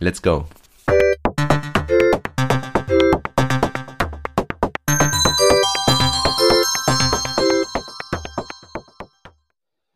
Let's 0.00 0.20
go. 0.20 0.46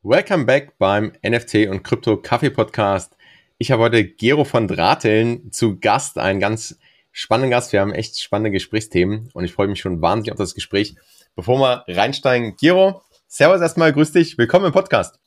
Welcome 0.03 0.47
back 0.47 0.79
beim 0.79 1.13
NFT 1.27 1.69
und 1.69 1.83
Krypto 1.83 2.17
Kaffee 2.17 2.51
Podcast. 2.51 3.17
Ich 3.59 3.73
habe 3.73 3.83
heute 3.83 4.05
Gero 4.05 4.45
von 4.45 4.69
Drateln 4.69 5.51
zu 5.51 5.81
Gast, 5.81 6.17
einen 6.17 6.39
ganz 6.39 6.79
spannenden 7.11 7.51
Gast. 7.51 7.73
Wir 7.73 7.81
haben 7.81 7.93
echt 7.93 8.21
spannende 8.21 8.53
Gesprächsthemen 8.53 9.31
und 9.35 9.45
ich 9.45 9.53
freue 9.53 9.67
mich 9.67 9.81
schon 9.81 10.01
wahnsinnig 10.01 10.31
auf 10.31 10.39
das 10.39 10.55
Gespräch. 10.55 10.95
Bevor 11.35 11.59
wir 11.59 11.85
reinsteigen, 11.89 12.57
Gero, 12.57 13.03
Servus 13.27 13.61
erstmal, 13.61 13.93
grüß 13.93 14.13
dich, 14.13 14.39
willkommen 14.39 14.67
im 14.67 14.73
Podcast. 14.73 15.19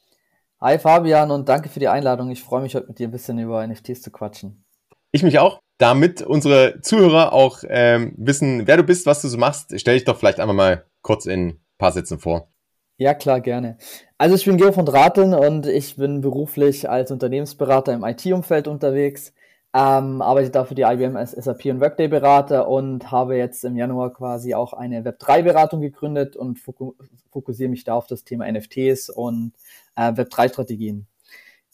Hi 0.64 0.78
Fabian 0.78 1.32
und 1.32 1.50
danke 1.50 1.70
für 1.70 1.80
die 1.80 1.88
Einladung. 1.88 2.30
Ich 2.30 2.44
freue 2.44 2.62
mich 2.62 2.76
heute 2.76 2.86
mit 2.86 3.00
dir 3.00 3.08
ein 3.08 3.12
bisschen 3.12 3.40
über 3.40 3.66
NFTs 3.66 4.04
zu 4.04 4.12
quatschen. 4.12 4.64
Ich 5.12 5.24
mich 5.24 5.40
auch. 5.40 5.60
Damit 5.80 6.22
unsere 6.22 6.82
Zuhörer 6.82 7.34
auch 7.34 7.64
ähm, 7.68 8.14
wissen, 8.16 8.68
wer 8.68 8.78
du 8.78 8.84
bist, 8.84 9.08
was 9.08 9.24
du 9.24 9.28
so 9.28 9.40
machst, 9.40 9.74
stell 9.80 9.96
dich 9.96 10.04
doch 10.04 10.20
vielleicht 10.20 10.40
einmal 10.40 10.56
mal 10.56 10.86
kurz 11.02 11.26
in 11.26 11.48
ein 11.48 11.60
paar 11.80 11.92
Sätzen 11.92 12.20
vor. 12.20 12.52
Ja, 12.98 13.16
klar, 13.16 13.42
gerne. 13.42 13.80
Also 14.20 14.36
ich 14.36 14.46
bin 14.46 14.58
Gero 14.58 14.72
von 14.72 14.86
Drateln 14.86 15.34
und 15.34 15.66
ich 15.66 15.96
bin 15.96 16.22
beruflich 16.22 16.88
als 16.88 17.10
Unternehmensberater 17.10 17.94
im 17.94 18.04
IT-Umfeld 18.04 18.68
unterwegs, 18.68 19.34
ähm, 19.74 20.22
arbeite 20.22 20.50
dafür 20.50 20.76
die 20.76 20.82
IBM 20.82 21.16
als 21.16 21.32
SAP 21.32 21.66
und 21.66 21.80
Workday-Berater 21.80 22.68
und 22.68 23.10
habe 23.12 23.38
jetzt 23.38 23.64
im 23.64 23.78
Januar 23.78 24.14
quasi 24.14 24.54
auch 24.54 24.74
eine 24.74 25.04
Web3-Beratung 25.04 25.80
gegründet 25.80 26.36
und 26.36 26.60
fokussiere 26.60 27.70
mich 27.70 27.86
da 27.86 27.94
auf 27.94 28.08
das 28.08 28.26
Thema 28.26 28.52
NFTs 28.52 29.10
und 29.10 29.54
äh, 29.96 30.12
Web3-Strategien. 30.12 31.08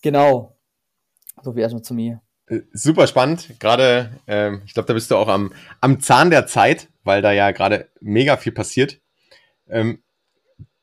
Genau. 0.03 0.55
So 1.41 1.53
viel 1.53 1.61
erstmal 1.61 1.83
zu 1.83 1.95
mir. 1.95 2.21
Äh, 2.47 2.61
super 2.71 3.07
spannend. 3.07 3.59
Gerade, 3.59 4.11
ähm, 4.27 4.61
ich 4.65 4.73
glaube, 4.73 4.87
da 4.87 4.93
bist 4.93 5.09
du 5.09 5.15
auch 5.15 5.27
am, 5.27 5.51
am 5.81 5.99
Zahn 5.99 6.29
der 6.29 6.45
Zeit, 6.45 6.89
weil 7.03 7.23
da 7.23 7.31
ja 7.31 7.49
gerade 7.51 7.89
mega 7.99 8.37
viel 8.37 8.51
passiert. 8.51 9.01
Ähm, 9.67 10.03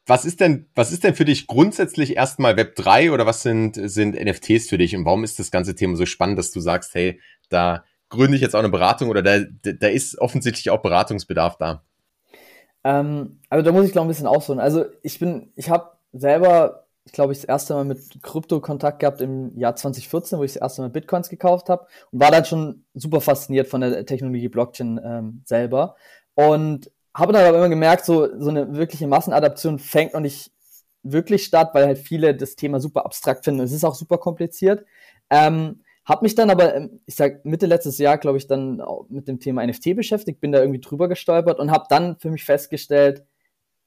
was 0.06 0.24
ist 0.24 0.40
denn, 0.40 0.66
was 0.74 0.92
ist 0.92 1.04
denn 1.04 1.14
für 1.14 1.24
dich 1.24 1.46
grundsätzlich 1.46 2.16
erstmal 2.16 2.56
Web 2.56 2.76
3 2.76 3.12
oder 3.12 3.26
was 3.26 3.42
sind, 3.42 3.76
sind 3.76 4.14
NFTs 4.14 4.68
für 4.68 4.78
dich 4.78 4.94
und 4.94 5.04
warum 5.04 5.24
ist 5.24 5.38
das 5.38 5.50
ganze 5.50 5.74
Thema 5.74 5.96
so 5.96 6.06
spannend, 6.06 6.38
dass 6.38 6.50
du 6.50 6.60
sagst, 6.60 6.94
hey, 6.94 7.20
da 7.48 7.84
gründe 8.10 8.36
ich 8.36 8.42
jetzt 8.42 8.54
auch 8.54 8.60
eine 8.60 8.68
Beratung 8.68 9.08
oder 9.08 9.22
da, 9.22 9.40
da 9.62 9.88
ist 9.88 10.18
offensichtlich 10.18 10.70
auch 10.70 10.82
Beratungsbedarf 10.82 11.56
da? 11.56 11.82
Ähm, 12.84 13.40
also 13.48 13.64
da 13.64 13.72
muss 13.72 13.86
ich 13.86 13.92
glaube 13.92 14.06
ein 14.06 14.08
bisschen 14.08 14.26
ausholen. 14.26 14.60
Also 14.60 14.84
ich 15.02 15.18
bin, 15.18 15.52
ich 15.56 15.70
habe 15.70 15.92
selber 16.12 16.84
ich 17.06 17.12
glaube, 17.12 17.32
ich 17.32 17.40
das 17.40 17.48
erste 17.48 17.74
Mal 17.74 17.84
mit 17.84 18.22
Krypto 18.22 18.60
Kontakt 18.60 19.00
gehabt 19.00 19.20
im 19.20 19.56
Jahr 19.58 19.76
2014, 19.76 20.38
wo 20.38 20.44
ich 20.44 20.54
das 20.54 20.62
erste 20.62 20.82
Mal 20.82 20.88
Bitcoins 20.88 21.28
gekauft 21.28 21.68
habe 21.68 21.86
und 22.10 22.20
war 22.20 22.30
dann 22.30 22.46
schon 22.46 22.84
super 22.94 23.20
fasziniert 23.20 23.68
von 23.68 23.82
der 23.82 24.06
Technologie 24.06 24.48
Blockchain 24.48 24.98
ähm, 25.04 25.42
selber 25.44 25.96
und 26.34 26.90
habe 27.14 27.32
dann 27.32 27.46
aber 27.46 27.58
immer 27.58 27.68
gemerkt, 27.68 28.04
so, 28.04 28.28
so 28.38 28.50
eine 28.50 28.76
wirkliche 28.76 29.06
Massenadaption 29.06 29.78
fängt 29.78 30.14
noch 30.14 30.20
nicht 30.20 30.50
wirklich 31.02 31.44
statt, 31.44 31.70
weil 31.72 31.86
halt 31.86 31.98
viele 31.98 32.34
das 32.34 32.56
Thema 32.56 32.80
super 32.80 33.04
abstrakt 33.04 33.44
finden. 33.44 33.60
Es 33.60 33.72
ist 33.72 33.84
auch 33.84 33.94
super 33.94 34.18
kompliziert. 34.18 34.84
Ähm, 35.30 35.82
hab 36.04 36.22
mich 36.22 36.34
dann 36.34 36.50
aber, 36.50 36.74
ähm, 36.74 37.00
ich 37.06 37.14
sag 37.14 37.44
Mitte 37.44 37.66
letztes 37.66 37.98
Jahr, 37.98 38.18
glaube 38.18 38.38
ich, 38.38 38.46
dann 38.46 38.82
mit 39.08 39.28
dem 39.28 39.38
Thema 39.38 39.66
NFT 39.66 39.94
beschäftigt, 39.96 40.40
bin 40.40 40.52
da 40.52 40.60
irgendwie 40.60 40.80
drüber 40.80 41.08
gestolpert 41.08 41.60
und 41.60 41.70
habe 41.70 41.86
dann 41.88 42.18
für 42.18 42.30
mich 42.30 42.44
festgestellt, 42.44 43.24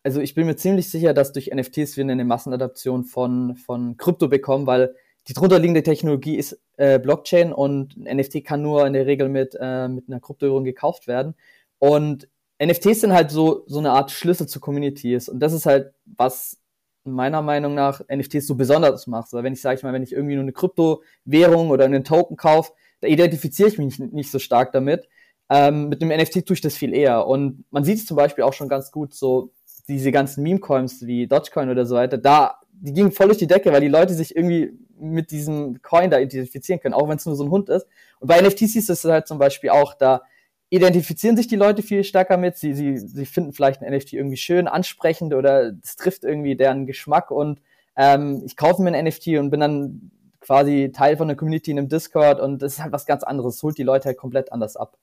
also 0.03 0.21
ich 0.21 0.35
bin 0.35 0.45
mir 0.45 0.55
ziemlich 0.55 0.89
sicher, 0.89 1.13
dass 1.13 1.33
durch 1.33 1.51
NFTs 1.53 1.97
wir 1.97 2.03
eine 2.03 2.23
Massenadaption 2.23 3.03
von, 3.03 3.55
von 3.57 3.97
Krypto 3.97 4.29
bekommen, 4.29 4.65
weil 4.65 4.95
die 5.27 5.33
drunterliegende 5.33 5.83
Technologie 5.83 6.37
ist 6.37 6.59
äh, 6.77 6.97
Blockchain 6.97 7.51
und 7.51 7.97
ein 7.97 8.17
NFT 8.17 8.45
kann 8.45 8.61
nur 8.61 8.87
in 8.87 8.93
der 8.93 9.05
Regel 9.05 9.27
mit, 9.27 9.57
äh, 9.59 9.89
mit 9.89 10.07
einer 10.07 10.21
Kryptowährung 10.21 10.63
gekauft 10.63 11.07
werden. 11.07 11.35
Und 11.79 12.29
NFTs 12.63 13.01
sind 13.01 13.13
halt 13.13 13.31
so, 13.31 13.63
so 13.67 13.79
eine 13.79 13.91
Art 13.91 14.11
Schlüssel 14.11 14.47
zu 14.47 14.59
Communities. 14.59 15.29
Und 15.29 15.39
das 15.39 15.53
ist 15.53 15.65
halt, 15.65 15.93
was 16.05 16.57
meiner 17.03 17.41
Meinung 17.41 17.73
nach 17.73 18.01
NFTs 18.11 18.47
so 18.47 18.55
besonders 18.55 19.07
macht. 19.07 19.33
Also 19.33 19.43
wenn 19.43 19.53
ich, 19.53 19.61
sage 19.61 19.77
ich 19.77 19.83
mal, 19.83 19.93
wenn 19.93 20.03
ich 20.03 20.11
irgendwie 20.11 20.35
nur 20.35 20.43
eine 20.43 20.51
Kryptowährung 20.51 21.69
oder 21.69 21.85
einen 21.85 22.03
Token 22.03 22.35
kaufe, 22.35 22.73
da 22.99 23.07
identifiziere 23.07 23.69
ich 23.69 23.77
mich 23.77 23.99
nicht, 23.99 24.31
so 24.31 24.39
stark 24.39 24.71
damit. 24.71 25.07
Ähm, 25.49 25.89
mit 25.89 26.01
einem 26.01 26.19
NFT 26.19 26.45
tue 26.45 26.55
ich 26.55 26.61
das 26.61 26.75
viel 26.75 26.93
eher. 26.93 27.27
Und 27.27 27.63
man 27.71 27.83
sieht 27.83 27.99
es 27.99 28.05
zum 28.05 28.17
Beispiel 28.17 28.43
auch 28.43 28.53
schon 28.53 28.67
ganz 28.67 28.91
gut 28.91 29.13
so 29.13 29.51
diese 29.87 30.11
ganzen 30.11 30.43
Meme-Coins 30.43 31.05
wie 31.05 31.27
Dogecoin 31.27 31.69
oder 31.69 31.85
so 31.85 31.95
weiter, 31.95 32.17
da, 32.17 32.59
die 32.71 32.93
gingen 32.93 33.11
voll 33.11 33.27
durch 33.27 33.37
die 33.37 33.47
Decke, 33.47 33.71
weil 33.71 33.81
die 33.81 33.87
Leute 33.87 34.13
sich 34.13 34.35
irgendwie 34.35 34.73
mit 34.99 35.31
diesem 35.31 35.81
Coin 35.81 36.09
da 36.09 36.19
identifizieren 36.19 36.81
können, 36.81 36.93
auch 36.93 37.07
wenn 37.07 37.17
es 37.17 37.25
nur 37.25 37.35
so 37.35 37.45
ein 37.45 37.51
Hund 37.51 37.69
ist. 37.69 37.87
Und 38.19 38.27
bei 38.27 38.41
NFTs 38.41 38.75
ist 38.75 38.89
es 38.89 39.05
halt 39.05 39.27
zum 39.27 39.37
Beispiel 39.37 39.69
auch, 39.69 39.93
da 39.93 40.23
identifizieren 40.69 41.37
sich 41.37 41.47
die 41.47 41.55
Leute 41.55 41.81
viel 41.81 42.03
stärker 42.03 42.37
mit. 42.37 42.57
Sie, 42.57 42.73
sie, 42.73 42.97
sie 42.97 43.25
finden 43.25 43.53
vielleicht 43.53 43.81
ein 43.81 43.93
NFT 43.93 44.13
irgendwie 44.13 44.37
schön, 44.37 44.67
ansprechend 44.67 45.33
oder 45.33 45.73
es 45.83 45.95
trifft 45.95 46.23
irgendwie 46.23 46.55
deren 46.55 46.85
Geschmack 46.85 47.31
und 47.31 47.61
ähm, 47.95 48.43
ich 48.45 48.57
kaufe 48.57 48.81
mir 48.81 48.93
ein 48.93 49.05
NFT 49.05 49.27
und 49.39 49.49
bin 49.49 49.59
dann 49.59 50.11
quasi 50.39 50.91
Teil 50.93 51.17
von 51.17 51.27
der 51.27 51.37
Community 51.37 51.71
in 51.71 51.79
einem 51.79 51.89
Discord 51.89 52.39
und 52.39 52.61
das 52.61 52.73
ist 52.73 52.83
halt 52.83 52.91
was 52.91 53.05
ganz 53.05 53.23
anderes. 53.23 53.55
Es 53.55 53.63
holt 53.63 53.77
die 53.77 53.83
Leute 53.83 54.05
halt 54.05 54.17
komplett 54.17 54.51
anders 54.51 54.77
ab. 54.77 54.97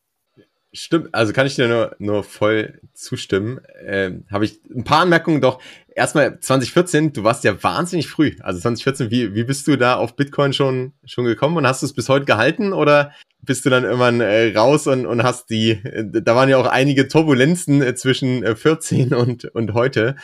Stimmt, 0.77 1.15
also 1.15 1.33
kann 1.33 1.47
ich 1.47 1.55
dir 1.55 1.69
nur, 1.69 1.95
nur 2.01 2.25
voll 2.25 2.81
zustimmen. 2.95 3.61
Ähm, 3.87 4.25
Habe 4.29 4.45
ich 4.45 4.59
ein 4.75 4.83
paar 4.83 5.03
Anmerkungen 5.03 5.41
doch. 5.41 5.61
Erstmal 5.95 6.41
2014, 6.41 7.13
du 7.13 7.23
warst 7.23 7.45
ja 7.45 7.63
wahnsinnig 7.63 8.09
früh. 8.09 8.33
Also 8.41 8.59
2014, 8.59 9.09
wie, 9.13 9.37
wie 9.37 9.45
bist 9.45 9.69
du 9.69 9.77
da 9.77 9.95
auf 9.95 10.17
Bitcoin 10.17 10.53
schon, 10.53 10.93
schon 11.05 11.27
gekommen 11.27 11.57
und 11.57 11.67
hast 11.69 11.83
du 11.83 11.87
es 11.87 11.93
bis 11.93 12.09
heute 12.09 12.25
gehalten 12.25 12.73
oder 12.73 13.13
bist 13.41 13.65
du 13.65 13.71
dann 13.71 13.85
irgendwann 13.85 14.21
äh, 14.21 14.53
raus 14.57 14.89
und, 14.89 15.07
und 15.07 15.23
hast 15.23 15.49
die, 15.51 15.71
äh, 15.71 16.05
da 16.11 16.35
waren 16.35 16.49
ja 16.49 16.57
auch 16.57 16.67
einige 16.67 17.07
Turbulenzen 17.07 17.81
äh, 17.81 17.95
zwischen 17.95 18.43
äh, 18.43 18.57
14 18.57 19.15
und, 19.15 19.45
und 19.45 19.75
heute. 19.75 20.17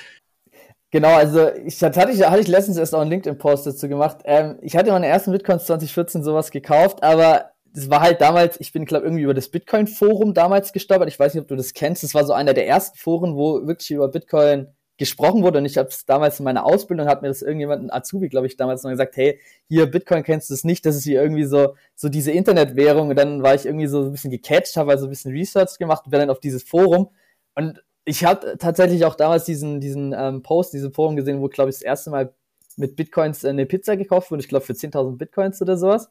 Genau, 0.90 1.14
also 1.14 1.48
ich 1.64 1.80
hatte 1.80 2.10
ich, 2.10 2.28
hatte 2.28 2.40
ich 2.40 2.48
letztens 2.48 2.76
erst 2.76 2.96
auch 2.96 3.02
einen 3.02 3.10
LinkedIn-Post 3.10 3.68
dazu 3.68 3.88
gemacht. 3.88 4.18
Ähm, 4.24 4.58
ich 4.62 4.76
hatte 4.76 4.90
meine 4.90 5.06
ersten 5.06 5.30
Bitcoins 5.30 5.66
2014 5.66 6.24
sowas 6.24 6.50
gekauft, 6.50 7.04
aber 7.04 7.52
das 7.72 7.90
war 7.90 8.00
halt 8.00 8.20
damals, 8.20 8.60
ich 8.60 8.72
bin, 8.72 8.84
glaube 8.84 9.04
irgendwie 9.04 9.22
über 9.22 9.34
das 9.34 9.48
Bitcoin-Forum 9.48 10.34
damals 10.34 10.72
gestolpert. 10.72 11.08
Ich 11.08 11.18
weiß 11.18 11.34
nicht, 11.34 11.42
ob 11.42 11.48
du 11.48 11.56
das 11.56 11.72
kennst. 11.72 12.02
Das 12.02 12.14
war 12.14 12.24
so 12.24 12.32
einer 12.32 12.54
der 12.54 12.66
ersten 12.66 12.98
Foren, 12.98 13.36
wo 13.36 13.66
wirklich 13.66 13.90
über 13.90 14.08
Bitcoin 14.08 14.68
gesprochen 15.00 15.42
wurde. 15.42 15.58
Und 15.58 15.64
ich 15.64 15.78
habe 15.78 15.88
es 15.88 16.04
damals 16.04 16.40
in 16.40 16.44
meiner 16.44 16.66
Ausbildung, 16.66 17.06
hat 17.08 17.22
mir 17.22 17.28
das 17.28 17.42
irgendjemand, 17.42 17.84
ein 17.84 17.90
Azubi, 17.90 18.28
glaube 18.28 18.46
ich, 18.46 18.56
damals 18.56 18.82
noch 18.82 18.90
gesagt, 18.90 19.16
hey, 19.16 19.40
hier, 19.68 19.86
Bitcoin 19.86 20.22
kennst 20.22 20.50
du 20.50 20.54
es 20.54 20.64
nicht, 20.64 20.84
das 20.84 20.96
ist 20.96 21.04
hier 21.04 21.22
irgendwie 21.22 21.44
so, 21.44 21.74
so 21.94 22.08
diese 22.08 22.32
Internetwährung. 22.32 23.08
Und 23.08 23.16
dann 23.16 23.42
war 23.42 23.54
ich 23.54 23.64
irgendwie 23.64 23.86
so 23.86 24.02
ein 24.02 24.12
bisschen 24.12 24.30
gecatcht, 24.30 24.76
habe 24.76 24.90
also 24.90 25.06
ein 25.06 25.10
bisschen 25.10 25.32
Research 25.32 25.78
gemacht 25.78 26.04
und 26.04 26.10
bin 26.10 26.20
dann 26.20 26.30
auf 26.30 26.40
dieses 26.40 26.64
Forum. 26.64 27.10
Und 27.54 27.82
ich 28.04 28.24
habe 28.24 28.56
tatsächlich 28.58 29.04
auch 29.04 29.14
damals 29.14 29.44
diesen, 29.44 29.80
diesen 29.80 30.14
ähm, 30.16 30.42
Post, 30.42 30.72
diesen 30.74 30.92
Forum 30.92 31.16
gesehen, 31.16 31.40
wo, 31.40 31.48
glaube 31.48 31.70
ich, 31.70 31.76
das 31.76 31.82
erste 31.82 32.10
Mal 32.10 32.34
mit 32.76 32.96
Bitcoins 32.96 33.44
eine 33.44 33.66
Pizza 33.66 33.96
gekauft 33.96 34.30
wurde. 34.30 34.42
Ich 34.42 34.48
glaube, 34.48 34.64
für 34.64 34.72
10.000 34.72 35.16
Bitcoins 35.16 35.60
oder 35.62 35.76
sowas. 35.76 36.10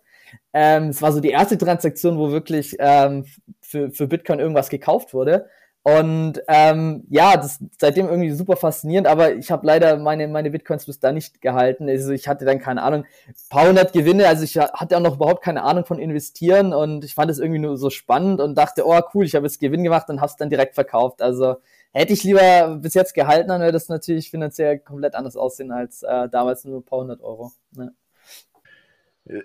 Ähm, 0.53 0.89
es 0.89 1.01
war 1.01 1.11
so 1.11 1.19
die 1.19 1.29
erste 1.29 1.57
Transaktion, 1.57 2.17
wo 2.17 2.31
wirklich 2.31 2.75
ähm, 2.79 3.25
für, 3.61 3.91
für 3.91 4.07
Bitcoin 4.07 4.39
irgendwas 4.39 4.69
gekauft 4.69 5.13
wurde. 5.13 5.47
Und 5.81 6.41
ähm, 6.49 7.05
ja, 7.09 7.37
das 7.37 7.59
seitdem 7.79 8.09
irgendwie 8.09 8.31
super 8.31 8.57
faszinierend, 8.57 9.07
aber 9.07 9.35
ich 9.35 9.49
habe 9.49 9.65
leider 9.65 9.97
meine, 9.97 10.27
meine 10.27 10.51
Bitcoins 10.51 10.85
bis 10.85 10.99
da 10.99 11.13
nicht 11.13 11.41
gehalten. 11.41 11.87
Also 11.87 12.11
ich 12.11 12.27
hatte 12.27 12.43
dann 12.43 12.59
keine 12.59 12.83
Ahnung, 12.83 13.05
paar 13.49 13.67
hundert 13.69 13.93
Gewinne, 13.93 14.27
also 14.27 14.43
ich 14.43 14.57
hatte 14.57 14.97
auch 14.97 15.01
noch 15.01 15.15
überhaupt 15.15 15.41
keine 15.41 15.63
Ahnung 15.63 15.85
von 15.85 15.97
investieren 15.97 16.73
und 16.73 17.05
ich 17.05 17.15
fand 17.15 17.31
es 17.31 17.39
irgendwie 17.39 17.61
nur 17.61 17.77
so 17.77 17.89
spannend 17.89 18.41
und 18.41 18.55
dachte, 18.55 18.85
oh 18.85 18.99
cool, 19.13 19.23
ich 19.25 19.35
habe 19.35 19.45
jetzt 19.45 19.59
Gewinn 19.59 19.83
gemacht 19.83 20.09
und 20.09 20.19
habe 20.19 20.29
es 20.29 20.35
dann 20.35 20.49
direkt 20.49 20.75
verkauft. 20.75 21.21
Also 21.21 21.55
hätte 21.91 22.13
ich 22.13 22.23
lieber 22.23 22.77
bis 22.81 22.93
jetzt 22.93 23.13
gehalten, 23.13 23.49
dann 23.49 23.61
wäre 23.61 23.71
das 23.71 23.89
natürlich 23.89 24.29
finanziell 24.29 24.79
komplett 24.79 25.15
anders 25.15 25.35
aussehen 25.35 25.71
als 25.71 26.03
äh, 26.03 26.29
damals 26.29 26.65
nur 26.65 26.79
ein 26.79 26.85
paar 26.85 26.99
hundert 26.99 27.21
Euro. 27.21 27.51
Ne? 27.71 27.93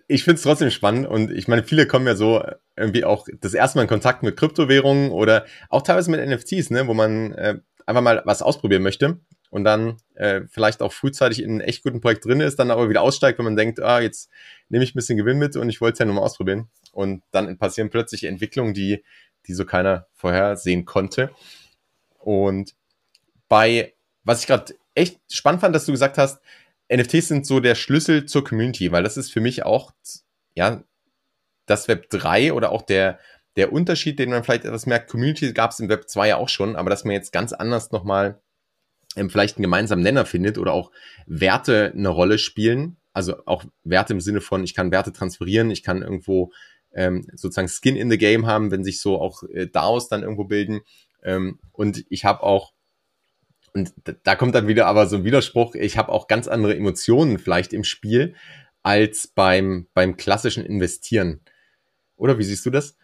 ich 0.08 0.24
finde 0.24 0.36
es 0.36 0.42
trotzdem 0.42 0.70
spannend 0.70 1.06
und 1.06 1.30
ich 1.30 1.48
meine, 1.48 1.62
viele 1.62 1.86
kommen 1.86 2.06
ja 2.06 2.14
so 2.14 2.42
irgendwie 2.76 3.04
auch 3.04 3.26
das 3.40 3.54
erste 3.54 3.78
Mal 3.78 3.82
in 3.82 3.88
Kontakt 3.88 4.22
mit 4.22 4.36
Kryptowährungen 4.36 5.10
oder 5.10 5.44
auch 5.68 5.82
teilweise 5.82 6.10
mit 6.10 6.26
NFTs, 6.26 6.70
ne, 6.70 6.86
wo 6.86 6.94
man 6.94 7.32
äh, 7.32 7.58
einfach 7.86 8.02
mal 8.02 8.22
was 8.24 8.42
ausprobieren 8.42 8.82
möchte. 8.82 9.20
und 9.50 9.62
dann 9.64 9.98
äh, 10.14 10.42
vielleicht 10.48 10.82
auch 10.82 10.92
frühzeitig 10.92 11.42
in 11.42 11.50
einem 11.50 11.60
echt 11.60 11.84
guten 11.84 12.00
Projekt 12.00 12.24
drin 12.24 12.40
ist, 12.40 12.58
dann 12.58 12.70
aber 12.70 12.88
wieder 12.88 13.02
aussteigt, 13.02 13.38
wenn 13.38 13.44
man 13.44 13.56
denkt, 13.56 13.80
ah, 13.80 14.00
jetzt 14.00 14.30
nehme 14.68 14.82
ich 14.82 14.94
ein 14.94 14.96
bisschen 14.96 15.18
Gewinn 15.18 15.38
mit 15.38 15.56
und 15.56 15.68
ich 15.68 15.80
wollte 15.80 15.92
es 15.92 15.98
ja 16.00 16.06
nur 16.06 16.16
mal 16.16 16.22
ausprobieren. 16.22 16.68
Und 16.92 17.22
dann 17.30 17.56
passieren 17.58 17.90
plötzlich 17.90 18.24
Entwicklungen, 18.24 18.74
die, 18.74 19.04
die 19.46 19.54
so 19.54 19.64
keiner 19.64 20.06
vorhersehen 20.14 20.84
konnte. 20.86 21.30
Und 22.24 22.74
bei, 23.48 23.94
was 24.22 24.40
ich 24.40 24.46
gerade 24.46 24.74
echt 24.94 25.20
spannend 25.30 25.60
fand, 25.60 25.74
dass 25.74 25.86
du 25.86 25.92
gesagt 25.92 26.18
hast, 26.18 26.40
NFTs 26.92 27.28
sind 27.28 27.46
so 27.46 27.60
der 27.60 27.74
Schlüssel 27.74 28.26
zur 28.26 28.44
Community, 28.44 28.92
weil 28.92 29.02
das 29.02 29.16
ist 29.16 29.32
für 29.32 29.40
mich 29.40 29.64
auch, 29.64 29.92
ja, 30.54 30.82
das 31.66 31.88
Web 31.88 32.10
3 32.10 32.52
oder 32.52 32.70
auch 32.72 32.82
der, 32.82 33.18
der 33.56 33.72
Unterschied, 33.72 34.18
den 34.18 34.30
man 34.30 34.44
vielleicht 34.44 34.64
etwas 34.64 34.86
merkt, 34.86 35.10
Community 35.10 35.52
gab 35.52 35.70
es 35.70 35.80
im 35.80 35.88
Web 35.88 36.08
2 36.08 36.28
ja 36.28 36.36
auch 36.36 36.48
schon, 36.48 36.76
aber 36.76 36.90
dass 36.90 37.04
man 37.04 37.14
jetzt 37.14 37.32
ganz 37.32 37.52
anders 37.52 37.90
nochmal 37.90 38.40
ähm, 39.16 39.30
vielleicht 39.30 39.56
einen 39.56 39.62
gemeinsamen 39.62 40.02
Nenner 40.02 40.26
findet 40.26 40.58
oder 40.58 40.72
auch 40.72 40.90
Werte 41.26 41.92
eine 41.94 42.08
Rolle 42.08 42.38
spielen. 42.38 42.96
Also 43.12 43.46
auch 43.46 43.64
Werte 43.84 44.12
im 44.12 44.20
Sinne 44.20 44.40
von, 44.40 44.64
ich 44.64 44.74
kann 44.74 44.90
Werte 44.90 45.12
transferieren, 45.12 45.70
ich 45.70 45.82
kann 45.82 46.02
irgendwo 46.02 46.52
ähm, 46.92 47.26
sozusagen 47.34 47.68
Skin 47.68 47.96
in 47.96 48.10
the 48.10 48.18
Game 48.18 48.46
haben, 48.46 48.70
wenn 48.70 48.84
sich 48.84 49.00
so 49.00 49.20
auch 49.20 49.44
äh, 49.44 49.66
DAOs 49.66 50.08
dann 50.08 50.22
irgendwo 50.22 50.44
bilden. 50.44 50.80
Ähm, 51.24 51.58
und 51.72 52.04
ich 52.08 52.24
habe 52.24 52.42
auch 52.42 52.72
und 53.74 53.92
da 54.22 54.36
kommt 54.36 54.54
dann 54.54 54.68
wieder 54.68 54.86
aber 54.86 55.06
so 55.06 55.16
ein 55.16 55.24
Widerspruch, 55.24 55.74
ich 55.74 55.98
habe 55.98 56.12
auch 56.12 56.28
ganz 56.28 56.46
andere 56.46 56.76
Emotionen 56.76 57.38
vielleicht 57.38 57.72
im 57.72 57.82
Spiel 57.82 58.34
als 58.84 59.26
beim, 59.26 59.88
beim 59.94 60.16
klassischen 60.16 60.64
Investieren. 60.64 61.40
Oder 62.16 62.38
wie 62.38 62.44
siehst 62.44 62.64
du 62.66 62.70
das? 62.70 62.96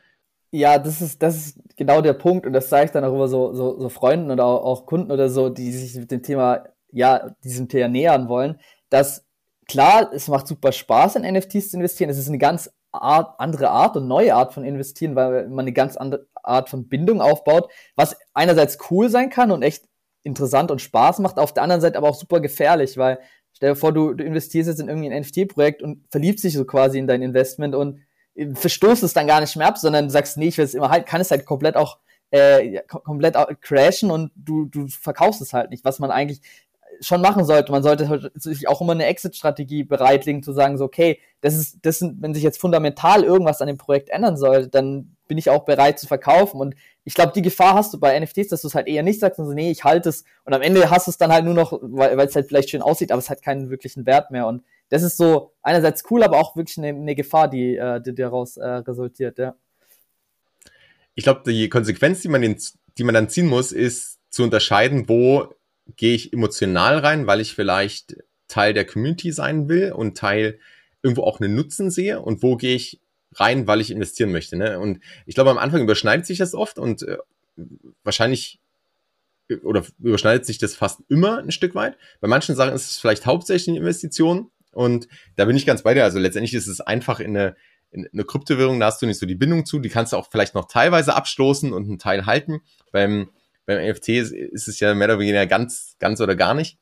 Ja, 0.53 0.79
das 0.79 1.01
ist, 1.01 1.23
das 1.23 1.37
ist 1.37 1.61
genau 1.77 2.01
der 2.01 2.13
Punkt 2.13 2.47
und 2.47 2.53
das 2.53 2.69
zeige 2.69 2.87
ich 2.87 2.91
dann 2.93 3.05
auch 3.05 3.15
über 3.15 3.29
so, 3.29 3.53
so, 3.53 3.81
so 3.81 3.89
Freunden 3.89 4.31
oder 4.31 4.45
auch, 4.45 4.65
auch 4.65 4.87
Kunden 4.87 5.11
oder 5.11 5.29
so, 5.29 5.49
die 5.49 5.73
sich 5.73 5.95
mit 5.97 6.11
dem 6.11 6.23
Thema, 6.23 6.65
ja, 6.93 7.35
diesem 7.43 7.69
Thema 7.69 7.89
nähern 7.89 8.29
wollen, 8.29 8.61
dass 8.91 9.27
klar, 9.67 10.13
es 10.13 10.29
macht 10.29 10.47
super 10.47 10.73
Spaß, 10.73 11.17
in 11.17 11.23
NFTs 11.23 11.71
zu 11.71 11.77
investieren. 11.77 12.11
Es 12.11 12.19
ist 12.19 12.29
eine 12.29 12.39
ganz 12.39 12.73
Art, 12.93 13.39
andere 13.39 13.71
Art 13.71 13.97
und 13.97 14.09
neue 14.09 14.35
Art 14.35 14.53
von 14.53 14.65
investieren, 14.65 15.15
weil 15.17 15.49
man 15.49 15.61
eine 15.61 15.73
ganz 15.73 15.97
andere 15.97 16.27
Art 16.43 16.69
von 16.69 16.89
Bindung 16.89 17.21
aufbaut, 17.21 17.71
was 17.97 18.17
einerseits 18.35 18.79
cool 18.91 19.09
sein 19.09 19.31
kann 19.31 19.51
und 19.51 19.63
echt 19.63 19.85
interessant 20.23 20.71
und 20.71 20.81
Spaß 20.81 21.21
macht, 21.21 21.39
auf 21.39 21.55
der 21.55 21.63
anderen 21.63 21.81
Seite 21.81 21.99
aber 21.99 22.09
auch 22.09 22.15
super 22.15 22.41
gefährlich, 22.41 22.97
weil 22.97 23.19
stell 23.53 23.71
dir 23.71 23.77
vor, 23.77 23.93
du, 23.93 24.15
du 24.15 24.25
investierst 24.25 24.69
jetzt 24.69 24.81
in 24.81 24.89
irgendwie 24.89 25.11
ein 25.11 25.21
NFT-Projekt 25.21 25.83
und 25.83 26.05
verliebst 26.11 26.45
dich 26.45 26.55
so 26.55 26.65
quasi 26.65 26.99
in 26.99 27.07
dein 27.07 27.23
Investment 27.23 27.75
und 27.75 28.01
äh, 28.35 28.55
verstoßt 28.55 29.03
es 29.03 29.15
dann 29.15 29.27
gar 29.27 29.41
nicht 29.41 29.57
mehr 29.57 29.69
ab, 29.69 29.79
sondern 29.79 30.11
sagst, 30.11 30.37
nee, 30.37 30.49
ich 30.49 30.59
will 30.59 30.65
es 30.65 30.75
immer 30.75 30.91
halt, 30.91 31.07
kann 31.07 31.21
es 31.21 31.31
halt 31.31 31.47
komplett 31.47 31.77
auch 31.77 31.99
äh, 32.31 32.81
komplett 32.87 33.37
crashen 33.61 34.11
und 34.11 34.31
du, 34.37 34.67
du 34.67 34.87
verkaufst 34.87 35.41
es 35.41 35.53
halt 35.53 35.71
nicht, 35.71 35.85
was 35.85 35.99
man 35.99 36.11
eigentlich 36.11 36.41
schon 37.01 37.21
machen 37.21 37.45
sollte. 37.45 37.73
Man 37.73 37.83
sollte 37.83 38.09
halt 38.09 38.31
sich 38.35 38.69
auch 38.69 38.81
immer 38.81 38.93
eine 38.93 39.07
Exit-Strategie 39.07 39.85
bereitlegen, 39.85 40.43
zu 40.43 40.53
sagen, 40.53 40.77
so, 40.79 40.85
okay, 40.85 41.19
das 41.41 41.55
ist, 41.55 41.79
das 41.83 41.99
sind, 41.99 42.21
wenn 42.21 42.35
sich 42.35 42.43
jetzt 42.43 42.61
fundamental 42.61 43.25
irgendwas 43.25 43.61
an 43.61 43.69
dem 43.69 43.79
Projekt 43.79 44.11
ändern 44.11 44.37
sollte, 44.37 44.69
dann 44.69 45.17
bin 45.27 45.39
ich 45.39 45.49
auch 45.49 45.65
bereit 45.65 45.99
zu 45.99 46.07
verkaufen. 46.07 46.61
Und 46.61 46.75
ich 47.05 47.15
glaube, 47.15 47.33
die 47.35 47.43
Gefahr 47.43 47.75
hast 47.75 47.95
du 47.95 48.01
bei 48.01 48.19
NFTs, 48.19 48.49
dass 48.49 48.63
du 48.63 48.69
es 48.69 48.75
halt 48.75 48.89
eher 48.89 49.03
nicht 49.03 49.21
sagst, 49.21 49.39
also 49.39 49.53
nee, 49.53 49.71
ich 49.71 49.85
halte 49.85 50.09
es 50.09 50.25
und 50.45 50.53
am 50.53 50.61
Ende 50.61 50.91
hast 50.91 51.07
du 51.07 51.11
es 51.11 51.19
dann 51.19 51.33
halt 51.33 51.45
nur 51.45 51.55
noch, 51.55 51.79
weil 51.81 52.19
es 52.21 52.37
halt 52.37 52.49
vielleicht 52.49 52.71
schön 52.71 52.83
aussieht, 52.83 53.13
aber 53.13 53.21
es 53.21 53.31
hat 53.31 53.43
keinen 53.43 53.71
wirklichen 53.71 54.05
Wert 54.07 54.31
mehr. 54.31 54.47
Und 54.47 54.63
das 54.91 55.03
ist 55.03 55.17
so 55.17 55.53
einerseits 55.63 56.05
cool, 56.11 56.23
aber 56.23 56.39
auch 56.39 56.57
wirklich 56.57 56.77
eine, 56.79 56.89
eine 56.89 57.15
Gefahr, 57.15 57.49
die, 57.49 57.77
äh, 57.77 58.01
die 58.03 58.15
daraus 58.15 58.57
äh, 58.57 58.67
resultiert, 58.67 59.39
ja. 59.39 59.55
Ich 61.15 61.25
glaube, 61.25 61.43
die 61.45 61.69
Konsequenz, 61.69 62.23
die 62.23 62.29
man, 62.29 62.43
den, 62.43 62.57
die 62.99 63.05
man 63.05 63.15
dann 63.15 63.29
ziehen 63.29 63.47
muss, 63.47 63.73
ist 63.73 64.19
zu 64.31 64.43
unterscheiden, 64.43 65.09
wo 65.09 65.55
gehe 65.97 66.15
ich 66.15 66.33
emotional 66.33 66.99
rein, 66.99 67.27
weil 67.27 67.41
ich 67.41 67.55
vielleicht 67.55 68.17
Teil 68.49 68.75
der 68.75 68.85
Community 68.85 69.33
sein 69.33 69.69
will 69.69 69.93
und 69.93 70.17
Teil 70.17 70.59
irgendwo 71.03 71.23
auch 71.23 71.41
einen 71.41 71.55
Nutzen 71.55 71.91
sehe 71.91 72.21
und 72.21 72.43
wo 72.43 72.57
gehe 72.57 72.75
ich 72.75 73.01
rein, 73.35 73.67
weil 73.67 73.81
ich 73.81 73.91
investieren 73.91 74.33
möchte. 74.33 74.57
Ne? 74.57 74.79
Und 74.79 75.01
ich 75.27 75.35
glaube, 75.35 75.51
am 75.51 75.59
Anfang 75.59 75.83
überschneidet 75.83 76.27
sich 76.27 76.39
das 76.39 76.55
oft 76.55 76.79
und 76.79 77.03
äh, 77.03 77.19
wahrscheinlich 78.03 78.61
oder 79.65 79.85
überschneidet 79.99 80.47
sich 80.47 80.59
das 80.59 80.77
fast 80.77 81.01
immer 81.09 81.39
ein 81.39 81.51
Stück 81.51 81.75
weit. 81.75 81.97
Bei 82.21 82.29
manchen 82.29 82.55
Sachen 82.55 82.73
ist 82.73 82.91
es 82.91 82.99
vielleicht 82.99 83.27
hauptsächlich 83.27 83.69
eine 83.69 83.79
Investition 83.79 84.51
und 84.73 85.09
da 85.37 85.45
bin 85.45 85.57
ich 85.57 85.67
ganz 85.67 85.83
bei 85.83 85.95
dir. 85.95 86.05
Also 86.05 86.19
letztendlich 86.19 86.55
ist 86.55 86.69
es 86.69 86.81
einfach 86.81 87.19
in 87.19 87.37
eine, 87.37 87.57
in 87.91 88.09
eine 88.13 88.25
Kryptowährung, 88.25 88.79
da 88.79 88.87
hast 88.87 89.03
du 89.03 89.07
nicht 89.07 89.19
so 89.19 89.27
die 89.27 89.35
Bindung 89.35 89.67
zu, 89.67 89.81
die 89.81 89.89
kannst 89.89 90.13
du 90.13 90.17
auch 90.17 90.29
vielleicht 90.31 90.55
noch 90.55 90.67
teilweise 90.69 91.15
abstoßen 91.17 91.73
und 91.73 91.87
einen 91.87 91.99
Teil 91.99 92.27
halten. 92.27 92.61
Beim, 92.93 93.31
beim 93.67 93.91
NFT 93.91 94.09
ist, 94.11 94.33
ist 94.33 94.69
es 94.69 94.81
ja 94.81 94.95
mehr 94.95 95.09
oder 95.09 95.19
weniger 95.19 95.47
ganz, 95.47 95.97
ganz 95.99 96.21
oder 96.21 96.37
gar 96.37 96.55
nicht. 96.55 96.79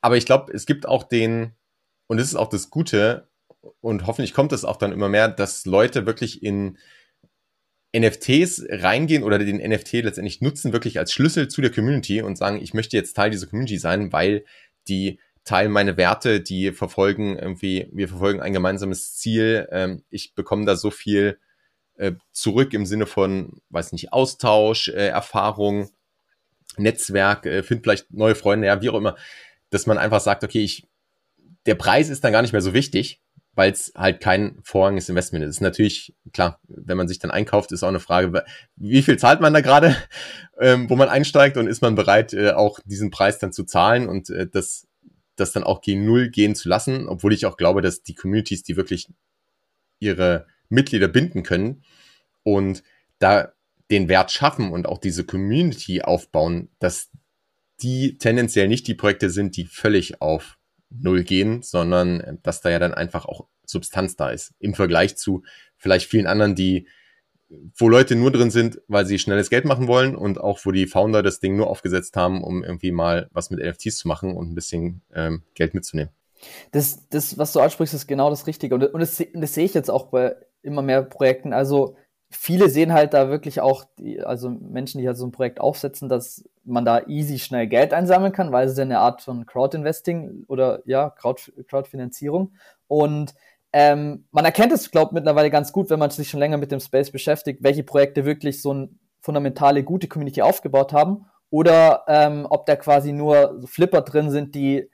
Aber 0.00 0.16
ich 0.16 0.26
glaube, 0.26 0.52
es 0.52 0.66
gibt 0.66 0.86
auch 0.86 1.04
den, 1.04 1.52
und 2.08 2.18
das 2.18 2.26
ist 2.26 2.34
auch 2.34 2.48
das 2.48 2.70
Gute, 2.70 3.28
und 3.80 4.06
hoffentlich 4.06 4.34
kommt 4.34 4.52
es 4.52 4.64
auch 4.64 4.76
dann 4.76 4.92
immer 4.92 5.08
mehr, 5.08 5.28
dass 5.28 5.64
Leute 5.64 6.06
wirklich 6.06 6.42
in 6.42 6.78
NFTs 7.96 8.66
reingehen 8.68 9.22
oder 9.22 9.38
den 9.38 9.58
NFT 9.58 9.92
letztendlich 9.94 10.40
nutzen, 10.40 10.72
wirklich 10.72 10.98
als 10.98 11.12
Schlüssel 11.12 11.48
zu 11.48 11.60
der 11.60 11.70
Community 11.70 12.22
und 12.22 12.36
sagen, 12.36 12.60
ich 12.60 12.74
möchte 12.74 12.96
jetzt 12.96 13.14
Teil 13.14 13.30
dieser 13.30 13.46
Community 13.46 13.78
sein, 13.78 14.12
weil 14.12 14.44
die 14.88 15.20
teilen 15.44 15.72
meine 15.72 15.96
Werte, 15.96 16.40
die 16.40 16.72
verfolgen 16.72 17.38
irgendwie, 17.38 17.88
wir 17.92 18.08
verfolgen 18.08 18.40
ein 18.40 18.52
gemeinsames 18.52 19.14
Ziel, 19.16 19.68
ähm, 19.70 20.02
ich 20.08 20.34
bekomme 20.34 20.64
da 20.64 20.76
so 20.76 20.90
viel 20.90 21.38
äh, 22.02 22.16
zurück 22.32 22.74
im 22.74 22.84
Sinne 22.84 23.06
von, 23.06 23.60
weiß 23.70 23.92
nicht, 23.92 24.12
Austausch, 24.12 24.88
äh, 24.88 25.06
Erfahrung, 25.06 25.90
Netzwerk, 26.76 27.46
äh, 27.46 27.62
finde 27.62 27.84
vielleicht 27.84 28.12
neue 28.12 28.34
Freunde, 28.34 28.66
ja, 28.66 28.82
wie 28.82 28.90
auch 28.90 28.96
immer, 28.98 29.16
dass 29.70 29.86
man 29.86 29.98
einfach 29.98 30.20
sagt, 30.20 30.42
okay, 30.42 30.64
ich, 30.64 30.84
der 31.64 31.76
Preis 31.76 32.08
ist 32.08 32.24
dann 32.24 32.32
gar 32.32 32.42
nicht 32.42 32.52
mehr 32.52 32.60
so 32.60 32.74
wichtig, 32.74 33.20
weil 33.54 33.70
es 33.70 33.92
halt 33.94 34.20
kein 34.20 34.58
vorrangiges 34.64 35.10
Investment 35.10 35.44
ist. 35.44 35.50
Es 35.50 35.56
ist 35.56 35.60
natürlich, 35.60 36.14
klar, 36.32 36.58
wenn 36.66 36.96
man 36.96 37.06
sich 37.06 37.20
dann 37.20 37.30
einkauft, 37.30 37.70
ist 37.70 37.84
auch 37.84 37.88
eine 37.88 38.00
Frage, 38.00 38.44
wie 38.74 39.02
viel 39.02 39.18
zahlt 39.18 39.40
man 39.40 39.54
da 39.54 39.60
gerade, 39.60 39.96
ähm, 40.60 40.90
wo 40.90 40.96
man 40.96 41.08
einsteigt 41.08 41.56
und 41.56 41.68
ist 41.68 41.82
man 41.82 41.94
bereit, 41.94 42.32
äh, 42.32 42.50
auch 42.50 42.80
diesen 42.84 43.12
Preis 43.12 43.38
dann 43.38 43.52
zu 43.52 43.62
zahlen 43.62 44.08
und 44.08 44.28
äh, 44.30 44.48
das, 44.48 44.88
das 45.36 45.52
dann 45.52 45.62
auch 45.62 45.82
gegen 45.82 46.04
Null 46.04 46.30
gehen 46.30 46.56
zu 46.56 46.68
lassen, 46.68 47.08
obwohl 47.08 47.32
ich 47.32 47.46
auch 47.46 47.56
glaube, 47.56 47.80
dass 47.80 48.02
die 48.02 48.16
Communities, 48.16 48.64
die 48.64 48.76
wirklich 48.76 49.08
ihre 50.00 50.46
Mitglieder 50.68 51.06
binden 51.06 51.44
können 51.44 51.84
und 52.42 52.82
da 53.18 53.52
den 53.90 54.08
Wert 54.08 54.30
schaffen 54.30 54.72
und 54.72 54.86
auch 54.86 54.98
diese 54.98 55.24
Community 55.24 56.02
aufbauen, 56.02 56.70
dass 56.78 57.10
die 57.82 58.16
tendenziell 58.18 58.68
nicht 58.68 58.86
die 58.86 58.94
Projekte 58.94 59.28
sind, 59.28 59.56
die 59.56 59.66
völlig 59.66 60.22
auf 60.22 60.58
Null 60.90 61.24
gehen, 61.24 61.62
sondern 61.62 62.20
äh, 62.20 62.36
dass 62.42 62.60
da 62.60 62.70
ja 62.70 62.78
dann 62.78 62.94
einfach 62.94 63.26
auch 63.26 63.46
Substanz 63.64 64.16
da 64.16 64.30
ist. 64.30 64.54
Im 64.58 64.74
Vergleich 64.74 65.16
zu 65.16 65.42
vielleicht 65.76 66.08
vielen 66.08 66.26
anderen, 66.26 66.54
die, 66.54 66.86
wo 67.76 67.88
Leute 67.88 68.14
nur 68.16 68.30
drin 68.30 68.50
sind, 68.50 68.80
weil 68.88 69.06
sie 69.06 69.18
schnelles 69.18 69.50
Geld 69.50 69.64
machen 69.64 69.88
wollen 69.88 70.14
und 70.16 70.38
auch 70.38 70.60
wo 70.64 70.70
die 70.70 70.86
Founder 70.86 71.22
das 71.22 71.40
Ding 71.40 71.56
nur 71.56 71.68
aufgesetzt 71.68 72.16
haben, 72.16 72.42
um 72.42 72.62
irgendwie 72.62 72.92
mal 72.92 73.28
was 73.32 73.50
mit 73.50 73.60
NFTs 73.60 73.98
zu 73.98 74.08
machen 74.08 74.34
und 74.34 74.50
ein 74.50 74.54
bisschen 74.54 75.02
ähm, 75.14 75.42
Geld 75.54 75.74
mitzunehmen. 75.74 76.12
Das, 76.72 77.08
das, 77.08 77.38
was 77.38 77.52
du 77.52 77.60
ansprichst, 77.60 77.94
ist 77.94 78.06
genau 78.06 78.30
das 78.30 78.46
Richtige. 78.46 78.74
Und, 78.74 78.84
und 78.84 79.00
das, 79.00 79.22
das 79.32 79.54
sehe 79.54 79.64
ich 79.64 79.74
jetzt 79.74 79.90
auch 79.90 80.06
bei 80.06 80.36
immer 80.62 80.82
mehr 80.82 81.02
Projekten. 81.02 81.52
Also 81.52 81.96
viele 82.32 82.68
sehen 82.68 82.92
halt 82.92 83.14
da 83.14 83.28
wirklich 83.28 83.60
auch, 83.60 83.84
die, 83.98 84.20
also 84.20 84.50
Menschen, 84.50 85.00
die 85.00 85.06
halt 85.06 85.16
so 85.16 85.26
ein 85.26 85.32
Projekt 85.32 85.60
aufsetzen, 85.60 86.08
dass 86.08 86.44
man 86.64 86.84
da 86.84 87.06
easy 87.06 87.38
schnell 87.38 87.66
Geld 87.66 87.92
einsammeln 87.92 88.32
kann, 88.32 88.52
weil 88.52 88.66
es 88.66 88.76
ja 88.76 88.82
eine 88.82 88.98
Art 88.98 89.22
von 89.22 89.46
Crowdinvesting 89.46 90.44
oder 90.48 90.82
ja, 90.86 91.10
Crowd, 91.10 91.52
Crowdfinanzierung. 91.68 92.52
Und 92.88 93.34
ähm, 93.72 94.26
man 94.30 94.44
erkennt 94.44 94.72
es, 94.72 94.90
glaube 94.90 95.10
ich, 95.10 95.12
mittlerweile 95.14 95.50
ganz 95.50 95.72
gut, 95.72 95.90
wenn 95.90 95.98
man 95.98 96.10
sich 96.10 96.28
schon 96.28 96.40
länger 96.40 96.58
mit 96.58 96.72
dem 96.72 96.80
Space 96.80 97.10
beschäftigt, 97.10 97.62
welche 97.62 97.84
Projekte 97.84 98.24
wirklich 98.24 98.60
so 98.60 98.70
eine 98.70 98.88
fundamentale, 99.20 99.84
gute 99.84 100.08
Community 100.08 100.42
aufgebaut 100.42 100.92
haben 100.92 101.26
oder 101.50 102.04
ähm, 102.08 102.46
ob 102.48 102.66
da 102.66 102.76
quasi 102.76 103.12
nur 103.12 103.56
so 103.60 103.66
Flipper 103.66 104.02
drin 104.02 104.30
sind, 104.30 104.54
die 104.54 104.90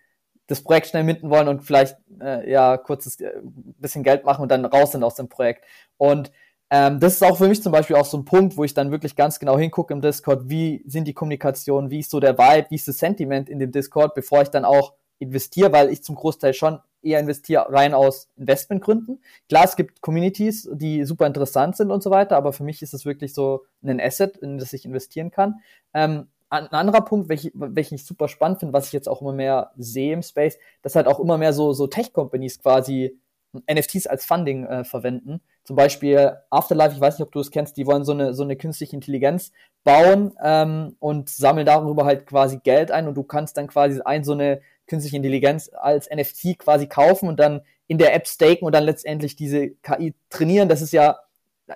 das 0.49 0.63
Projekt 0.63 0.89
schnell 0.89 1.05
minden 1.05 1.31
wollen 1.31 1.49
und 1.49 1.63
vielleicht 1.63 1.97
äh, 2.21 2.51
ja 2.51 2.77
kurzes 2.79 3.21
äh, 3.21 3.33
bisschen 3.79 4.03
Geld 4.03 4.25
machen 4.25 4.43
und 4.43 4.51
dann 4.51 4.65
raus 4.65 4.93
sind 4.93 5.05
aus 5.05 5.15
dem 5.15 5.29
Projekt. 5.29 5.65
Und 5.97 6.33
ähm, 6.71 7.01
das 7.01 7.15
ist 7.15 7.25
auch 7.25 7.39
für 7.39 7.49
mich 7.49 7.63
zum 7.63 7.73
Beispiel 7.73 7.97
auch 7.97 8.05
so 8.05 8.19
ein 8.19 8.25
Punkt, 8.25 8.57
wo 8.57 8.65
ich 8.65 8.75
dann 8.75 8.91
wirklich 8.91 9.17
ganz 9.17 9.39
genau 9.39 9.59
hingucke 9.59 9.93
im 9.95 10.01
Discord, 10.01 10.49
wie 10.49 10.83
sind 10.87 11.07
die 11.07 11.15
Kommunikationen, 11.15 11.91
wie 11.91 12.01
ist 12.01 12.11
so 12.11 12.21
der 12.21 12.37
Vibe, 12.37 12.67
wie 12.71 12.75
ist 12.75 12.89
das 12.89 12.99
Sentiment 12.99 13.49
in 13.49 13.59
dem 13.59 13.73
Discord, 13.73 14.15
bevor 14.15 14.43
ich 14.43 14.49
dann 14.49 14.65
auch 14.65 14.95
investiere, 15.19 15.73
weil 15.73 15.91
ich 15.91 16.05
zum 16.05 16.15
Großteil 16.15 16.55
schon 16.55 16.79
eher 17.03 17.21
investiere 17.21 17.67
rein 17.73 17.95
aus 17.95 18.29
Investmentgründen. 18.37 19.23
Klar, 19.49 19.65
es 19.65 19.77
gibt 19.77 20.03
Communities, 20.03 20.69
die 20.73 21.05
super 21.05 21.27
interessant 21.27 21.77
sind 21.77 21.91
und 21.91 22.03
so 22.03 22.11
weiter, 22.11 22.37
aber 22.37 22.53
für 22.53 22.65
mich 22.65 22.83
ist 22.83 22.93
es 22.93 23.05
wirklich 23.05 23.35
so 23.35 23.65
ein 23.83 24.01
Asset, 24.01 24.37
in 24.37 24.59
das 24.59 24.73
ich 24.73 24.85
investieren 24.85 25.31
kann. 25.31 25.61
Ähm, 25.95 26.29
ein 26.51 26.67
anderer 26.69 27.03
Punkt, 27.03 27.29
welchen 27.29 27.53
welch 27.55 27.93
ich 27.93 28.07
super 28.07 28.27
spannend 28.27 28.61
finde, 28.61 28.73
was 28.73 28.87
ich 28.87 28.93
jetzt 28.93 29.09
auch 29.09 29.21
immer 29.21 29.33
mehr 29.33 29.73
sehe 29.77 30.15
im 30.15 30.23
Space, 30.23 30.59
dass 30.83 30.97
halt 30.97 31.07
auch 31.07 31.21
immer 31.21 31.37
mehr 31.39 31.53
so, 31.53 31.73
so 31.73 31.87
Tech-Companies 31.87 32.61
quasi 32.63 33.19
NFTs 33.53 34.07
als 34.07 34.27
Funding 34.27 34.67
äh, 34.67 34.85
verwenden. 34.85 35.41
Zum 35.65 35.77
Beispiel 35.77 36.37
Afterlife, 36.51 36.95
ich 36.95 37.01
weiß 37.01 37.19
nicht, 37.19 37.27
ob 37.27 37.33
du 37.33 37.41
es 37.41 37.51
kennst, 37.51 37.77
die 37.77 37.87
wollen 37.87 38.05
so 38.05 38.13
eine, 38.13 38.35
so 38.35 38.43
eine 38.43 38.57
künstliche 38.57 38.97
Intelligenz 38.97 39.53
bauen 39.85 40.33
ähm, 40.43 40.97
und 40.99 41.29
sammeln 41.29 41.67
darüber 41.67 42.05
halt 42.05 42.27
quasi 42.27 42.59
Geld 42.59 42.91
ein 42.91 43.09
und 43.09 43.15
du 43.15 43.23
kannst 43.23 43.57
dann 43.57 43.67
quasi 43.67 44.01
ein 44.03 44.25
so 44.25 44.33
eine 44.33 44.61
künstliche 44.87 45.17
Intelligenz 45.17 45.71
als 45.73 46.09
NFT 46.11 46.59
quasi 46.59 46.87
kaufen 46.87 47.29
und 47.29 47.39
dann 47.39 47.63
in 47.87 47.99
der 47.99 48.15
App 48.15 48.27
staken 48.27 48.65
und 48.65 48.75
dann 48.75 48.85
letztendlich 48.85 49.37
diese 49.37 49.71
KI 49.71 50.15
trainieren. 50.31 50.69
Das 50.69 50.83
ist 50.83 50.93
ja 50.93 51.19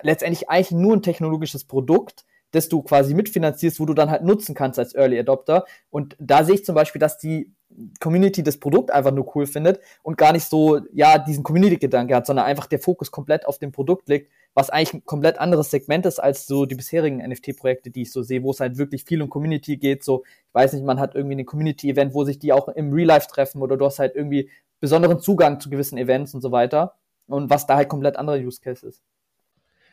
letztendlich 0.01 0.49
eigentlich 0.49 0.71
nur 0.71 0.95
ein 0.95 1.01
technologisches 1.01 1.65
Produkt, 1.65 2.25
das 2.51 2.69
du 2.69 2.83
quasi 2.83 3.13
mitfinanzierst, 3.13 3.79
wo 3.79 3.85
du 3.85 3.93
dann 3.93 4.11
halt 4.11 4.23
nutzen 4.23 4.55
kannst 4.55 4.79
als 4.79 4.95
Early 4.95 5.19
Adopter. 5.19 5.65
Und 5.89 6.15
da 6.19 6.43
sehe 6.43 6.55
ich 6.55 6.65
zum 6.65 6.75
Beispiel, 6.75 6.99
dass 6.99 7.17
die 7.17 7.51
Community 7.99 8.43
das 8.43 8.57
Produkt 8.57 8.91
einfach 8.91 9.11
nur 9.11 9.35
cool 9.35 9.45
findet 9.45 9.79
und 10.01 10.17
gar 10.17 10.31
nicht 10.33 10.45
so, 10.45 10.81
ja, 10.93 11.17
diesen 11.17 11.43
Community-Gedanke 11.43 12.15
hat, 12.15 12.25
sondern 12.25 12.45
einfach 12.45 12.67
der 12.67 12.79
Fokus 12.79 13.11
komplett 13.11 13.45
auf 13.45 13.59
dem 13.59 13.71
Produkt 13.71 14.09
liegt, 14.09 14.31
was 14.53 14.69
eigentlich 14.69 14.93
ein 14.93 15.05
komplett 15.05 15.39
anderes 15.39 15.71
Segment 15.71 16.05
ist 16.05 16.19
als 16.19 16.45
so 16.45 16.65
die 16.65 16.75
bisherigen 16.75 17.17
NFT-Projekte, 17.17 17.89
die 17.89 18.03
ich 18.03 18.11
so 18.11 18.21
sehe, 18.21 18.43
wo 18.43 18.51
es 18.51 18.59
halt 18.59 18.77
wirklich 18.77 19.03
viel 19.05 19.21
um 19.21 19.29
Community 19.29 19.77
geht. 19.77 20.03
So, 20.03 20.23
ich 20.25 20.53
weiß 20.53 20.73
nicht, 20.73 20.85
man 20.85 20.99
hat 20.99 21.15
irgendwie 21.15 21.35
ein 21.35 21.45
Community-Event, 21.45 22.13
wo 22.13 22.23
sich 22.23 22.39
die 22.39 22.53
auch 22.53 22.67
im 22.69 22.93
Real 22.93 23.07
Life 23.07 23.27
treffen 23.27 23.61
oder 23.61 23.77
du 23.77 23.85
hast 23.85 23.99
halt 23.99 24.15
irgendwie 24.15 24.49
besonderen 24.79 25.19
Zugang 25.19 25.59
zu 25.59 25.69
gewissen 25.69 25.97
Events 25.97 26.33
und 26.33 26.41
so 26.41 26.51
weiter. 26.51 26.95
Und 27.27 27.49
was 27.49 27.65
da 27.65 27.77
halt 27.77 27.89
komplett 27.89 28.17
anderer 28.17 28.37
Use 28.37 28.59
Case 28.61 28.85
ist. 28.85 29.01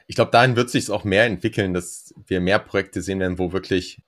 Ich 0.08 0.16
glaube, 0.16 0.32
dahin 0.32 0.56
wird 0.56 0.68
sich 0.68 0.90
auch 0.90 1.04
mehr 1.04 1.26
entwickeln, 1.26 1.72
dass 1.72 2.12
wir 2.26 2.40
mehr 2.40 2.58
Projekte 2.58 3.00
sehen 3.00 3.20
werden, 3.20 3.38
wo 3.38 3.52
wirklich 3.52 4.02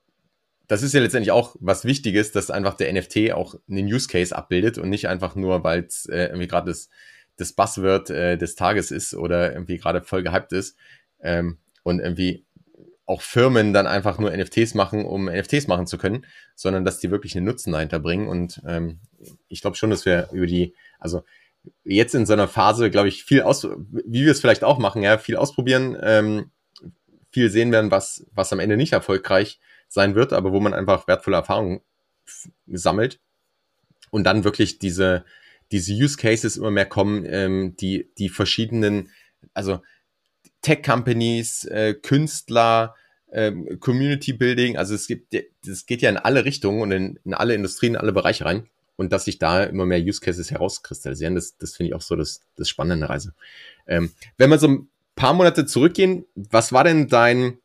das 0.67 0.81
ist 0.81 0.93
ja 0.93 1.01
letztendlich 1.01 1.31
auch 1.31 1.55
was 1.59 1.85
Wichtiges, 1.85 2.31
dass 2.31 2.49
einfach 2.49 2.75
der 2.75 2.91
NFT 2.93 3.31
auch 3.33 3.55
einen 3.69 3.87
Use 3.87 4.07
Case 4.07 4.35
abbildet 4.35 4.77
und 4.77 4.89
nicht 4.89 5.07
einfach 5.07 5.35
nur, 5.35 5.63
weil 5.63 5.83
es 5.83 6.05
äh, 6.05 6.27
irgendwie 6.27 6.47
gerade 6.47 6.71
das, 6.71 6.89
das 7.35 7.53
Buzzword 7.53 8.09
äh, 8.09 8.37
des 8.37 8.55
Tages 8.55 8.91
ist 8.91 9.13
oder 9.13 9.53
irgendwie 9.53 9.77
gerade 9.77 10.01
voll 10.01 10.23
gehypt 10.23 10.53
ist 10.53 10.77
ähm, 11.21 11.57
und 11.83 11.99
irgendwie 11.99 12.45
auch 13.05 13.21
Firmen 13.21 13.73
dann 13.73 13.87
einfach 13.87 14.17
nur 14.17 14.31
NFTs 14.31 14.75
machen, 14.75 15.05
um 15.05 15.25
NFTs 15.25 15.67
machen 15.67 15.87
zu 15.87 15.97
können, 15.97 16.25
sondern 16.55 16.85
dass 16.85 16.99
die 16.99 17.11
wirklich 17.11 17.35
einen 17.35 17.45
Nutzen 17.45 17.73
dahinter 17.73 17.99
bringen. 17.99 18.29
Und 18.29 18.61
ähm, 18.65 19.01
ich 19.49 19.59
glaube 19.61 19.75
schon, 19.75 19.89
dass 19.89 20.05
wir 20.05 20.29
über 20.31 20.47
die, 20.47 20.73
also 20.99 21.23
jetzt 21.83 22.15
in 22.15 22.25
so 22.25 22.31
einer 22.31 22.47
Phase, 22.47 22.89
glaube 22.89 23.09
ich, 23.09 23.25
viel 23.25 23.41
aus, 23.41 23.65
wie 23.65 24.23
wir 24.23 24.31
es 24.31 24.39
vielleicht 24.39 24.63
auch 24.63 24.77
machen, 24.77 25.03
ja, 25.03 25.17
viel 25.17 25.35
ausprobieren, 25.35 25.97
ähm, 26.01 26.51
viel 27.31 27.49
sehen 27.49 27.73
werden, 27.73 27.91
was, 27.91 28.25
was 28.31 28.53
am 28.53 28.59
Ende 28.59 28.77
nicht 28.77 28.93
erfolgreich 28.93 29.59
sein 29.93 30.15
wird, 30.15 30.33
aber 30.33 30.51
wo 30.51 30.59
man 30.59 30.73
einfach 30.73 31.07
wertvolle 31.07 31.37
Erfahrungen 31.37 31.81
sammelt 32.67 33.19
und 34.09 34.23
dann 34.23 34.43
wirklich 34.43 34.79
diese, 34.79 35.23
diese 35.71 35.93
Use 35.93 36.17
Cases 36.17 36.57
immer 36.57 36.71
mehr 36.71 36.85
kommen, 36.85 37.25
ähm, 37.27 37.75
die, 37.77 38.09
die 38.17 38.29
verschiedenen, 38.29 39.11
also 39.53 39.81
Tech-Companies, 40.61 41.65
äh, 41.65 41.93
Künstler, 41.93 42.95
ähm, 43.31 43.79
Community 43.79 44.33
Building, 44.33 44.77
also 44.77 44.95
es 44.95 45.07
gibt, 45.07 45.35
es 45.67 45.85
geht 45.85 46.01
ja 46.01 46.09
in 46.09 46.17
alle 46.17 46.45
Richtungen 46.45 46.81
und 46.81 46.91
in, 46.91 47.19
in 47.23 47.33
alle 47.33 47.53
Industrien, 47.53 47.93
in 47.93 47.99
alle 47.99 48.13
Bereiche 48.13 48.45
rein 48.45 48.67
und 48.95 49.11
dass 49.11 49.25
sich 49.25 49.37
da 49.37 49.63
immer 49.63 49.85
mehr 49.85 49.99
Use 49.99 50.21
Cases 50.21 50.49
herauskristallisieren, 50.49 51.35
das, 51.35 51.57
das 51.57 51.75
finde 51.75 51.89
ich 51.89 51.95
auch 51.95 52.01
so 52.01 52.15
das, 52.15 52.41
das 52.55 52.69
Spannende 52.69 53.09
Reise. 53.09 53.33
Ähm, 53.85 54.11
wenn 54.37 54.49
wir 54.49 54.57
so 54.57 54.67
ein 54.67 54.89
paar 55.15 55.33
Monate 55.33 55.65
zurückgehen, 55.65 56.25
was 56.35 56.73
war 56.73 56.83
denn 56.83 57.07
dein, 57.07 57.59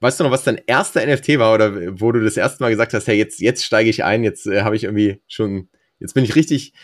Weißt 0.00 0.20
du 0.20 0.24
noch, 0.24 0.30
was 0.30 0.44
dein 0.44 0.60
erster 0.66 1.04
NFT 1.06 1.38
war 1.38 1.54
oder 1.54 2.00
wo 2.00 2.12
du 2.12 2.22
das 2.22 2.36
erste 2.36 2.62
Mal 2.62 2.70
gesagt 2.70 2.92
hast, 2.92 3.06
hey, 3.06 3.16
jetzt, 3.16 3.40
jetzt 3.40 3.64
steige 3.64 3.88
ich 3.88 4.04
ein, 4.04 4.24
jetzt 4.24 4.46
äh, 4.46 4.62
habe 4.62 4.76
ich 4.76 4.84
irgendwie 4.84 5.22
schon, 5.26 5.68
jetzt 5.98 6.14
bin 6.14 6.24
ich 6.24 6.34
richtig 6.34 6.74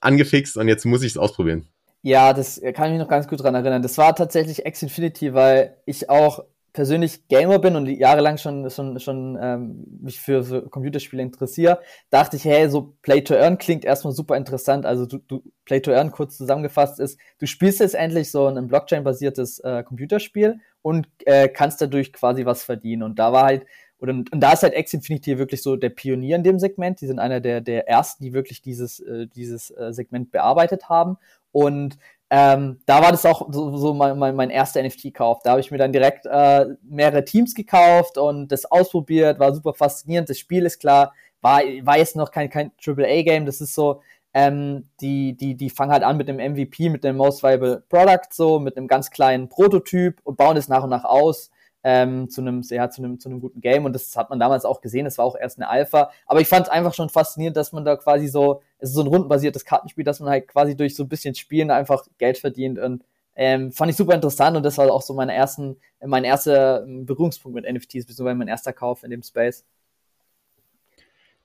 angefixt 0.00 0.56
und 0.56 0.68
jetzt 0.68 0.84
muss 0.84 1.02
ich 1.02 1.12
es 1.12 1.18
ausprobieren. 1.18 1.68
Ja, 2.02 2.32
das 2.32 2.60
kann 2.74 2.86
ich 2.86 2.92
mich 2.92 3.00
noch 3.00 3.08
ganz 3.08 3.26
gut 3.26 3.42
dran 3.42 3.54
erinnern. 3.54 3.82
Das 3.82 3.98
war 3.98 4.14
tatsächlich 4.14 4.64
X 4.64 4.82
Infinity, 4.82 5.34
weil 5.34 5.76
ich 5.84 6.08
auch 6.10 6.44
persönlich 6.78 7.26
Gamer 7.26 7.58
bin 7.58 7.74
und 7.74 7.88
jahrelang 7.88 8.38
schon, 8.38 8.70
schon, 8.70 9.00
schon 9.00 9.36
ähm, 9.42 9.84
mich 10.00 10.20
für, 10.20 10.44
für 10.44 10.68
Computerspiele 10.68 11.20
interessiere, 11.20 11.80
dachte 12.08 12.36
ich, 12.36 12.44
hey, 12.44 12.70
so 12.70 12.94
Play 13.02 13.22
to 13.22 13.34
Earn 13.34 13.58
klingt 13.58 13.84
erstmal 13.84 14.12
super 14.12 14.36
interessant. 14.36 14.86
Also 14.86 15.04
du, 15.04 15.18
du 15.18 15.42
Play 15.64 15.80
to 15.80 15.90
Earn 15.90 16.12
kurz 16.12 16.36
zusammengefasst 16.36 17.00
ist, 17.00 17.18
du 17.40 17.46
spielst 17.46 17.80
jetzt 17.80 17.96
endlich 17.96 18.30
so 18.30 18.46
ein 18.46 18.68
Blockchain-basiertes 18.68 19.58
äh, 19.58 19.82
Computerspiel 19.82 20.60
und 20.80 21.08
äh, 21.24 21.48
kannst 21.48 21.80
dadurch 21.80 22.12
quasi 22.12 22.46
was 22.46 22.62
verdienen. 22.62 23.02
Und 23.02 23.18
da 23.18 23.32
war 23.32 23.46
halt, 23.46 23.66
oder, 23.98 24.12
und 24.12 24.30
da 24.32 24.52
ist 24.52 24.62
halt 24.62 24.78
X 24.78 24.94
Infinity 24.94 25.36
wirklich 25.36 25.64
so 25.64 25.74
der 25.74 25.90
Pionier 25.90 26.36
in 26.36 26.44
dem 26.44 26.60
Segment. 26.60 27.00
Die 27.00 27.08
sind 27.08 27.18
einer 27.18 27.40
der, 27.40 27.60
der 27.60 27.88
ersten, 27.88 28.22
die 28.22 28.32
wirklich 28.32 28.62
dieses, 28.62 29.00
äh, 29.00 29.26
dieses 29.26 29.72
äh, 29.72 29.92
Segment 29.92 30.30
bearbeitet 30.30 30.88
haben. 30.88 31.16
Und 31.50 31.98
ähm, 32.30 32.80
da 32.84 33.02
war 33.02 33.10
das 33.10 33.24
auch 33.24 33.48
so, 33.50 33.76
so 33.76 33.94
mein, 33.94 34.18
mein, 34.18 34.36
mein 34.36 34.50
erster 34.50 34.82
NFT-Kauf. 34.82 35.40
Da 35.42 35.50
habe 35.50 35.60
ich 35.60 35.70
mir 35.70 35.78
dann 35.78 35.92
direkt 35.92 36.26
äh, 36.26 36.66
mehrere 36.82 37.24
Teams 37.24 37.54
gekauft 37.54 38.18
und 38.18 38.48
das 38.48 38.66
ausprobiert, 38.66 39.38
war 39.38 39.54
super 39.54 39.72
faszinierend. 39.72 40.28
Das 40.28 40.38
Spiel 40.38 40.66
ist 40.66 40.78
klar, 40.78 41.14
war, 41.40 41.62
war 41.82 41.98
jetzt 41.98 42.16
noch 42.16 42.30
kein, 42.30 42.50
kein 42.50 42.72
AAA-Game, 42.84 43.46
das 43.46 43.60
ist 43.60 43.74
so, 43.74 44.02
ähm, 44.34 44.88
die, 45.00 45.36
die, 45.36 45.54
die 45.56 45.70
fangen 45.70 45.92
halt 45.92 46.02
an 46.02 46.18
mit 46.18 46.28
einem 46.28 46.52
MVP, 46.52 46.90
mit 46.90 47.02
dem 47.02 47.16
Most 47.16 47.42
Viable 47.42 47.82
Product, 47.88 48.28
so, 48.30 48.58
mit 48.58 48.76
einem 48.76 48.88
ganz 48.88 49.10
kleinen 49.10 49.48
Prototyp 49.48 50.20
und 50.24 50.36
bauen 50.36 50.56
es 50.56 50.68
nach 50.68 50.84
und 50.84 50.90
nach 50.90 51.04
aus 51.04 51.50
ähm, 51.84 52.28
zu 52.28 52.40
einem 52.40 52.62
ja, 52.62 52.90
zu 52.90 53.02
einem 53.02 53.20
zu 53.20 53.28
einem 53.28 53.40
guten 53.40 53.60
Game 53.60 53.84
und 53.84 53.94
das 53.94 54.16
hat 54.16 54.30
man 54.30 54.38
damals 54.38 54.64
auch 54.64 54.80
gesehen. 54.80 55.06
Es 55.06 55.16
war 55.16 55.24
auch 55.24 55.36
erst 55.36 55.58
eine 55.58 55.68
Alpha, 55.68 56.10
aber 56.26 56.40
ich 56.40 56.48
fand 56.48 56.66
es 56.66 56.72
einfach 56.72 56.92
schon 56.94 57.08
faszinierend, 57.08 57.56
dass 57.56 57.72
man 57.72 57.84
da 57.84 57.96
quasi 57.96 58.28
so 58.28 58.62
es 58.78 58.90
ist 58.90 58.94
so 58.94 59.02
ein 59.02 59.08
rundenbasiertes 59.08 59.64
Kartenspiel, 59.64 60.04
dass 60.04 60.20
man 60.20 60.30
halt 60.30 60.48
quasi 60.48 60.76
durch 60.76 60.94
so 60.94 61.04
ein 61.04 61.08
bisschen 61.08 61.34
Spielen 61.34 61.70
einfach 61.70 62.04
Geld 62.18 62.38
verdient 62.38 62.78
und 62.78 63.04
ähm, 63.34 63.70
fand 63.70 63.90
ich 63.90 63.96
super 63.96 64.14
interessant 64.14 64.56
und 64.56 64.64
das 64.64 64.78
war 64.78 64.90
auch 64.92 65.02
so 65.02 65.14
meine 65.14 65.32
ersten 65.32 65.76
mein 66.04 66.24
erster 66.24 66.84
ähm, 66.84 67.06
Berührungspunkt 67.06 67.54
mit 67.54 67.72
NFTs, 67.72 68.06
beziehungsweise 68.06 68.34
mein 68.34 68.48
erster 68.48 68.72
Kauf 68.72 69.04
in 69.04 69.10
dem 69.10 69.22
Space. 69.22 69.64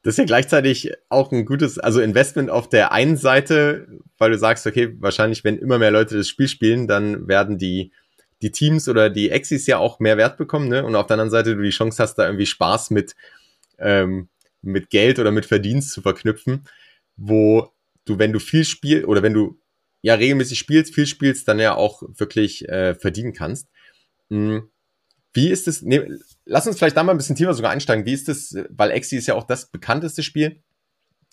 Das 0.04 0.16
ist 0.16 0.18
ja 0.18 0.26
gleichzeitig 0.26 0.92
auch 1.08 1.32
ein 1.32 1.46
gutes, 1.46 1.80
also 1.80 2.02
Investment 2.02 2.50
auf 2.50 2.68
der 2.68 2.92
einen 2.92 3.16
Seite, 3.16 3.88
weil 4.18 4.32
du 4.32 4.38
sagst, 4.38 4.68
okay, 4.68 4.94
wahrscheinlich, 5.00 5.46
wenn 5.46 5.58
immer 5.58 5.80
mehr 5.80 5.92
Leute 5.92 6.18
das 6.18 6.28
Spiel 6.28 6.50
spielen, 6.50 6.88
dann 6.88 7.28
werden 7.28 7.58
die 7.58 7.92
die 8.42 8.52
Teams 8.52 8.90
oder 8.90 9.10
die 9.10 9.30
Exis 9.30 9.66
ja 9.68 9.78
auch 9.78 10.00
mehr 10.00 10.18
Wert 10.18 10.38
bekommen, 10.38 10.68
ne? 10.68 10.84
Und 10.84 10.96
auf 10.96 11.08
der 11.08 11.14
anderen 11.14 11.30
Seite 11.30 11.56
du 11.56 11.62
die 11.62 11.70
Chance 11.70 12.04
hast, 12.04 12.16
da 12.16 12.26
irgendwie 12.26 12.46
Spaß 12.46 12.92
mit, 12.92 13.16
ähm, 13.80 14.28
mit 14.62 14.90
Geld 14.90 15.18
oder 15.18 15.32
mit 15.32 15.46
Verdienst 15.46 15.92
zu 15.92 16.02
verknüpfen, 16.02 16.66
wo 17.16 17.72
du, 18.06 18.20
wenn 18.20 18.34
du 18.34 18.40
viel 18.40 18.66
spielst 18.66 19.08
oder 19.08 19.24
wenn 19.24 19.34
du 19.34 19.60
ja 20.02 20.16
regelmäßig 20.16 20.60
spielst, 20.60 20.94
viel 20.94 21.08
spielst, 21.08 21.48
dann 21.48 21.60
ja 21.60 21.76
auch 21.76 22.04
wirklich 22.08 22.68
äh, 22.68 22.96
verdienen 22.96 23.34
kannst. 23.34 23.70
Mhm. 24.30 24.70
Wie 25.34 25.50
ist 25.50 25.68
es, 25.68 25.82
ne, 25.82 26.20
lass 26.46 26.68
uns 26.68 26.78
vielleicht 26.78 26.98
da 26.98 27.04
mal 27.04 27.12
ein 27.12 27.18
bisschen 27.18 27.36
tiefer 27.36 27.54
sogar 27.54 27.72
einsteigen. 27.72 28.06
Wie 28.06 28.14
ist 28.14 28.28
das, 28.28 28.56
weil 28.70 28.92
Exi 28.92 29.18
ist 29.18 29.28
ja 29.28 29.36
auch 29.36 29.46
das 29.46 29.72
bekannteste 29.72 30.22
Spiel. 30.22 30.62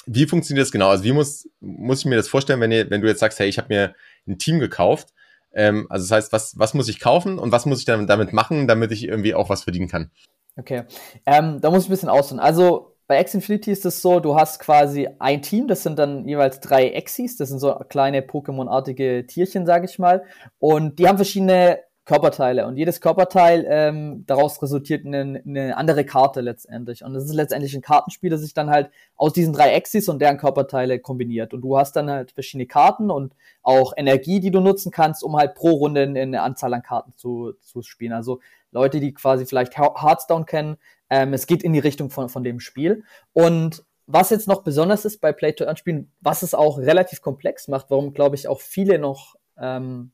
Wie 0.06 0.26
funktioniert 0.26 0.64
das 0.64 0.72
genau? 0.72 0.88
Also 0.88 1.04
wie 1.04 1.12
muss, 1.12 1.48
muss 1.60 2.00
ich 2.00 2.06
mir 2.06 2.16
das 2.16 2.28
vorstellen, 2.28 2.60
wenn, 2.60 2.72
ihr, 2.72 2.88
wenn 2.90 3.02
du 3.02 3.08
jetzt 3.08 3.20
sagst, 3.20 3.38
hey, 3.38 3.48
ich 3.48 3.58
habe 3.58 3.68
mir 3.68 3.94
ein 4.26 4.38
Team 4.38 4.58
gekauft 4.58 5.12
ähm, 5.52 5.86
also 5.90 6.04
das 6.04 6.10
heißt, 6.10 6.32
was, 6.32 6.58
was 6.58 6.74
muss 6.74 6.88
ich 6.88 7.00
kaufen 7.00 7.38
und 7.38 7.52
was 7.52 7.66
muss 7.66 7.80
ich 7.80 7.84
dann 7.84 8.06
damit 8.06 8.32
machen, 8.32 8.68
damit 8.68 8.92
ich 8.92 9.06
irgendwie 9.06 9.34
auch 9.34 9.48
was 9.48 9.64
verdienen 9.64 9.88
kann? 9.88 10.10
Okay, 10.56 10.84
ähm, 11.26 11.60
da 11.60 11.70
muss 11.70 11.84
ich 11.84 11.88
ein 11.88 11.92
bisschen 11.92 12.08
ausholen. 12.08 12.40
Also 12.40 12.89
bei 13.10 13.20
X 13.20 13.34
Infinity 13.34 13.72
ist 13.72 13.84
es 13.84 14.02
so, 14.02 14.20
du 14.20 14.36
hast 14.36 14.60
quasi 14.60 15.08
ein 15.18 15.42
Team, 15.42 15.66
das 15.66 15.82
sind 15.82 15.98
dann 15.98 16.28
jeweils 16.28 16.60
drei 16.60 16.90
Exis, 16.90 17.36
das 17.36 17.48
sind 17.48 17.58
so 17.58 17.74
kleine 17.88 18.20
Pokémon-artige 18.20 19.26
Tierchen, 19.26 19.66
sage 19.66 19.86
ich 19.86 19.98
mal. 19.98 20.22
Und 20.60 21.00
die 21.00 21.08
haben 21.08 21.18
verschiedene 21.18 21.80
Körperteile. 22.10 22.66
Und 22.66 22.76
jedes 22.76 23.00
Körperteil 23.00 23.64
ähm, 23.68 24.24
daraus 24.26 24.60
resultiert 24.60 25.06
eine, 25.06 25.40
eine 25.46 25.76
andere 25.76 26.04
Karte 26.04 26.40
letztendlich. 26.40 27.04
Und 27.04 27.14
das 27.14 27.24
ist 27.24 27.34
letztendlich 27.34 27.72
ein 27.76 27.82
Kartenspiel, 27.82 28.30
das 28.30 28.40
sich 28.40 28.52
dann 28.52 28.68
halt 28.68 28.90
aus 29.14 29.32
diesen 29.32 29.52
drei 29.52 29.74
Exis 29.74 30.08
und 30.08 30.18
deren 30.18 30.36
Körperteile 30.36 30.98
kombiniert. 30.98 31.54
Und 31.54 31.60
du 31.60 31.78
hast 31.78 31.94
dann 31.94 32.10
halt 32.10 32.32
verschiedene 32.32 32.66
Karten 32.66 33.12
und 33.12 33.36
auch 33.62 33.92
Energie, 33.96 34.40
die 34.40 34.50
du 34.50 34.58
nutzen 34.58 34.90
kannst, 34.90 35.22
um 35.22 35.36
halt 35.36 35.54
pro 35.54 35.70
Runde 35.70 36.02
eine 36.02 36.42
Anzahl 36.42 36.74
an 36.74 36.82
Karten 36.82 37.12
zu, 37.14 37.52
zu 37.60 37.82
spielen. 37.82 38.12
Also 38.12 38.40
Leute, 38.72 38.98
die 38.98 39.14
quasi 39.14 39.46
vielleicht 39.46 39.78
Hearthstone 39.78 40.46
kennen, 40.46 40.78
ähm, 41.10 41.32
es 41.32 41.46
geht 41.46 41.62
in 41.62 41.72
die 41.72 41.78
Richtung 41.78 42.10
von, 42.10 42.28
von 42.28 42.42
dem 42.42 42.58
Spiel. 42.58 43.04
Und 43.32 43.84
was 44.08 44.30
jetzt 44.30 44.48
noch 44.48 44.64
besonders 44.64 45.04
ist 45.04 45.20
bei 45.20 45.30
Play-to-Earn-Spielen, 45.32 46.10
was 46.20 46.42
es 46.42 46.54
auch 46.54 46.78
relativ 46.78 47.22
komplex 47.22 47.68
macht, 47.68 47.86
warum 47.88 48.14
glaube 48.14 48.34
ich 48.34 48.48
auch 48.48 48.60
viele 48.60 48.98
noch 48.98 49.36
ähm, 49.56 50.10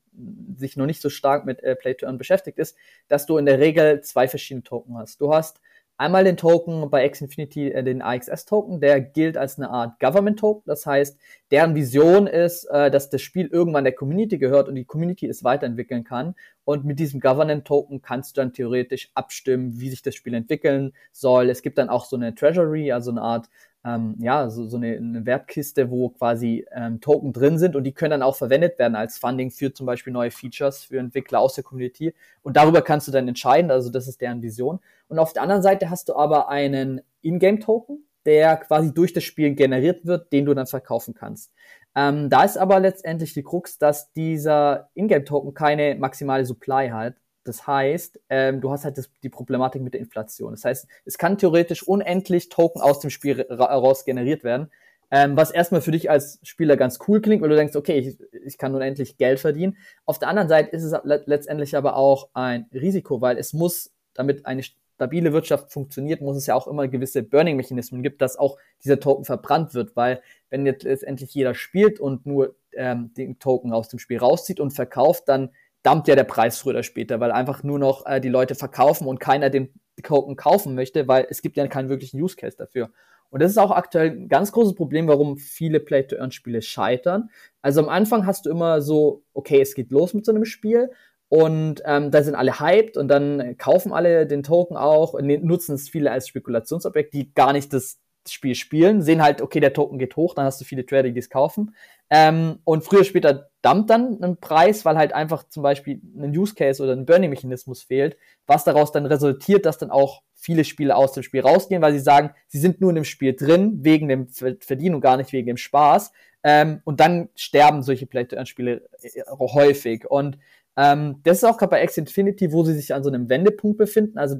sich 0.56 0.76
noch 0.76 0.86
nicht 0.86 1.00
so 1.00 1.10
stark 1.10 1.44
mit 1.44 1.62
äh, 1.62 1.76
Play 1.76 1.94
to 1.94 2.06
Earn 2.06 2.18
beschäftigt 2.18 2.58
ist, 2.58 2.76
dass 3.08 3.26
du 3.26 3.38
in 3.38 3.46
der 3.46 3.58
Regel 3.58 4.00
zwei 4.00 4.28
verschiedene 4.28 4.64
Token 4.64 4.96
hast. 4.96 5.20
Du 5.20 5.32
hast 5.32 5.60
einmal 5.98 6.24
den 6.24 6.36
Token 6.36 6.90
bei 6.90 7.08
Xfinity, 7.08 7.70
äh, 7.70 7.82
den 7.82 8.02
AXS-Token, 8.02 8.80
der 8.80 9.00
gilt 9.00 9.36
als 9.36 9.58
eine 9.58 9.70
Art 9.70 9.98
Government-Token. 10.00 10.64
Das 10.66 10.86
heißt, 10.86 11.18
deren 11.50 11.74
Vision 11.74 12.26
ist, 12.26 12.64
äh, 12.64 12.90
dass 12.90 13.10
das 13.10 13.22
Spiel 13.22 13.46
irgendwann 13.46 13.84
der 13.84 13.94
Community 13.94 14.38
gehört 14.38 14.68
und 14.68 14.74
die 14.74 14.84
Community 14.84 15.26
es 15.26 15.44
weiterentwickeln 15.44 16.04
kann. 16.04 16.34
Und 16.64 16.84
mit 16.84 16.98
diesem 16.98 17.20
Government-Token 17.20 18.02
kannst 18.02 18.36
du 18.36 18.40
dann 18.40 18.52
theoretisch 18.52 19.10
abstimmen, 19.14 19.80
wie 19.80 19.90
sich 19.90 20.02
das 20.02 20.14
Spiel 20.14 20.34
entwickeln 20.34 20.92
soll. 21.12 21.50
Es 21.50 21.62
gibt 21.62 21.78
dann 21.78 21.88
auch 21.88 22.04
so 22.04 22.16
eine 22.16 22.34
Treasury, 22.34 22.92
also 22.92 23.10
eine 23.10 23.22
Art 23.22 23.48
ähm, 23.86 24.16
ja, 24.18 24.50
so, 24.50 24.66
so 24.66 24.76
eine, 24.76 24.96
eine 24.96 25.24
Wertkiste, 25.24 25.90
wo 25.90 26.08
quasi 26.08 26.66
ähm, 26.72 27.00
Token 27.00 27.32
drin 27.32 27.58
sind 27.58 27.76
und 27.76 27.84
die 27.84 27.92
können 27.92 28.10
dann 28.10 28.22
auch 28.22 28.34
verwendet 28.34 28.78
werden 28.78 28.96
als 28.96 29.16
Funding 29.16 29.50
für 29.50 29.72
zum 29.72 29.86
Beispiel 29.86 30.12
neue 30.12 30.32
Features 30.32 30.84
für 30.84 30.98
Entwickler 30.98 31.38
aus 31.38 31.54
der 31.54 31.62
Community. 31.62 32.12
Und 32.42 32.56
darüber 32.56 32.82
kannst 32.82 33.06
du 33.06 33.12
dann 33.12 33.28
entscheiden, 33.28 33.70
also 33.70 33.90
das 33.90 34.08
ist 34.08 34.20
deren 34.20 34.42
Vision. 34.42 34.80
Und 35.08 35.20
auf 35.20 35.32
der 35.32 35.42
anderen 35.42 35.62
Seite 35.62 35.88
hast 35.88 36.08
du 36.08 36.16
aber 36.16 36.48
einen 36.48 37.00
Ingame-Token, 37.22 38.04
der 38.24 38.56
quasi 38.56 38.92
durch 38.92 39.12
das 39.12 39.22
Spiel 39.22 39.54
generiert 39.54 40.04
wird, 40.04 40.32
den 40.32 40.46
du 40.46 40.54
dann 40.54 40.66
verkaufen 40.66 41.14
kannst. 41.14 41.52
Ähm, 41.94 42.28
da 42.28 42.42
ist 42.42 42.58
aber 42.58 42.80
letztendlich 42.80 43.34
die 43.34 43.44
Krux, 43.44 43.78
dass 43.78 44.12
dieser 44.12 44.90
Ingame-Token 44.94 45.54
keine 45.54 45.94
maximale 45.94 46.44
Supply 46.44 46.88
hat. 46.88 47.14
Das 47.48 47.66
heißt, 47.66 48.20
ähm, 48.28 48.60
du 48.60 48.70
hast 48.70 48.84
halt 48.84 48.98
das, 48.98 49.10
die 49.22 49.28
Problematik 49.28 49.82
mit 49.82 49.94
der 49.94 50.00
Inflation. 50.00 50.52
Das 50.52 50.64
heißt, 50.64 50.86
es 51.04 51.18
kann 51.18 51.38
theoretisch 51.38 51.82
unendlich 51.82 52.48
Token 52.48 52.80
aus 52.80 53.00
dem 53.00 53.10
Spiel 53.10 53.40
raus 53.42 54.04
generiert 54.04 54.44
werden, 54.44 54.70
ähm, 55.10 55.36
was 55.36 55.50
erstmal 55.50 55.80
für 55.80 55.92
dich 55.92 56.10
als 56.10 56.40
Spieler 56.42 56.76
ganz 56.76 56.98
cool 57.06 57.20
klingt, 57.20 57.42
weil 57.42 57.50
du 57.50 57.56
denkst, 57.56 57.76
okay, 57.76 57.98
ich, 57.98 58.18
ich 58.44 58.58
kann 58.58 58.74
unendlich 58.74 59.16
Geld 59.16 59.40
verdienen. 59.40 59.76
Auf 60.04 60.18
der 60.18 60.28
anderen 60.28 60.48
Seite 60.48 60.70
ist 60.70 60.82
es 60.82 60.92
letztendlich 61.04 61.76
aber 61.76 61.96
auch 61.96 62.28
ein 62.34 62.66
Risiko, 62.74 63.20
weil 63.20 63.38
es 63.38 63.52
muss, 63.52 63.92
damit 64.14 64.46
eine 64.46 64.62
stabile 64.96 65.32
Wirtschaft 65.32 65.72
funktioniert, 65.72 66.22
muss 66.22 66.36
es 66.36 66.46
ja 66.46 66.54
auch 66.54 66.66
immer 66.66 66.88
gewisse 66.88 67.22
Burning-Mechanismen 67.22 68.02
gibt, 68.02 68.22
dass 68.22 68.36
auch 68.36 68.56
dieser 68.82 68.98
Token 68.98 69.24
verbrannt 69.24 69.74
wird, 69.74 69.94
weil 69.94 70.22
wenn 70.48 70.64
jetzt 70.64 70.84
letztendlich 70.84 71.34
jeder 71.34 71.54
spielt 71.54 72.00
und 72.00 72.24
nur 72.24 72.56
ähm, 72.72 73.12
den 73.14 73.38
Token 73.38 73.72
aus 73.72 73.88
dem 73.88 73.98
Spiel 73.98 74.18
rauszieht 74.18 74.58
und 74.58 74.70
verkauft, 74.70 75.24
dann 75.26 75.50
dumpt 75.86 76.08
ja 76.08 76.16
der 76.16 76.24
Preis 76.24 76.58
früher 76.58 76.74
oder 76.74 76.82
später, 76.82 77.20
weil 77.20 77.32
einfach 77.32 77.62
nur 77.62 77.78
noch 77.78 78.04
äh, 78.06 78.20
die 78.20 78.28
Leute 78.28 78.54
verkaufen 78.54 79.06
und 79.06 79.20
keiner 79.20 79.50
den 79.50 79.72
Token 80.02 80.36
kaufen 80.36 80.74
möchte, 80.74 81.08
weil 81.08 81.26
es 81.30 81.42
gibt 81.42 81.56
ja 81.56 81.66
keinen 81.68 81.88
wirklichen 81.88 82.20
Use 82.20 82.36
Case 82.36 82.56
dafür. 82.56 82.90
Und 83.30 83.42
das 83.42 83.50
ist 83.50 83.58
auch 83.58 83.70
aktuell 83.70 84.10
ein 84.10 84.28
ganz 84.28 84.52
großes 84.52 84.74
Problem, 84.74 85.08
warum 85.08 85.36
viele 85.36 85.80
Play-to-Earn-Spiele 85.80 86.62
scheitern. 86.62 87.30
Also 87.62 87.80
am 87.80 87.88
Anfang 87.88 88.26
hast 88.26 88.46
du 88.46 88.50
immer 88.50 88.80
so, 88.80 89.22
okay, 89.32 89.60
es 89.60 89.74
geht 89.74 89.90
los 89.90 90.14
mit 90.14 90.24
so 90.24 90.32
einem 90.32 90.44
Spiel 90.44 90.90
und 91.28 91.82
ähm, 91.84 92.10
da 92.10 92.22
sind 92.22 92.36
alle 92.36 92.60
hyped 92.60 92.96
und 92.96 93.08
dann 93.08 93.56
kaufen 93.58 93.92
alle 93.92 94.26
den 94.26 94.42
Token 94.42 94.76
auch 94.76 95.12
und 95.12 95.26
nutzen 95.44 95.74
es 95.74 95.88
viele 95.88 96.10
als 96.12 96.28
Spekulationsobjekt, 96.28 97.14
die 97.14 97.34
gar 97.34 97.52
nicht 97.52 97.72
das 97.72 97.98
Spiel 98.28 98.54
spielen, 98.54 99.02
sehen 99.02 99.22
halt, 99.22 99.40
okay, 99.40 99.60
der 99.60 99.72
Token 99.72 99.98
geht 99.98 100.16
hoch, 100.16 100.34
dann 100.34 100.44
hast 100.44 100.60
du 100.60 100.64
viele 100.64 100.86
Trader, 100.86 101.10
die 101.10 101.18
es 101.18 101.30
kaufen. 101.30 101.74
Ähm, 102.10 102.60
und 102.64 102.84
früher 102.84 103.04
später 103.04 103.50
dumpt 103.62 103.90
dann 103.90 104.22
ein 104.22 104.36
Preis, 104.36 104.84
weil 104.84 104.96
halt 104.96 105.12
einfach 105.12 105.48
zum 105.48 105.62
Beispiel 105.62 106.00
ein 106.16 106.36
Use 106.36 106.54
Case 106.54 106.82
oder 106.82 106.92
ein 106.92 107.06
Burning-Mechanismus 107.06 107.82
fehlt, 107.82 108.16
was 108.46 108.64
daraus 108.64 108.92
dann 108.92 109.06
resultiert, 109.06 109.66
dass 109.66 109.78
dann 109.78 109.90
auch 109.90 110.22
viele 110.34 110.64
Spiele 110.64 110.94
aus 110.94 111.12
dem 111.12 111.24
Spiel 111.24 111.40
rausgehen, 111.40 111.82
weil 111.82 111.92
sie 111.92 111.98
sagen, 111.98 112.30
sie 112.46 112.60
sind 112.60 112.80
nur 112.80 112.90
in 112.90 112.96
dem 112.96 113.04
Spiel 113.04 113.34
drin, 113.34 113.80
wegen 113.82 114.08
dem 114.08 114.28
Verdienen 114.28 114.94
und 114.94 115.00
gar 115.00 115.16
nicht 115.16 115.32
wegen 115.32 115.48
dem 115.48 115.56
Spaß. 115.56 116.12
Ähm, 116.44 116.80
und 116.84 117.00
dann 117.00 117.28
sterben 117.34 117.82
solche 117.82 118.06
Play-to-Earn-Spiele 118.06 118.88
äh, 119.02 119.22
häufig. 119.38 120.08
Und 120.08 120.38
ähm, 120.76 121.20
das 121.24 121.38
ist 121.38 121.44
auch 121.44 121.58
gerade 121.58 121.70
bei 121.70 121.82
X 121.82 121.96
Infinity, 121.96 122.52
wo 122.52 122.62
sie 122.62 122.74
sich 122.74 122.94
an 122.94 123.02
so 123.02 123.10
einem 123.10 123.28
Wendepunkt 123.28 123.78
befinden. 123.78 124.18
Also 124.18 124.36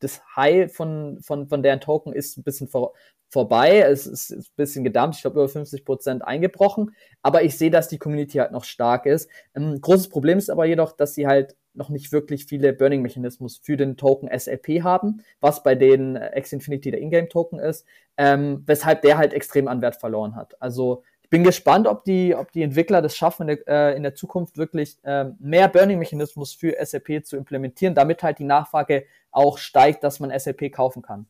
das 0.00 0.20
High 0.36 0.72
von, 0.72 1.18
von, 1.20 1.48
von 1.48 1.62
deren 1.62 1.80
Token 1.80 2.12
ist 2.12 2.36
ein 2.36 2.42
bisschen 2.42 2.68
vor, 2.68 2.94
vorbei. 3.28 3.78
Es 3.78 4.06
ist, 4.06 4.30
ist 4.30 4.50
ein 4.50 4.56
bisschen 4.56 4.84
gedammt. 4.84 5.14
Ich 5.14 5.22
glaube, 5.22 5.38
über 5.38 5.48
50 5.48 5.84
Prozent 5.84 6.24
eingebrochen. 6.24 6.94
Aber 7.22 7.42
ich 7.42 7.56
sehe, 7.56 7.70
dass 7.70 7.88
die 7.88 7.98
Community 7.98 8.38
halt 8.38 8.52
noch 8.52 8.64
stark 8.64 9.06
ist. 9.06 9.30
Ein 9.54 9.74
ähm, 9.74 9.80
großes 9.80 10.08
Problem 10.08 10.38
ist 10.38 10.50
aber 10.50 10.66
jedoch, 10.66 10.92
dass 10.92 11.14
sie 11.14 11.26
halt 11.26 11.56
noch 11.72 11.88
nicht 11.88 12.10
wirklich 12.10 12.46
viele 12.46 12.72
Burning-Mechanismus 12.72 13.60
für 13.62 13.76
den 13.76 13.96
Token 13.96 14.28
SLP 14.28 14.82
haben, 14.82 15.22
was 15.40 15.62
bei 15.62 15.76
den 15.76 16.16
X 16.34 16.52
Infinity 16.52 16.90
der 16.90 17.00
Ingame-Token 17.00 17.60
ist, 17.60 17.86
ähm, 18.16 18.64
weshalb 18.66 19.02
der 19.02 19.18
halt 19.18 19.32
extrem 19.32 19.68
an 19.68 19.80
Wert 19.80 19.96
verloren 19.96 20.34
hat. 20.34 20.60
Also 20.60 21.04
bin 21.30 21.44
gespannt, 21.44 21.86
ob 21.86 22.04
die, 22.04 22.34
ob 22.34 22.50
die 22.52 22.62
Entwickler 22.62 23.00
das 23.00 23.16
schaffen, 23.16 23.48
in 23.48 23.56
der, 23.64 23.68
äh, 23.68 23.96
in 23.96 24.02
der 24.02 24.14
Zukunft 24.14 24.58
wirklich 24.58 24.98
ähm, 25.04 25.36
mehr 25.38 25.68
Burning-Mechanismus 25.68 26.52
für 26.52 26.76
SLP 26.84 27.24
zu 27.24 27.36
implementieren, 27.36 27.94
damit 27.94 28.22
halt 28.22 28.40
die 28.40 28.44
Nachfrage 28.44 29.06
auch 29.30 29.56
steigt, 29.56 30.02
dass 30.02 30.18
man 30.18 30.36
SLP 30.36 30.72
kaufen 30.72 31.02
kann. 31.02 31.26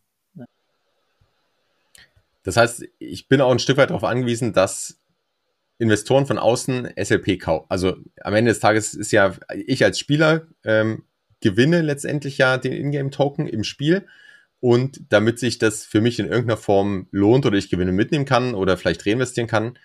Das 2.42 2.56
heißt, 2.56 2.84
ich 2.98 3.28
bin 3.28 3.42
auch 3.42 3.50
ein 3.50 3.58
Stück 3.58 3.76
weit 3.76 3.90
darauf 3.90 4.04
angewiesen, 4.04 4.54
dass 4.54 4.98
Investoren 5.76 6.26
von 6.26 6.38
außen 6.38 6.90
SLP 6.96 7.38
kaufen. 7.38 7.66
Also 7.68 7.96
am 8.22 8.34
Ende 8.34 8.50
des 8.50 8.60
Tages 8.60 8.94
ist 8.94 9.12
ja 9.12 9.34
ich 9.54 9.84
als 9.84 9.98
Spieler 9.98 10.46
ähm, 10.64 11.04
gewinne 11.40 11.82
letztendlich 11.82 12.38
ja 12.38 12.56
den 12.56 12.72
Ingame-Token 12.72 13.46
im 13.46 13.64
Spiel. 13.64 14.06
Und 14.60 15.00
damit 15.08 15.38
sich 15.38 15.58
das 15.58 15.84
für 15.84 16.02
mich 16.02 16.18
in 16.18 16.26
irgendeiner 16.26 16.58
Form 16.58 17.08
lohnt 17.12 17.46
oder 17.46 17.56
ich 17.56 17.70
Gewinne 17.70 17.92
mitnehmen 17.92 18.26
kann 18.26 18.54
oder 18.54 18.76
vielleicht 18.76 19.06
reinvestieren 19.06 19.48
kann, 19.48 19.78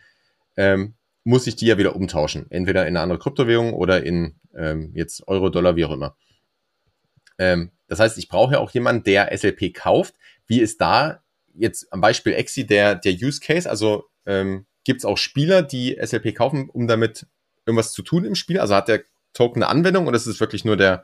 ähm, 0.57 0.95
muss 1.23 1.47
ich 1.47 1.55
die 1.55 1.65
ja 1.65 1.77
wieder 1.77 1.95
umtauschen. 1.95 2.45
Entweder 2.49 2.83
in 2.83 2.89
eine 2.89 3.01
andere 3.01 3.19
Kryptowährung 3.19 3.73
oder 3.73 4.03
in 4.03 4.35
ähm, 4.55 4.91
jetzt 4.93 5.27
Euro, 5.27 5.49
Dollar, 5.49 5.75
wie 5.75 5.85
auch 5.85 5.91
immer. 5.91 6.15
Ähm, 7.37 7.71
das 7.87 7.99
heißt, 7.99 8.17
ich 8.17 8.29
brauche 8.29 8.53
ja 8.53 8.59
auch 8.59 8.71
jemanden, 8.71 9.03
der 9.03 9.35
SLP 9.35 9.73
kauft. 9.73 10.15
Wie 10.47 10.61
ist 10.61 10.81
da 10.81 11.23
jetzt 11.53 11.91
am 11.91 12.01
Beispiel 12.01 12.33
Exi 12.33 12.65
der, 12.65 12.95
der 12.95 13.13
Use 13.13 13.39
Case? 13.39 13.69
Also 13.69 14.05
ähm, 14.25 14.65
gibt 14.83 15.01
es 15.01 15.05
auch 15.05 15.17
Spieler, 15.17 15.61
die 15.61 15.97
SLP 16.01 16.35
kaufen, 16.35 16.69
um 16.69 16.87
damit 16.87 17.27
irgendwas 17.65 17.91
zu 17.91 18.01
tun 18.01 18.25
im 18.25 18.35
Spiel? 18.35 18.59
Also 18.59 18.75
hat 18.75 18.87
der 18.87 19.03
Token 19.33 19.63
eine 19.63 19.69
Anwendung 19.69 20.07
oder 20.07 20.15
ist 20.15 20.27
es 20.27 20.39
wirklich 20.39 20.65
nur 20.65 20.77
der, 20.77 21.03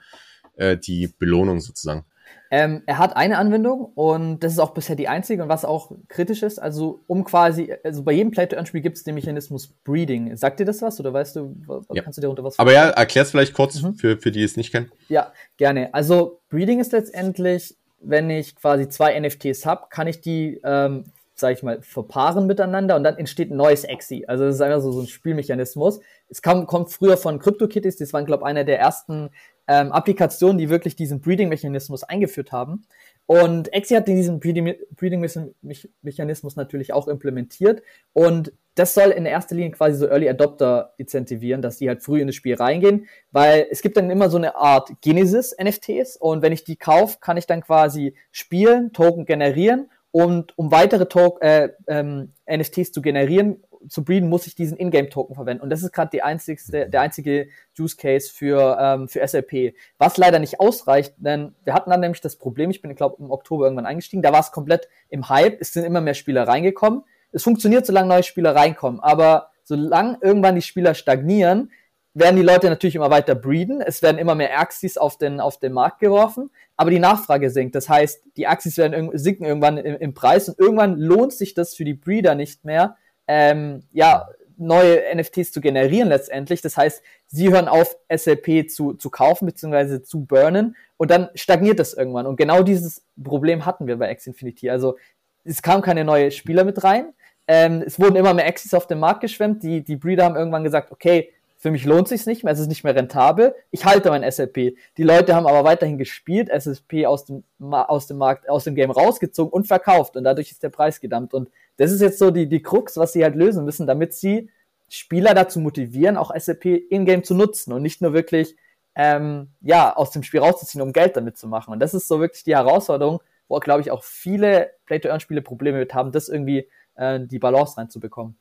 äh, 0.56 0.78
die 0.78 1.08
Belohnung 1.08 1.60
sozusagen? 1.60 2.06
Ähm, 2.54 2.84
er 2.86 2.98
hat 2.98 3.16
eine 3.16 3.38
Anwendung 3.38 3.86
und 3.96 4.42
das 4.42 4.52
ist 4.52 4.60
auch 4.60 4.74
bisher 4.74 4.98
die 4.98 5.08
einzige 5.08 5.42
und 5.42 5.48
was 5.48 5.64
auch 5.64 5.94
kritisch 6.10 6.44
ist, 6.44 6.60
also 6.60 7.00
um 7.08 7.24
quasi, 7.24 7.74
also 7.86 8.04
bei 8.04 8.12
jedem 8.12 8.32
Play-to-Earn-Spiel 8.32 8.82
gibt 8.82 8.98
es 8.98 9.06
den 9.06 9.16
Mechanismus 9.16 9.70
Breeding. 9.86 10.36
Sagt 10.36 10.60
dir 10.60 10.66
das 10.66 10.82
was 10.82 11.00
oder 11.00 11.14
weißt 11.14 11.38
du, 11.38 11.56
was, 11.66 11.86
ja. 11.94 12.04
kannst 12.04 12.18
du 12.18 12.22
dir 12.22 12.30
unter 12.30 12.44
was 12.44 12.60
Aber 12.60 12.74
ja, 12.74 12.90
erklär 12.90 13.24
es 13.24 13.32
vielleicht 13.32 13.54
kurz 13.54 13.82
mhm. 13.82 13.96
für, 13.96 14.18
für 14.18 14.32
die 14.32 14.44
es 14.44 14.58
nicht 14.58 14.74
kennen. 14.74 14.92
Ja, 15.08 15.32
gerne. 15.56 15.94
Also 15.94 16.42
Breeding 16.50 16.82
ist 16.82 16.92
letztendlich, 16.92 17.78
wenn 18.02 18.30
ich 18.30 18.54
quasi 18.54 18.90
zwei 18.90 19.18
NFTs 19.18 19.66
habe, 19.66 19.88
kann 19.90 20.08
ich 20.08 20.20
die 20.20 20.60
ähm, 20.66 21.06
sage 21.42 21.56
ich 21.56 21.64
mal, 21.64 21.82
verpaaren 21.82 22.48
miteinander 22.48 22.96
und 22.96 23.04
dann 23.04 23.18
entsteht 23.18 23.52
ein 23.52 23.58
neues 23.58 23.84
Exi. 23.84 24.26
Also 24.28 24.46
das 24.46 24.56
ist 24.56 24.62
einfach 24.62 24.82
so, 24.82 24.92
so 24.92 25.02
ein 25.02 25.08
Spielmechanismus. 25.08 26.00
Es 26.30 26.42
kam, 26.42 26.66
kommt 26.68 26.92
früher 26.92 27.18
von 27.18 27.40
CryptoKitties, 27.40 27.98
das 27.98 28.14
waren, 28.14 28.26
glaube 28.26 28.44
ich, 28.44 28.48
einer 28.48 28.64
der 28.64 28.80
ersten 28.80 29.32
ähm, 29.72 29.94
Applikationen, 29.94 30.58
die 30.58 30.70
wirklich 30.70 30.98
diesen 30.98 31.22
Breeding-Mechanismus 31.22 32.04
eingeführt 32.04 32.52
haben. 32.52 32.84
Und 33.26 33.74
Exi 33.74 33.96
hat 33.96 34.10
diesen 34.10 34.42
Breeding-Mechanismus 34.42 36.58
natürlich 36.58 36.92
auch 36.92 37.08
implementiert. 37.08 37.82
Und 38.12 38.52
das 38.76 38.94
soll 38.94 39.12
in 39.12 39.26
erster 39.26 39.56
Linie 39.56 39.72
quasi 39.72 39.98
so 39.98 40.08
Early 40.08 40.28
Adopter 40.28 40.94
incentivieren, 40.98 41.62
dass 41.62 41.78
die 41.78 41.88
halt 41.88 42.04
früh 42.04 42.20
in 42.20 42.28
das 42.28 42.36
Spiel 42.36 42.56
reingehen, 42.56 43.08
weil 43.32 43.66
es 43.72 43.82
gibt 43.82 43.96
dann 43.96 44.10
immer 44.10 44.30
so 44.30 44.36
eine 44.36 44.56
Art 44.56 44.92
Genesis-NFTs 45.00 46.18
und 46.18 46.42
wenn 46.42 46.52
ich 46.52 46.66
die 46.66 46.76
kaufe, 46.76 47.20
kann 47.22 47.38
ich 47.38 47.48
dann 47.48 47.62
quasi 47.62 48.16
spielen, 48.32 48.92
Token 48.92 49.26
generieren 49.26 49.90
und 50.12 50.58
um 50.58 50.72
weitere 50.72 51.06
Talk, 51.06 51.42
äh, 51.42 51.70
ähm, 51.88 52.34
NFTs 52.50 52.92
zu 52.92 53.02
generieren, 53.02 53.64
zu 53.88 54.04
breeden, 54.04 54.30
muss 54.30 54.48
ich 54.48 54.56
diesen 54.56 54.78
Ingame-Token 54.78 55.36
verwenden. 55.36 55.64
Und 55.64 55.70
das 55.70 55.84
ist 55.84 55.92
gerade 55.92 56.12
der 56.12 57.02
einzige 57.02 57.48
Use 57.78 57.96
Case 57.96 58.32
für, 58.32 58.78
ähm, 58.80 59.08
für 59.08 59.26
SLP. 59.26 59.76
Was 59.98 60.18
leider 60.18 60.40
nicht 60.40 60.60
ausreicht, 60.60 61.14
denn 61.18 61.56
wir 61.64 61.74
hatten 61.74 61.90
dann 61.90 62.00
nämlich 62.00 62.22
das 62.22 62.36
Problem, 62.36 62.70
ich 62.70 62.82
bin, 62.82 62.96
glaube 62.96 63.18
im 63.20 63.32
Oktober 63.32 63.66
irgendwann 63.66 63.86
eingestiegen, 63.86 64.22
da 64.22 64.32
war 64.32 64.40
es 64.40 64.52
komplett 64.52 64.88
im 65.10 65.30
Hype, 65.30 65.60
es 65.60 65.74
sind 65.74 65.84
immer 65.84 66.02
mehr 66.02 66.14
Spieler 66.14 66.48
reingekommen. 66.48 67.04
Es 67.32 67.44
funktioniert, 67.44 67.86
solange 67.86 68.08
neue 68.08 68.24
Spieler 68.24 68.56
reinkommen, 68.56 69.00
aber 69.00 69.52
solange 69.64 70.18
irgendwann 70.22 70.56
die 70.56 70.62
Spieler 70.62 70.94
stagnieren, 70.94 71.72
werden 72.14 72.36
die 72.36 72.42
Leute 72.42 72.68
natürlich 72.68 72.96
immer 72.96 73.10
weiter 73.10 73.36
breeden. 73.36 73.82
Es 73.82 74.02
werden 74.02 74.18
immer 74.18 74.36
mehr 74.36 74.60
Axis 74.60 74.98
auf 74.98 75.18
den, 75.18 75.40
auf 75.40 75.60
den 75.60 75.72
Markt 75.72 76.00
geworfen, 76.00 76.50
aber 76.76 76.90
die 76.90 77.00
Nachfrage 77.00 77.50
sinkt. 77.50 77.76
Das 77.76 77.88
heißt, 77.88 78.24
die 78.36 78.48
Axis 78.48 78.78
werden 78.78 79.12
sinken 79.14 79.46
irgendwann 79.46 79.78
im, 79.78 79.96
im, 79.96 80.14
Preis 80.14 80.50
und 80.50 80.60
irgendwann 80.60 80.98
lohnt 80.98 81.34
sich 81.34 81.54
das 81.54 81.74
für 81.74 81.86
die 81.86 81.94
Breeder 81.94 82.36
nicht 82.36 82.66
mehr, 82.66 82.98
ähm, 83.34 83.84
ja, 83.94 84.28
neue 84.58 85.02
NFTs 85.16 85.54
zu 85.54 85.62
generieren 85.62 86.10
letztendlich. 86.10 86.62
Das 86.62 86.76
heißt, 86.76 87.02
sie 87.28 87.50
hören 87.50 87.70
auf, 87.70 87.96
SLP 88.14 88.70
zu, 88.70 88.94
zu 88.94 89.10
kaufen 89.10 89.46
bzw. 89.46 90.02
zu 90.04 90.26
burnen 90.26 90.76
und 90.98 91.10
dann 91.10 91.30
stagniert 91.34 91.80
das 91.80 91.94
irgendwann. 91.94 92.28
Und 92.28 92.36
genau 92.36 92.62
dieses 92.62 93.04
Problem 93.24 93.66
hatten 93.66 93.88
wir 93.88 93.98
bei 93.98 94.12
X 94.12 94.28
Infinity. 94.28 94.70
Also 94.70 94.98
es 95.46 95.62
kamen 95.62 95.82
keine 95.82 96.04
neuen 96.04 96.32
Spieler 96.32 96.66
mit 96.66 96.84
rein. 96.84 97.14
Ähm, 97.48 97.82
es 97.88 98.00
wurden 98.02 98.18
immer 98.18 98.34
mehr 98.34 98.48
Axis 98.48 98.74
auf 98.74 98.86
den 98.86 99.00
Markt 99.00 99.22
geschwemmt. 99.22 99.64
Die, 99.64 99.82
die 99.82 99.96
Breeder 99.96 100.26
haben 100.26 100.36
irgendwann 100.36 100.66
gesagt, 100.66 100.92
okay, 100.92 101.32
für 101.58 101.72
mich 101.72 101.86
lohnt 101.86 102.10
sich 102.10 102.26
nicht 102.26 102.44
mehr, 102.44 102.52
es 102.52 102.60
ist 102.60 102.68
nicht 102.68 102.84
mehr 102.84 102.96
rentabel. 102.96 103.56
Ich 103.70 103.86
halte 103.86 104.10
mein 104.10 104.30
SLP. 104.30 104.76
Die 104.98 105.04
Leute 105.04 105.36
haben 105.36 105.48
aber 105.48 105.64
weiterhin 105.64 105.98
gespielt, 105.98 106.50
SLP 106.50 107.06
aus 107.06 107.26
dem, 107.26 107.44
aus 107.60 108.08
dem 108.08 108.18
Markt, 108.18 108.50
aus 108.50 108.66
dem 108.66 108.76
Game 108.76 108.92
rausgezogen 108.92 109.54
und 109.54 109.68
verkauft 109.68 110.18
und 110.18 110.26
dadurch 110.26 110.52
ist 110.52 110.64
der 110.64 110.70
Preis 110.70 111.00
gedammt. 111.00 111.34
Und 111.34 111.50
das 111.82 111.92
ist 111.92 112.00
jetzt 112.00 112.20
so 112.20 112.30
die, 112.30 112.48
die 112.48 112.62
Krux, 112.62 112.96
was 112.98 113.12
sie 113.12 113.24
halt 113.24 113.36
lösen 113.36 113.66
müssen, 113.66 113.88
damit 113.88 114.14
sie 114.14 114.52
Spieler 114.88 115.34
dazu 115.34 115.60
motivieren, 115.60 116.16
auch 116.16 116.32
SLP 116.32 116.66
in-game 116.92 117.24
zu 117.24 117.34
nutzen 117.34 117.74
und 117.74 117.82
nicht 117.82 118.04
nur 118.04 118.14
wirklich, 118.14 118.56
ähm, 118.94 119.48
ja, 119.62 119.96
aus 119.96 120.12
dem 120.12 120.22
Spiel 120.22 120.42
rauszuziehen, 120.42 120.84
um 120.84 120.94
Geld 120.94 121.18
damit 121.18 121.40
zu 121.40 121.48
machen. 121.48 121.74
Und 121.74 121.80
das 121.80 121.96
ist 121.96 122.08
so 122.08 122.20
wirklich 122.20 122.44
die 122.44 122.56
Herausforderung, 122.56 123.20
wo, 123.48 123.60
glaube 123.60 123.82
ich, 123.82 123.90
auch 123.90 124.04
viele 124.04 124.70
Play-to-Earn-Spiele 124.86 125.42
Probleme 125.42 125.80
mit 125.80 125.96
haben, 125.96 126.12
das 126.12 126.30
irgendwie 126.30 126.70
äh, 126.98 127.20
die 127.20 127.40
Balance 127.40 127.76
reinzubekommen. 127.80 128.38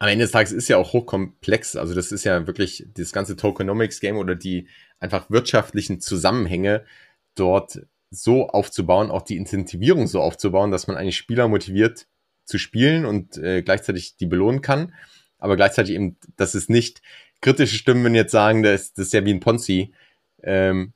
Am 0.00 0.08
Ende 0.08 0.24
des 0.24 0.32
Tages 0.32 0.50
ist 0.50 0.66
ja 0.66 0.78
auch 0.78 0.92
hochkomplex. 0.92 1.76
Also 1.76 1.94
das 1.94 2.10
ist 2.10 2.24
ja 2.24 2.48
wirklich 2.48 2.88
das 2.92 3.12
ganze 3.12 3.36
Tokenomics-Game 3.36 4.16
oder 4.16 4.34
die 4.34 4.66
einfach 4.98 5.30
wirtschaftlichen 5.30 6.00
Zusammenhänge 6.00 6.84
dort 7.36 7.82
so 8.10 8.48
aufzubauen, 8.48 9.12
auch 9.12 9.22
die 9.22 9.36
Incentivierung 9.36 10.08
so 10.08 10.20
aufzubauen, 10.20 10.72
dass 10.72 10.88
man 10.88 10.96
eigentlich 10.96 11.16
Spieler 11.16 11.46
motiviert 11.46 12.08
zu 12.48 12.58
spielen 12.58 13.04
und 13.04 13.36
äh, 13.38 13.62
gleichzeitig 13.62 14.16
die 14.16 14.26
belohnen 14.26 14.62
kann. 14.62 14.94
Aber 15.38 15.56
gleichzeitig 15.56 15.94
eben, 15.94 16.16
dass 16.36 16.54
es 16.54 16.68
nicht 16.68 17.02
kritische 17.40 17.76
Stimmen 17.76 18.04
wenn 18.04 18.14
jetzt 18.14 18.32
sagen, 18.32 18.62
das, 18.62 18.92
das 18.92 19.06
ist 19.06 19.12
ja 19.12 19.24
wie 19.24 19.32
ein 19.32 19.40
Ponzi-Schema, 19.40 19.94
ähm, 20.42 20.92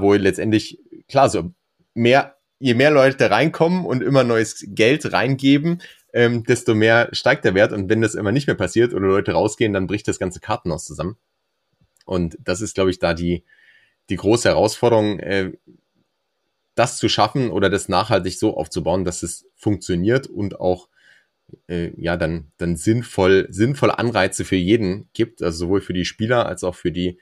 wo 0.00 0.14
letztendlich, 0.14 0.80
klar, 1.08 1.28
so 1.30 1.52
mehr, 1.94 2.36
je 2.58 2.74
mehr 2.74 2.90
Leute 2.90 3.30
reinkommen 3.30 3.84
und 3.84 4.02
immer 4.02 4.24
neues 4.24 4.64
Geld 4.68 5.12
reingeben, 5.12 5.80
ähm, 6.12 6.42
desto 6.44 6.74
mehr 6.74 7.08
steigt 7.12 7.44
der 7.44 7.54
Wert. 7.54 7.72
Und 7.72 7.88
wenn 7.88 8.00
das 8.00 8.14
immer 8.14 8.32
nicht 8.32 8.46
mehr 8.46 8.56
passiert 8.56 8.92
oder 8.94 9.06
Leute 9.06 9.32
rausgehen, 9.32 9.72
dann 9.72 9.86
bricht 9.86 10.08
das 10.08 10.18
ganze 10.18 10.40
Kartenhaus 10.40 10.84
zusammen. 10.84 11.16
Und 12.04 12.38
das 12.40 12.60
ist, 12.60 12.74
glaube 12.74 12.90
ich, 12.90 12.98
da 12.98 13.14
die, 13.14 13.44
die 14.08 14.16
große 14.16 14.48
Herausforderung, 14.48 15.20
äh, 15.20 15.52
das 16.78 16.96
zu 16.96 17.08
schaffen 17.08 17.50
oder 17.50 17.70
das 17.70 17.88
nachhaltig 17.88 18.38
so 18.38 18.56
aufzubauen, 18.56 19.04
dass 19.04 19.22
es 19.22 19.46
funktioniert 19.56 20.26
und 20.26 20.60
auch 20.60 20.88
äh, 21.66 21.90
ja 21.96 22.16
dann 22.16 22.52
dann 22.56 22.76
sinnvoll 22.76 23.46
sinnvolle 23.50 23.98
Anreize 23.98 24.44
für 24.44 24.56
jeden 24.56 25.08
gibt, 25.12 25.42
also 25.42 25.66
sowohl 25.66 25.80
für 25.80 25.92
die 25.92 26.04
Spieler 26.04 26.46
als 26.46 26.64
auch 26.64 26.74
für 26.74 26.92
die, 26.92 27.18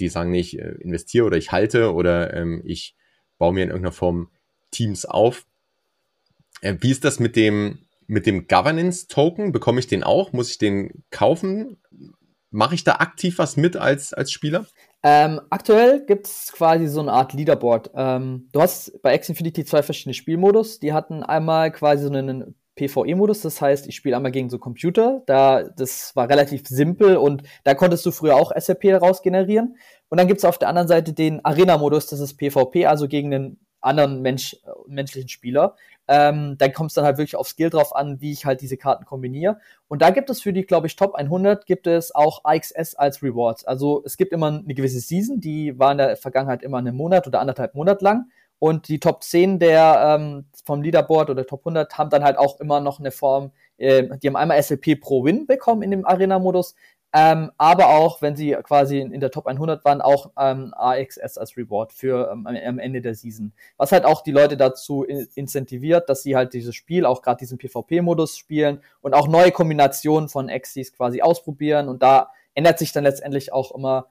die 0.00 0.08
sagen, 0.08 0.34
ich 0.34 0.58
äh, 0.58 0.76
investiere 0.80 1.26
oder 1.26 1.36
ich 1.36 1.52
halte 1.52 1.92
oder 1.92 2.34
ähm, 2.34 2.62
ich 2.64 2.96
baue 3.38 3.52
mir 3.52 3.62
in 3.62 3.70
irgendeiner 3.70 3.92
Form 3.92 4.30
Teams 4.70 5.04
auf. 5.04 5.46
Äh, 6.60 6.76
wie 6.80 6.90
ist 6.90 7.04
das 7.04 7.20
mit 7.20 7.36
dem 7.36 7.78
mit 8.06 8.26
dem 8.26 8.48
Governance 8.48 9.08
Token? 9.08 9.52
Bekomme 9.52 9.80
ich 9.80 9.86
den 9.86 10.02
auch? 10.02 10.32
Muss 10.32 10.50
ich 10.50 10.58
den 10.58 11.04
kaufen? 11.10 11.76
Mache 12.50 12.74
ich 12.74 12.84
da 12.84 12.96
aktiv 12.96 13.38
was 13.38 13.56
mit 13.56 13.76
als 13.76 14.12
als 14.12 14.32
Spieler? 14.32 14.66
Ähm, 15.08 15.40
aktuell 15.50 16.04
gibt 16.04 16.26
es 16.26 16.52
quasi 16.52 16.88
so 16.88 16.98
eine 16.98 17.12
Art 17.12 17.32
Leaderboard. 17.32 17.92
Ähm, 17.94 18.48
du 18.50 18.60
hast 18.60 19.00
bei 19.02 19.14
X 19.14 19.28
Infinity 19.28 19.64
zwei 19.64 19.84
verschiedene 19.84 20.14
Spielmodus. 20.14 20.80
Die 20.80 20.92
hatten 20.92 21.22
einmal 21.22 21.70
quasi 21.70 22.02
so 22.02 22.12
einen 22.12 22.56
PvE-Modus, 22.74 23.40
das 23.42 23.60
heißt, 23.60 23.86
ich 23.86 23.94
spiele 23.94 24.16
einmal 24.16 24.32
gegen 24.32 24.50
so 24.50 24.58
Computer. 24.58 25.22
Da, 25.26 25.62
das 25.62 26.16
war 26.16 26.28
relativ 26.28 26.66
simpel 26.66 27.18
und 27.18 27.44
da 27.62 27.74
konntest 27.74 28.04
du 28.04 28.10
früher 28.10 28.34
auch 28.34 28.50
SRP 28.50 28.90
daraus 28.90 29.22
generieren. 29.22 29.76
Und 30.08 30.18
dann 30.18 30.26
gibt 30.26 30.38
es 30.38 30.44
auf 30.44 30.58
der 30.58 30.68
anderen 30.70 30.88
Seite 30.88 31.12
den 31.12 31.44
Arena-Modus, 31.44 32.08
das 32.08 32.18
ist 32.18 32.36
PvP, 32.36 32.86
also 32.86 33.06
gegen 33.06 33.32
einen 33.32 33.60
anderen 33.80 34.22
Mensch, 34.22 34.56
menschlichen 34.88 35.28
Spieler. 35.28 35.76
Ähm, 36.08 36.56
dann 36.58 36.72
kommt 36.72 36.90
es 36.90 36.94
dann 36.94 37.04
halt 37.04 37.18
wirklich 37.18 37.36
auf 37.36 37.48
Skill 37.48 37.70
drauf 37.70 37.94
an, 37.94 38.20
wie 38.20 38.32
ich 38.32 38.44
halt 38.46 38.60
diese 38.60 38.76
Karten 38.76 39.04
kombiniere. 39.04 39.58
Und 39.88 40.02
da 40.02 40.10
gibt 40.10 40.30
es 40.30 40.40
für 40.40 40.52
die, 40.52 40.64
glaube 40.64 40.86
ich, 40.86 40.96
Top 40.96 41.14
100 41.14 41.66
gibt 41.66 41.86
es 41.86 42.14
auch 42.14 42.44
AXS 42.44 42.94
als 42.94 43.22
Rewards. 43.22 43.64
Also 43.64 44.02
es 44.04 44.16
gibt 44.16 44.32
immer 44.32 44.48
eine 44.48 44.74
gewisse 44.74 45.00
Season, 45.00 45.40
die 45.40 45.78
war 45.78 45.92
in 45.92 45.98
der 45.98 46.16
Vergangenheit 46.16 46.62
immer 46.62 46.78
einen 46.78 46.96
Monat 46.96 47.26
oder 47.26 47.40
anderthalb 47.40 47.74
Monat 47.74 48.02
lang. 48.02 48.30
Und 48.58 48.88
die 48.88 49.00
Top 49.00 49.22
10 49.22 49.58
der 49.58 50.18
ähm, 50.18 50.46
vom 50.64 50.80
Leaderboard 50.80 51.28
oder 51.28 51.46
Top 51.46 51.60
100 51.60 51.98
haben 51.98 52.08
dann 52.08 52.24
halt 52.24 52.38
auch 52.38 52.58
immer 52.58 52.80
noch 52.80 52.98
eine 52.98 53.10
Form, 53.10 53.50
äh, 53.76 54.04
die 54.18 54.28
haben 54.28 54.36
einmal 54.36 54.62
SLP 54.62 54.98
pro 54.98 55.24
Win 55.24 55.46
bekommen 55.46 55.82
in 55.82 55.90
dem 55.90 56.06
Arena-Modus, 56.06 56.74
ähm, 57.18 57.50
aber 57.56 57.88
auch, 57.88 58.20
wenn 58.20 58.36
sie 58.36 58.50
quasi 58.62 59.00
in, 59.00 59.20
der 59.20 59.30
Top 59.30 59.46
100 59.46 59.86
waren, 59.86 60.02
auch 60.02 60.32
ähm, 60.38 60.74
AXS 60.76 61.38
als 61.38 61.56
Reward 61.56 61.94
für 61.94 62.30
ähm, 62.30 62.46
am 62.46 62.78
Ende 62.78 63.00
der 63.00 63.14
Season. 63.14 63.54
Was 63.78 63.90
halt 63.90 64.04
auch 64.04 64.20
die 64.20 64.32
Leute 64.32 64.58
dazu 64.58 65.02
in, 65.02 65.26
incentiviert, 65.34 66.10
dass 66.10 66.22
sie 66.22 66.36
halt 66.36 66.52
dieses 66.52 66.74
Spiel, 66.74 67.06
auch 67.06 67.22
gerade 67.22 67.38
diesen 67.38 67.56
PvP-Modus 67.56 68.36
spielen 68.36 68.82
und 69.00 69.14
auch 69.14 69.28
neue 69.28 69.50
Kombinationen 69.50 70.28
von 70.28 70.50
Exis 70.50 70.92
quasi 70.92 71.22
ausprobieren. 71.22 71.88
Und 71.88 72.02
da 72.02 72.32
ändert 72.52 72.78
sich 72.78 72.92
dann 72.92 73.04
letztendlich 73.04 73.50
auch 73.50 73.74
immer 73.74 74.08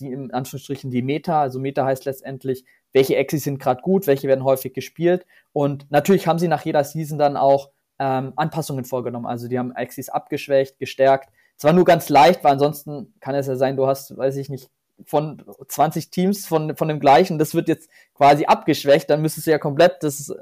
die, 0.00 0.10
in 0.10 0.32
Anführungsstrichen 0.32 0.90
die 0.90 1.02
Meta. 1.02 1.42
Also 1.42 1.60
Meta 1.60 1.84
heißt 1.84 2.06
letztendlich, 2.06 2.64
welche 2.94 3.16
Exis 3.16 3.44
sind 3.44 3.58
gerade 3.58 3.82
gut, 3.82 4.06
welche 4.06 4.28
werden 4.28 4.44
häufig 4.44 4.72
gespielt. 4.72 5.26
Und 5.52 5.90
natürlich 5.90 6.26
haben 6.26 6.38
sie 6.38 6.48
nach 6.48 6.64
jeder 6.64 6.84
Season 6.84 7.18
dann 7.18 7.36
auch 7.36 7.68
ähm, 7.98 8.32
Anpassungen 8.36 8.86
vorgenommen. 8.86 9.26
Also 9.26 9.46
die 9.46 9.58
haben 9.58 9.74
Exis 9.76 10.08
abgeschwächt, 10.08 10.78
gestärkt. 10.78 11.28
Zwar 11.56 11.72
nur 11.72 11.84
ganz 11.84 12.08
leicht, 12.08 12.44
weil 12.44 12.52
ansonsten 12.52 13.14
kann 13.20 13.34
es 13.34 13.46
ja 13.46 13.56
sein, 13.56 13.76
du 13.76 13.86
hast, 13.86 14.16
weiß 14.16 14.36
ich 14.36 14.48
nicht, 14.48 14.68
von 15.04 15.42
20 15.68 16.10
Teams 16.10 16.46
von, 16.46 16.76
von 16.76 16.88
dem 16.88 17.00
gleichen, 17.00 17.38
das 17.38 17.54
wird 17.54 17.68
jetzt 17.68 17.90
quasi 18.14 18.46
abgeschwächt, 18.46 19.10
dann 19.10 19.22
müsstest 19.22 19.46
du 19.46 19.50
ja 19.50 19.58
komplett 19.58 20.02
das 20.02 20.30
äh, 20.30 20.34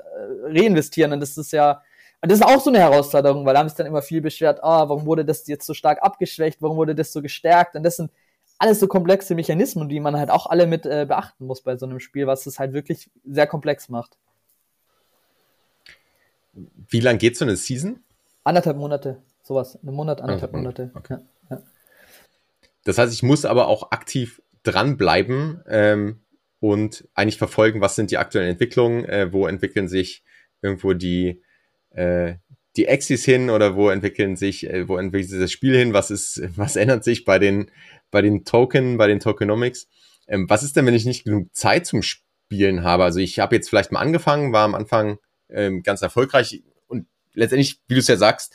reinvestieren 0.45 1.13
und 1.13 1.21
das 1.21 1.37
ist 1.37 1.53
ja, 1.53 1.83
das 2.21 2.39
ist 2.39 2.47
auch 2.47 2.61
so 2.61 2.71
eine 2.71 2.79
Herausforderung, 2.79 3.45
weil 3.45 3.55
da 3.55 3.61
haben 3.61 3.69
sich 3.69 3.77
dann 3.77 3.87
immer 3.87 4.03
viel 4.03 4.21
beschwert, 4.21 4.63
ah, 4.63 4.89
warum 4.89 5.07
wurde 5.07 5.25
das 5.25 5.47
jetzt 5.47 5.67
so 5.67 5.75
stark 5.75 6.03
abgeschwächt, 6.03 6.63
warum 6.63 6.77
wurde 6.77 6.95
das 6.95 7.13
so 7.13 7.21
gestärkt 7.21 7.75
und 7.75 7.83
das 7.83 7.97
sind 7.97 8.11
alles 8.59 8.79
so 8.81 8.87
komplexe 8.87 9.35
Mechanismen, 9.35 9.89
die 9.89 10.01
man 10.01 10.17
halt 10.17 10.31
auch 10.31 10.47
alle 10.47 10.67
mit 10.67 10.87
äh, 10.87 11.05
beachten 11.07 11.47
muss 11.47 11.63
bei 11.63 11.77
so 11.77 11.87
einem 11.87 12.01
Spiel, 12.01 12.27
was 12.27 12.47
es 12.47 12.59
halt 12.59 12.73
wirklich 12.73 13.11
sehr 13.25 13.47
komplex 13.47 13.89
macht. 13.89 14.17
Wie 16.53 17.01
lang 17.01 17.19
geht 17.19 17.37
so 17.37 17.45
eine 17.45 17.57
Season? 17.57 18.01
Anderthalb 18.45 18.77
Monate, 18.77 19.21
sowas. 19.45 19.79
Einen 19.81 19.95
Monat, 19.95 20.21
anderthalb 20.21 20.53
mhm. 20.53 20.59
Monate. 20.59 20.91
Okay. 20.95 21.19
Ja, 21.51 21.57
ja. 21.57 21.63
Das 22.85 22.99
heißt, 22.99 23.13
ich 23.13 23.23
muss 23.23 23.45
aber 23.45 23.69
auch 23.69 23.93
aktiv 23.93 24.43
dranbleiben 24.65 25.63
ähm, 25.69 26.25
und 26.59 27.07
eigentlich 27.15 27.39
verfolgen, 27.39 27.81
was 27.81 27.95
sind 27.95 28.11
die 28.11 28.19
aktuellen 28.19 28.51
Entwicklungen, 28.51 29.05
äh, 29.05 29.33
wo 29.33 29.47
entwickeln 29.47 29.89
sich 29.89 30.25
irgendwo 30.63 30.95
die, 30.95 31.43
äh, 31.91 32.35
die 32.77 32.89
Axis 32.89 33.25
hin 33.25 33.51
oder 33.51 33.77
wo 33.77 33.91
entwickeln 33.91 34.37
sich, 34.37 34.69
äh, 34.69 34.89
wo 34.89 34.97
entwickelt 34.97 35.31
sich 35.31 35.41
das 35.41 35.53
Spiel 35.53 35.77
hin, 35.77 35.93
was 35.93 36.11
ist, 36.11 36.43
was 36.57 36.77
ändert 36.77 37.05
sich 37.05 37.25
bei 37.25 37.39
den, 37.39 37.71
bei 38.11 38.23
den 38.23 38.45
Token, 38.45 38.97
bei 38.97 39.07
den 39.07 39.21
Tokenomics. 39.21 39.87
Ähm, 40.27 40.49
was 40.49 40.63
ist 40.63 40.77
denn, 40.77 40.87
wenn 40.87 40.95
ich 40.95 41.05
nicht 41.05 41.25
genug 41.25 41.55
Zeit 41.55 41.87
zum 41.87 42.03
Spielen 42.03 42.83
habe? 42.83 43.05
Also 43.05 43.21
ich 43.21 43.39
habe 43.39 43.55
jetzt 43.55 43.69
vielleicht 43.69 43.93
mal 43.93 44.01
angefangen, 44.01 44.53
war 44.53 44.65
am 44.65 44.75
Anfang 44.75 45.19
ähm, 45.51 45.83
ganz 45.83 46.01
erfolgreich 46.01 46.63
und 46.89 47.07
letztendlich, 47.35 47.81
wie 47.89 47.95
du 47.95 48.01
es 48.01 48.09
ja 48.09 48.17
sagst, 48.17 48.55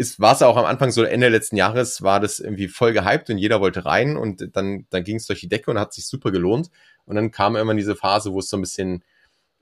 ist, 0.00 0.18
war 0.18 0.32
es 0.32 0.40
auch 0.40 0.56
am 0.56 0.64
Anfang 0.64 0.90
so 0.90 1.02
Ende 1.02 1.28
letzten 1.28 1.56
Jahres, 1.56 2.00
war 2.00 2.20
das 2.20 2.40
irgendwie 2.40 2.68
voll 2.68 2.94
gehypt 2.94 3.28
und 3.28 3.36
jeder 3.36 3.60
wollte 3.60 3.84
rein 3.84 4.16
und 4.16 4.56
dann, 4.56 4.86
dann 4.88 5.04
ging 5.04 5.16
es 5.16 5.26
durch 5.26 5.40
die 5.40 5.48
Decke 5.48 5.70
und 5.70 5.78
hat 5.78 5.92
sich 5.92 6.06
super 6.06 6.32
gelohnt. 6.32 6.70
Und 7.04 7.16
dann 7.16 7.30
kam 7.30 7.54
immer 7.54 7.74
diese 7.74 7.94
Phase, 7.94 8.32
wo 8.32 8.38
es 8.38 8.48
so 8.48 8.56
ein 8.56 8.62
bisschen 8.62 9.04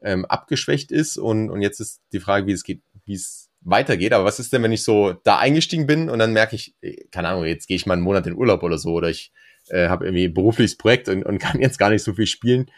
ähm, 0.00 0.24
abgeschwächt 0.26 0.92
ist 0.92 1.18
und, 1.18 1.50
und 1.50 1.60
jetzt 1.60 1.80
ist 1.80 2.02
die 2.12 2.20
Frage, 2.20 2.46
wie 2.46 2.52
es 2.52 2.62
geht, 2.62 2.82
wie 3.04 3.14
es 3.14 3.50
weitergeht. 3.62 4.12
Aber 4.12 4.24
was 4.24 4.38
ist 4.38 4.52
denn, 4.52 4.62
wenn 4.62 4.70
ich 4.70 4.84
so 4.84 5.12
da 5.24 5.38
eingestiegen 5.38 5.88
bin 5.88 6.08
und 6.08 6.20
dann 6.20 6.32
merke 6.32 6.54
ich, 6.54 6.76
äh, 6.82 7.04
keine 7.10 7.30
Ahnung, 7.30 7.44
jetzt 7.44 7.66
gehe 7.66 7.76
ich 7.76 7.86
mal 7.86 7.94
einen 7.94 8.02
Monat 8.02 8.28
in 8.28 8.36
Urlaub 8.36 8.62
oder 8.62 8.78
so 8.78 8.92
oder 8.92 9.10
ich 9.10 9.32
äh, 9.70 9.88
habe 9.88 10.04
irgendwie 10.04 10.26
ein 10.26 10.34
berufliches 10.34 10.78
Projekt 10.78 11.08
und, 11.08 11.24
und 11.24 11.38
kann 11.40 11.60
jetzt 11.60 11.80
gar 11.80 11.90
nicht 11.90 12.04
so 12.04 12.14
viel 12.14 12.28
spielen. 12.28 12.70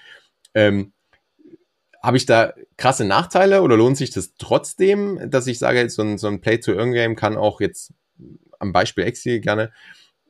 Ähm, 0.55 0.95
habe 2.03 2.17
ich 2.17 2.27
da 2.27 2.55
krasse 2.77 3.05
Nachteile 3.05 3.63
oder 3.63 3.77
lohnt 3.77 3.97
sich 3.97 4.11
das 4.11 4.35
trotzdem, 4.39 5.31
dass 5.31 5.47
ich 5.47 5.59
sage, 5.59 5.89
so 5.91 6.03
ein, 6.03 6.19
so 6.19 6.29
ein 6.29 6.41
Play-to-Earn-Game 6.41 7.17
kann 7.17 7.37
auch 7.37 7.61
jetzt 7.61 7.93
am 8.59 8.73
Beispiel 8.73 9.05
Exi 9.05 9.41
gerne, 9.41 9.73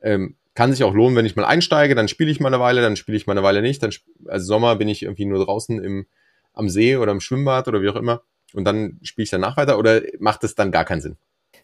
ähm, 0.01 0.35
kann 0.53 0.71
sich 0.71 0.83
auch 0.83 0.93
lohnen, 0.93 1.15
wenn 1.15 1.25
ich 1.25 1.35
mal 1.35 1.45
einsteige, 1.45 1.95
dann 1.95 2.09
spiele 2.09 2.29
ich 2.29 2.39
mal 2.39 2.53
eine 2.53 2.59
Weile, 2.59 2.81
dann 2.81 2.97
spiele 2.97 3.17
ich 3.17 3.25
mal 3.25 3.33
eine 3.33 3.43
Weile 3.43 3.61
nicht, 3.61 3.81
dann 3.81 3.91
also 4.27 4.45
Sommer 4.45 4.75
bin 4.75 4.89
ich 4.89 5.03
irgendwie 5.03 5.25
nur 5.25 5.43
draußen 5.43 5.81
im, 5.81 6.07
am 6.53 6.69
See 6.69 6.97
oder 6.97 7.13
im 7.13 7.21
Schwimmbad 7.21 7.67
oder 7.67 7.81
wie 7.81 7.89
auch 7.89 7.95
immer 7.95 8.21
und 8.53 8.65
dann 8.65 8.99
spiele 9.01 9.23
ich 9.23 9.29
danach 9.29 9.55
weiter 9.57 9.77
oder 9.77 10.01
macht 10.19 10.43
das 10.43 10.55
dann 10.55 10.71
gar 10.71 10.83
keinen 10.83 11.01
Sinn? 11.01 11.17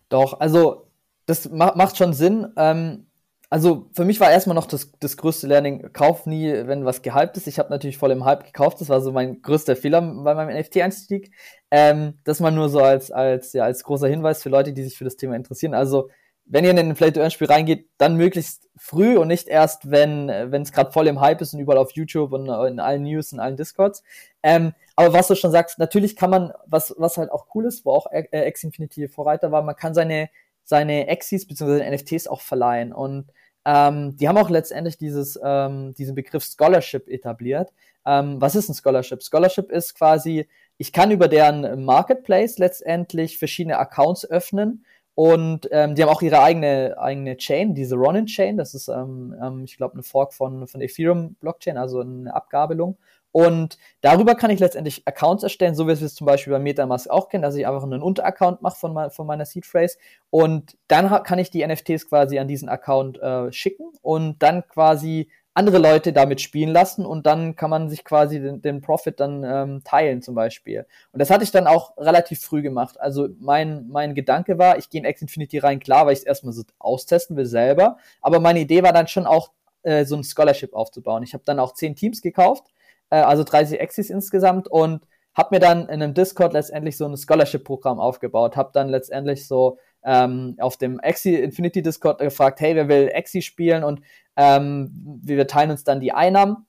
Doch, 0.09 0.39
also 0.39 0.87
das 1.25 1.49
ma 1.49 1.73
macht 1.75 1.97
schon 1.97 2.13
Sinn. 2.13 2.47
Ähm, 2.55 3.07
also 3.49 3.89
für 3.93 4.03
mich 4.03 4.19
war 4.19 4.29
erstmal 4.29 4.55
noch 4.55 4.65
das, 4.65 4.91
das 4.99 5.15
größte 5.15 5.47
Learning, 5.47 5.93
kauf 5.93 6.25
nie, 6.25 6.51
wenn 6.51 6.83
was 6.83 7.01
gehypt 7.01 7.37
ist. 7.37 7.47
Ich 7.47 7.59
habe 7.59 7.69
natürlich 7.69 7.97
voll 7.97 8.11
im 8.11 8.25
Hype 8.25 8.43
gekauft, 8.45 8.81
das 8.81 8.89
war 8.89 8.99
so 8.99 9.11
mein 9.11 9.41
größter 9.41 9.75
Fehler 9.75 10.01
bei 10.01 10.33
meinem 10.33 10.57
NFT-Einstieg. 10.57 11.31
Ähm, 11.71 12.19
das 12.25 12.39
mal 12.39 12.51
nur 12.51 12.69
so 12.69 12.79
als, 12.79 13.09
als, 13.11 13.53
ja, 13.53 13.63
als 13.63 13.83
großer 13.83 14.07
Hinweis 14.07 14.43
für 14.43 14.49
Leute, 14.49 14.73
die 14.73 14.83
sich 14.83 14.97
für 14.97 15.05
das 15.05 15.15
Thema 15.15 15.35
interessieren. 15.35 15.73
Also 15.73 16.09
wenn 16.49 16.63
ihr 16.63 16.71
in 16.71 16.79
ein 16.79 16.95
Play-to-Earn-Spiel 16.95 17.47
reingeht, 17.47 17.89
dann 17.97 18.15
möglichst 18.15 18.69
früh 18.77 19.17
und 19.17 19.27
nicht 19.27 19.47
erst, 19.47 19.91
wenn 19.91 20.29
es 20.29 20.71
gerade 20.71 20.91
voll 20.91 21.07
im 21.07 21.19
Hype 21.19 21.41
ist 21.41 21.53
und 21.53 21.59
überall 21.59 21.77
auf 21.77 21.91
YouTube 21.91 22.31
und 22.31 22.45
in 22.45 22.79
allen 22.79 23.03
News, 23.03 23.33
in 23.33 23.39
allen 23.39 23.57
Discords. 23.57 24.01
Ähm, 24.43 24.73
aber 24.95 25.13
was 25.13 25.27
du 25.27 25.35
schon 25.35 25.51
sagst, 25.51 25.77
natürlich 25.77 26.15
kann 26.15 26.29
man, 26.29 26.53
was, 26.65 26.95
was 26.97 27.17
halt 27.17 27.31
auch 27.31 27.47
cool 27.53 27.65
ist, 27.65 27.85
wo 27.85 27.91
auch 27.91 28.07
äh, 28.11 28.47
X 28.47 28.63
Infinity 28.63 29.07
Vorreiter 29.07 29.51
war, 29.51 29.61
man 29.61 29.75
kann 29.75 29.93
seine, 29.93 30.29
seine 30.63 31.07
Exis 31.07 31.47
bzw. 31.47 31.89
NFTs 31.89 32.27
auch 32.27 32.41
verleihen. 32.41 32.93
Und 32.93 33.27
ähm, 33.67 34.15
die 34.15 34.27
haben 34.29 34.37
auch 34.37 34.49
letztendlich 34.49 34.97
dieses, 34.97 35.37
ähm, 35.43 35.93
diesen 35.95 36.15
Begriff 36.15 36.45
Scholarship 36.45 37.09
etabliert. 37.09 37.73
Ähm, 38.05 38.39
was 38.39 38.55
ist 38.55 38.69
ein 38.69 38.75
Scholarship? 38.75 39.21
Scholarship 39.21 39.69
ist 39.71 39.93
quasi, 39.95 40.47
ich 40.77 40.93
kann 40.93 41.11
über 41.11 41.27
deren 41.27 41.83
Marketplace 41.83 42.57
letztendlich 42.59 43.37
verschiedene 43.37 43.77
Accounts 43.77 44.25
öffnen 44.29 44.85
Und 45.19 45.67
ähm, 45.71 45.95
die 45.95 46.03
haben 46.03 46.09
auch 46.11 46.21
ihre 46.21 46.43
eigene, 46.43 46.95
eigene 46.99 47.37
Chain, 47.37 47.73
diese 47.73 47.95
Ronin 47.95 48.27
Chain. 48.27 48.55
Das 48.55 48.75
ist, 48.75 48.87
ähm, 48.87 49.35
ähm, 49.43 49.63
ich 49.63 49.75
glaube, 49.75 49.93
eine 49.95 50.03
Fork 50.03 50.31
von, 50.31 50.67
von 50.67 50.79
Ethereum 50.79 51.33
Blockchain, 51.39 51.75
also 51.75 52.01
eine 52.01 52.31
Abgabelung. 52.35 52.97
Und 53.31 53.77
darüber 54.01 54.35
kann 54.35 54.49
ich 54.49 54.59
letztendlich 54.59 55.03
Accounts 55.05 55.43
erstellen, 55.43 55.75
so 55.75 55.85
wie 55.85 55.99
wir 55.99 56.05
es 56.05 56.15
zum 56.15 56.25
Beispiel 56.25 56.53
bei 56.53 56.59
Metamask 56.59 57.09
auch 57.09 57.29
kennen, 57.29 57.43
dass 57.43 57.55
ich 57.55 57.67
einfach 57.67 57.83
einen 57.83 58.01
Unteraccount 58.01 58.61
mache 58.61 58.79
von, 58.79 58.93
mein, 58.93 59.11
von 59.11 59.27
meiner 59.27 59.45
Seed 59.45 59.65
Phrase. 59.65 59.97
Und 60.29 60.77
dann 60.87 61.23
kann 61.23 61.39
ich 61.39 61.51
die 61.51 61.65
NFTs 61.65 62.09
quasi 62.09 62.39
an 62.39 62.47
diesen 62.47 62.69
Account 62.69 63.19
äh, 63.19 63.51
schicken 63.51 63.91
und 64.01 64.41
dann 64.41 64.67
quasi 64.67 65.29
andere 65.57 65.79
Leute 65.79 66.13
damit 66.13 66.39
spielen 66.39 66.69
lassen 66.69 67.03
und 67.03 67.25
dann 67.25 67.55
kann 67.55 67.71
man 67.71 67.89
sich 67.89 68.03
quasi 68.03 68.39
den, 68.39 68.61
den 68.61 68.79
Profit 68.81 69.19
dann 69.19 69.43
ähm, 69.43 69.81
teilen 69.83 70.21
zum 70.21 70.35
Beispiel. 70.35 70.85
Und 71.11 71.19
das 71.19 71.31
hatte 71.31 71.43
ich 71.43 71.49
dann 71.49 71.65
auch 71.65 71.97
relativ 71.97 72.41
früh 72.41 72.61
gemacht. 72.61 72.99
Also 72.99 73.29
mein, 73.39 73.87
mein 73.89 74.13
Gedanke 74.13 74.59
war, 74.59 74.77
ich 74.77 74.91
gehe 74.91 75.01
in 75.01 75.07
X 75.07 75.23
Infinity 75.23 75.57
rein, 75.57 75.79
klar, 75.79 76.05
weil 76.05 76.13
ich 76.13 76.19
es 76.19 76.25
erstmal 76.25 76.53
so 76.53 76.61
austesten 76.77 77.35
will 77.37 77.47
selber. 77.47 77.97
Aber 78.21 78.39
meine 78.39 78.59
Idee 78.59 78.83
war 78.83 78.93
dann 78.93 79.07
schon 79.07 79.25
auch, 79.25 79.49
äh, 79.81 80.05
so 80.05 80.15
ein 80.15 80.23
Scholarship 80.23 80.73
aufzubauen. 80.75 81.23
Ich 81.23 81.33
habe 81.33 81.43
dann 81.43 81.59
auch 81.59 81.73
zehn 81.73 81.95
Teams 81.95 82.21
gekauft, 82.21 82.65
äh, 83.09 83.17
also 83.17 83.43
30 83.43 83.79
Exis 83.79 84.09
insgesamt 84.09 84.67
und 84.67 85.01
habe 85.33 85.55
mir 85.55 85.59
dann 85.59 85.83
in 85.83 86.01
einem 86.01 86.13
Discord 86.13 86.53
letztendlich 86.53 86.97
so 86.97 87.05
ein 87.05 87.15
Scholarship-Programm 87.15 87.99
aufgebaut, 87.99 88.55
habe 88.57 88.71
dann 88.73 88.89
letztendlich 88.89 89.47
so 89.47 89.77
ähm, 90.03 90.55
auf 90.59 90.77
dem 90.77 90.99
Exi 90.99 91.35
Infinity 91.35 91.81
Discord 91.81 92.19
gefragt, 92.19 92.59
hey, 92.59 92.75
wer 92.75 92.87
will 92.87 93.09
Exi 93.13 93.41
spielen 93.41 93.83
und 93.83 94.01
ähm, 94.35 94.89
wir 95.23 95.47
teilen 95.47 95.71
uns 95.71 95.83
dann 95.83 95.99
die 95.99 96.11
Einnahmen. 96.11 96.65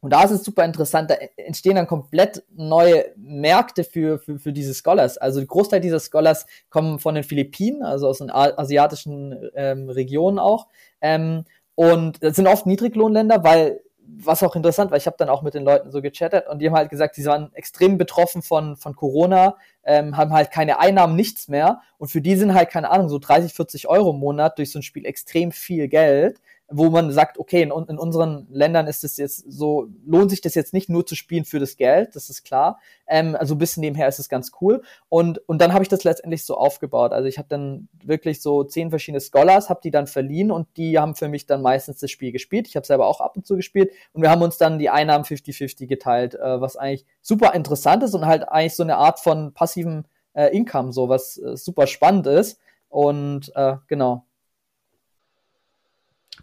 Und 0.00 0.14
da 0.14 0.24
ist 0.24 0.30
es 0.30 0.44
super 0.44 0.64
interessant, 0.64 1.10
da 1.10 1.14
entstehen 1.36 1.76
dann 1.76 1.86
komplett 1.86 2.42
neue 2.50 3.12
Märkte 3.16 3.84
für, 3.84 4.18
für, 4.18 4.38
für 4.38 4.52
diese 4.52 4.72
Scholars. 4.72 5.18
Also 5.18 5.40
der 5.40 5.46
Großteil 5.46 5.80
dieser 5.80 6.00
Scholars 6.00 6.46
kommen 6.70 6.98
von 6.98 7.14
den 7.14 7.24
Philippinen, 7.24 7.82
also 7.82 8.08
aus 8.08 8.18
den 8.18 8.30
asiatischen 8.30 9.50
ähm, 9.54 9.90
Regionen 9.90 10.38
auch. 10.38 10.68
Ähm, 11.02 11.44
und 11.74 12.22
das 12.22 12.36
sind 12.36 12.46
oft 12.46 12.64
Niedriglohnländer, 12.66 13.44
weil 13.44 13.82
was 14.18 14.42
auch 14.42 14.56
interessant, 14.56 14.90
weil 14.90 14.98
ich 14.98 15.06
habe 15.06 15.16
dann 15.18 15.28
auch 15.28 15.42
mit 15.42 15.54
den 15.54 15.64
Leuten 15.64 15.90
so 15.90 16.02
gechattet 16.02 16.48
und 16.48 16.58
die 16.58 16.66
haben 16.66 16.76
halt 16.76 16.90
gesagt, 16.90 17.14
sie 17.14 17.24
waren 17.24 17.52
extrem 17.54 17.98
betroffen 17.98 18.42
von, 18.42 18.76
von 18.76 18.94
Corona, 18.94 19.56
ähm, 19.84 20.16
haben 20.16 20.32
halt 20.32 20.50
keine 20.50 20.78
Einnahmen, 20.78 21.16
nichts 21.16 21.48
mehr 21.48 21.80
und 21.98 22.08
für 22.08 22.20
die 22.20 22.36
sind 22.36 22.54
halt, 22.54 22.70
keine 22.70 22.90
Ahnung, 22.90 23.08
so 23.08 23.18
30, 23.18 23.52
40 23.52 23.88
Euro 23.88 24.10
im 24.10 24.18
Monat 24.18 24.58
durch 24.58 24.72
so 24.72 24.78
ein 24.78 24.82
Spiel 24.82 25.06
extrem 25.06 25.52
viel 25.52 25.88
Geld 25.88 26.40
wo 26.70 26.88
man 26.88 27.10
sagt, 27.10 27.38
okay, 27.38 27.62
in, 27.62 27.70
in 27.70 27.98
unseren 27.98 28.46
Ländern 28.50 28.86
ist 28.86 29.02
es 29.02 29.16
jetzt 29.16 29.44
so, 29.50 29.88
lohnt 30.06 30.30
sich 30.30 30.40
das 30.40 30.54
jetzt 30.54 30.72
nicht 30.72 30.88
nur 30.88 31.04
zu 31.04 31.16
spielen 31.16 31.44
für 31.44 31.58
das 31.58 31.76
Geld, 31.76 32.14
das 32.14 32.30
ist 32.30 32.44
klar. 32.44 32.78
Ähm, 33.08 33.36
also 33.36 33.56
ein 33.56 33.58
bisschen 33.58 33.80
nebenher 33.80 34.06
ist 34.06 34.20
es 34.20 34.28
ganz 34.28 34.52
cool. 34.60 34.82
Und, 35.08 35.38
und 35.48 35.60
dann 35.60 35.72
habe 35.72 35.82
ich 35.82 35.88
das 35.88 36.04
letztendlich 36.04 36.44
so 36.44 36.56
aufgebaut. 36.56 37.12
Also 37.12 37.26
ich 37.28 37.38
habe 37.38 37.48
dann 37.48 37.88
wirklich 38.04 38.40
so 38.40 38.62
zehn 38.62 38.90
verschiedene 38.90 39.20
Scholars, 39.20 39.68
habe 39.68 39.80
die 39.82 39.90
dann 39.90 40.06
verliehen 40.06 40.52
und 40.52 40.68
die 40.76 40.98
haben 40.98 41.16
für 41.16 41.28
mich 41.28 41.46
dann 41.46 41.60
meistens 41.60 41.98
das 41.98 42.10
Spiel 42.10 42.30
gespielt. 42.30 42.68
Ich 42.68 42.76
habe 42.76 42.86
selber 42.86 43.08
auch 43.08 43.20
ab 43.20 43.36
und 43.36 43.46
zu 43.46 43.56
gespielt 43.56 43.90
und 44.12 44.22
wir 44.22 44.30
haben 44.30 44.42
uns 44.42 44.56
dann 44.56 44.78
die 44.78 44.90
Einnahmen 44.90 45.24
50-50 45.24 45.86
geteilt, 45.86 46.36
äh, 46.36 46.60
was 46.60 46.76
eigentlich 46.76 47.04
super 47.20 47.52
interessant 47.54 48.04
ist 48.04 48.14
und 48.14 48.26
halt 48.26 48.48
eigentlich 48.48 48.76
so 48.76 48.84
eine 48.84 48.96
Art 48.96 49.18
von 49.18 49.52
passivem 49.52 50.04
äh, 50.34 50.56
Income, 50.56 50.92
so 50.92 51.08
was 51.08 51.36
äh, 51.38 51.56
super 51.56 51.88
spannend 51.88 52.28
ist. 52.28 52.60
Und 52.88 53.52
äh, 53.54 53.76
genau, 53.88 54.24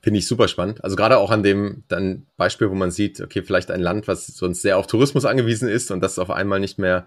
Finde 0.01 0.19
ich 0.19 0.27
super 0.27 0.47
spannend. 0.47 0.83
Also 0.83 0.95
gerade 0.95 1.17
auch 1.17 1.31
an 1.31 1.43
dem 1.43 1.83
dann 1.87 2.27
Beispiel, 2.37 2.69
wo 2.69 2.75
man 2.75 2.91
sieht, 2.91 3.21
okay, 3.21 3.41
vielleicht 3.41 3.71
ein 3.71 3.81
Land, 3.81 4.07
was 4.07 4.27
sonst 4.27 4.61
sehr 4.61 4.77
auf 4.77 4.87
Tourismus 4.87 5.25
angewiesen 5.25 5.69
ist 5.69 5.91
und 5.91 6.01
das 6.01 6.19
auf 6.19 6.29
einmal 6.29 6.59
nicht 6.59 6.77
mehr 6.77 7.05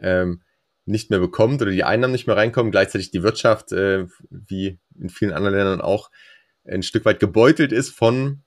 ähm, 0.00 0.42
nicht 0.86 1.10
mehr 1.10 1.18
bekommt 1.18 1.62
oder 1.62 1.70
die 1.70 1.84
Einnahmen 1.84 2.12
nicht 2.12 2.26
mehr 2.26 2.36
reinkommen, 2.36 2.70
gleichzeitig 2.70 3.10
die 3.10 3.22
Wirtschaft, 3.22 3.72
äh, 3.72 4.06
wie 4.30 4.78
in 4.98 5.08
vielen 5.08 5.32
anderen 5.32 5.56
Ländern 5.56 5.80
auch, 5.80 6.10
ein 6.66 6.82
Stück 6.82 7.04
weit 7.04 7.20
gebeutelt 7.20 7.72
ist 7.72 7.90
von 7.90 8.42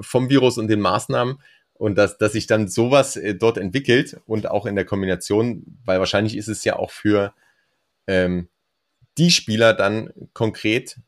vom 0.00 0.30
Virus 0.30 0.58
und 0.58 0.68
den 0.68 0.80
Maßnahmen 0.80 1.38
und 1.74 1.96
dass, 1.96 2.18
dass 2.18 2.32
sich 2.32 2.46
dann 2.46 2.68
sowas 2.68 3.16
äh, 3.16 3.34
dort 3.34 3.58
entwickelt 3.58 4.20
und 4.26 4.50
auch 4.50 4.66
in 4.66 4.74
der 4.74 4.84
Kombination, 4.84 5.64
weil 5.84 5.98
wahrscheinlich 5.98 6.36
ist 6.36 6.48
es 6.48 6.64
ja 6.64 6.76
auch 6.76 6.90
für 6.90 7.34
ähm, 8.06 8.48
die 9.18 9.30
Spieler 9.30 9.74
dann 9.74 10.10
konkret 10.32 10.98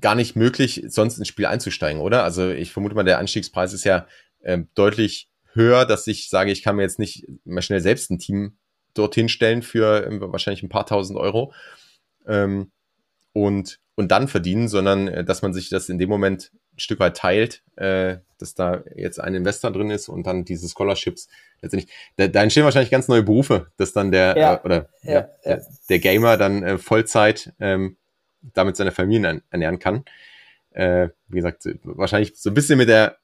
gar 0.00 0.14
nicht 0.14 0.36
möglich, 0.36 0.84
sonst 0.88 1.18
ins 1.18 1.28
Spiel 1.28 1.46
einzusteigen, 1.46 2.00
oder? 2.00 2.24
Also 2.24 2.50
ich 2.50 2.72
vermute 2.72 2.94
mal, 2.94 3.04
der 3.04 3.18
Anstiegspreis 3.18 3.72
ist 3.72 3.84
ja 3.84 4.06
ähm, 4.42 4.68
deutlich 4.74 5.28
höher, 5.52 5.86
dass 5.86 6.06
ich 6.06 6.28
sage, 6.28 6.52
ich 6.52 6.62
kann 6.62 6.76
mir 6.76 6.82
jetzt 6.82 6.98
nicht 6.98 7.26
mal 7.44 7.62
schnell 7.62 7.80
selbst 7.80 8.10
ein 8.10 8.18
Team 8.18 8.56
dorthin 8.94 9.28
stellen 9.28 9.62
für 9.62 10.06
ähm, 10.06 10.20
wahrscheinlich 10.20 10.62
ein 10.62 10.68
paar 10.68 10.86
tausend 10.86 11.18
Euro 11.18 11.52
ähm, 12.26 12.70
und, 13.32 13.80
und 13.94 14.10
dann 14.10 14.28
verdienen, 14.28 14.68
sondern 14.68 15.08
äh, 15.08 15.24
dass 15.24 15.42
man 15.42 15.52
sich 15.52 15.68
das 15.68 15.88
in 15.88 15.98
dem 15.98 16.08
Moment 16.08 16.52
ein 16.74 16.80
Stück 16.80 17.00
weit 17.00 17.16
teilt, 17.16 17.62
äh, 17.76 18.18
dass 18.38 18.54
da 18.54 18.82
jetzt 18.94 19.18
ein 19.18 19.34
Investor 19.34 19.70
drin 19.70 19.90
ist 19.90 20.08
und 20.08 20.26
dann 20.26 20.44
diese 20.44 20.68
Scholarships 20.68 21.28
letztendlich. 21.62 21.92
Da, 22.16 22.28
da 22.28 22.42
entstehen 22.42 22.64
wahrscheinlich 22.64 22.90
ganz 22.90 23.08
neue 23.08 23.22
Berufe, 23.22 23.68
dass 23.78 23.92
dann 23.92 24.12
der 24.12 24.36
ja, 24.36 24.54
äh, 24.54 24.60
oder 24.64 24.88
ja, 25.02 25.12
ja, 25.12 25.28
der, 25.44 25.66
der 25.88 25.98
Gamer 25.98 26.36
dann 26.36 26.62
äh, 26.62 26.78
Vollzeit 26.78 27.54
ähm, 27.60 27.96
damit 28.54 28.76
seine 28.76 28.92
Familie 28.92 29.42
ernähren 29.50 29.78
kann. 29.78 30.04
Äh, 30.70 31.08
wie 31.28 31.36
gesagt, 31.36 31.64
wahrscheinlich 31.82 32.36
so 32.36 32.50
ein 32.50 32.54
bisschen 32.54 32.78
mit 32.78 32.88
der 32.88 33.18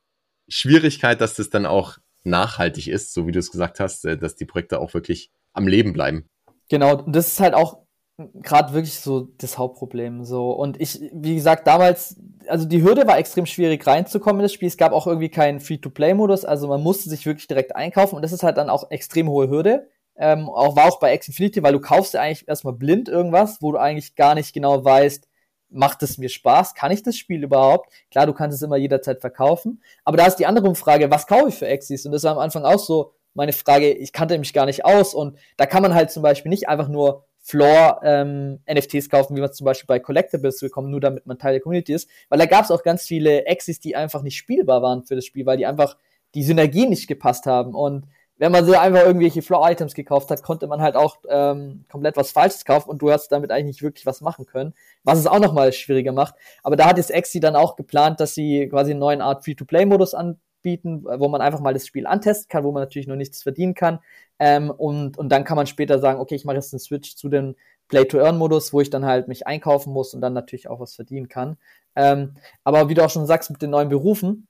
Schwierigkeit, 0.49 1.21
dass 1.21 1.35
das 1.35 1.51
dann 1.51 1.67
auch 1.67 1.99
nachhaltig 2.25 2.89
ist, 2.89 3.13
so 3.13 3.27
wie 3.27 3.33
du 3.33 3.39
es 3.39 3.51
gesagt 3.51 3.81
hast, 3.81 4.05
äh, 4.05 4.17
dass 4.17 4.37
die 4.37 4.45
Projekte 4.45 4.81
auch 4.81 4.95
wirklich 4.95 5.31
am 5.53 5.67
Leben 5.67 5.93
bleiben. 5.93 6.29
Genau, 6.69 6.97
das 6.97 7.29
ist 7.29 7.41
halt 7.41 7.55
auch 7.55 7.83
gerade 8.17 8.73
wirklich 8.73 9.01
so 9.01 9.29
das 9.39 9.59
Hauptproblem. 9.59 10.25
So 10.25 10.51
und 10.53 10.81
ich, 10.81 11.01
wie 11.13 11.35
gesagt, 11.35 11.67
damals, 11.67 12.17
also 12.47 12.67
die 12.67 12.83
Hürde 12.83 13.07
war 13.07 13.19
extrem 13.19 13.47
schwierig 13.47 13.87
reinzukommen 13.87 14.41
in 14.41 14.45
das 14.45 14.53
Spiel. 14.53 14.69
Es 14.69 14.77
gab 14.77 14.93
auch 14.93 15.07
irgendwie 15.07 15.29
keinen 15.29 15.61
Free-to-Play-Modus, 15.61 16.45
also 16.45 16.69
man 16.69 16.83
musste 16.83 17.11
sich 17.11 17.27
wirklich 17.27 17.47
direkt 17.47 17.75
einkaufen 17.77 18.17
und 18.17 18.23
das 18.23 18.33
ist 18.33 18.43
halt 18.43 18.57
dann 18.57 18.71
auch 18.71 18.91
extrem 18.91 19.29
hohe 19.29 19.49
Hürde. 19.49 19.89
Ähm, 20.16 20.48
auch 20.48 20.77
war 20.77 20.87
auch 20.87 21.01
bei 21.01 21.14
X 21.14 21.29
Infinity, 21.29 21.62
weil 21.62 21.72
du 21.72 21.81
kaufst 21.81 22.14
ja 22.14 22.20
eigentlich 22.20 22.46
erstmal 22.46 22.75
blind 22.75 23.09
irgendwas, 23.09 23.62
wo 23.62 23.72
du 23.72 23.79
eigentlich 23.79 24.14
gar 24.14 24.35
nicht 24.35 24.53
genau 24.53 24.85
weißt, 24.85 25.27
macht 25.72 26.03
es 26.03 26.18
mir 26.18 26.29
Spaß? 26.29 26.75
Kann 26.75 26.92
ich 26.92 27.03
das 27.03 27.16
Spiel 27.16 27.42
überhaupt? 27.42 27.90
Klar, 28.11 28.27
du 28.27 28.33
kannst 28.33 28.57
es 28.57 28.62
immer 28.62 28.77
jederzeit 28.77 29.20
verkaufen. 29.20 29.83
Aber 30.05 30.16
da 30.16 30.27
ist 30.27 30.37
die 30.37 30.46
andere 30.46 30.75
Frage, 30.75 31.11
was 31.11 31.27
kaufe 31.27 31.48
ich 31.48 31.55
für 31.55 31.66
Exis? 31.66 32.07
Und 32.07 32.12
das 32.12 32.25
war 32.25 32.33
am 32.33 32.38
Anfang 32.38 32.64
auch 32.64 32.79
so 32.79 33.12
meine 33.35 33.53
Frage, 33.53 33.90
ich 33.90 34.12
kannte 34.12 34.38
mich 34.38 34.53
gar 34.53 34.66
nicht 34.66 34.85
aus. 34.85 35.14
Und 35.14 35.38
da 35.57 35.66
kann 35.66 35.83
man 35.83 35.94
halt 35.94 36.11
zum 36.11 36.22
Beispiel 36.22 36.51
nicht 36.51 36.68
einfach 36.68 36.88
nur 36.88 37.25
Floor 37.38 38.01
ähm, 38.05 38.61
NFTs 38.72 39.09
kaufen, 39.09 39.37
wie 39.37 39.40
man 39.40 39.53
zum 39.53 39.64
Beispiel 39.64 39.87
bei 39.87 39.98
Collectibles 39.98 40.61
bekommt, 40.61 40.90
nur 40.90 41.01
damit 41.01 41.27
man 41.27 41.38
Teil 41.38 41.53
der 41.53 41.61
Community 41.61 41.92
ist. 41.92 42.09
Weil 42.29 42.38
da 42.38 42.46
gab 42.46 42.64
es 42.64 42.70
auch 42.70 42.83
ganz 42.83 43.05
viele 43.05 43.46
Exis, 43.46 43.81
die 43.81 43.96
einfach 43.96 44.22
nicht 44.22 44.37
spielbar 44.37 44.83
waren 44.83 45.03
für 45.05 45.16
das 45.16 45.25
Spiel, 45.25 45.46
weil 45.46 45.57
die 45.57 45.66
einfach 45.66 45.96
die 46.35 46.44
Synergie 46.44 46.87
nicht 46.87 47.09
gepasst 47.09 47.46
haben. 47.46 47.75
Und 47.75 48.07
wenn 48.42 48.50
man 48.50 48.64
so 48.64 48.72
einfach 48.72 49.05
irgendwelche 49.05 49.40
Floor-Items 49.40 49.94
gekauft 49.94 50.28
hat, 50.33 50.42
konnte 50.42 50.66
man 50.66 50.83
halt 50.83 50.96
auch 50.96 51.18
ähm, 51.28 51.85
komplett 51.88 52.16
was 52.16 52.33
Falsches 52.33 52.64
kaufen 52.64 52.90
und 52.90 53.00
du 53.00 53.12
hast 53.12 53.28
damit 53.28 53.52
eigentlich 53.52 53.66
nicht 53.66 53.83
wirklich 53.83 54.05
was 54.05 54.20
machen 54.20 54.46
können, 54.46 54.74
was 55.05 55.20
es 55.20 55.28
auch 55.28 55.38
nochmal 55.38 55.72
schwieriger 55.72 56.11
macht. 56.11 56.35
Aber 56.64 56.74
da 56.74 56.87
hat 56.87 56.96
jetzt 56.96 57.12
Exi 57.12 57.38
dann 57.38 57.55
auch 57.55 57.76
geplant, 57.76 58.18
dass 58.18 58.35
sie 58.35 58.66
quasi 58.68 58.90
einen 58.90 58.98
neuen 58.98 59.20
Art 59.20 59.44
Free-to-Play-Modus 59.44 60.14
anbieten, 60.14 61.05
wo 61.05 61.28
man 61.28 61.40
einfach 61.40 61.61
mal 61.61 61.72
das 61.72 61.87
Spiel 61.87 62.05
antesten 62.05 62.48
kann, 62.48 62.64
wo 62.64 62.72
man 62.72 62.83
natürlich 62.83 63.07
noch 63.07 63.14
nichts 63.14 63.44
verdienen 63.44 63.74
kann. 63.74 64.00
Ähm, 64.40 64.72
und, 64.72 65.18
und 65.18 65.28
dann 65.28 65.44
kann 65.44 65.55
man 65.55 65.68
später 65.68 66.00
sagen, 66.00 66.18
okay, 66.18 66.35
ich 66.35 66.44
mache 66.44 66.57
jetzt 66.57 66.74
einen 66.74 66.81
Switch 66.81 67.14
zu 67.14 67.28
dem 67.28 67.55
Play-to-Earn-Modus, 67.87 68.72
wo 68.72 68.81
ich 68.81 68.90
dann 68.90 69.05
halt 69.05 69.28
mich 69.28 69.46
einkaufen 69.46 69.92
muss 69.92 70.14
und 70.14 70.20
dann 70.20 70.33
natürlich 70.33 70.68
auch 70.68 70.81
was 70.81 70.96
verdienen 70.96 71.28
kann. 71.28 71.59
Ähm, 71.94 72.35
aber 72.64 72.88
wie 72.88 72.94
du 72.94 73.05
auch 73.05 73.11
schon 73.11 73.26
sagst, 73.26 73.52
mit 73.52 73.62
den 73.62 73.70
neuen 73.70 73.88
Berufen, 73.88 74.48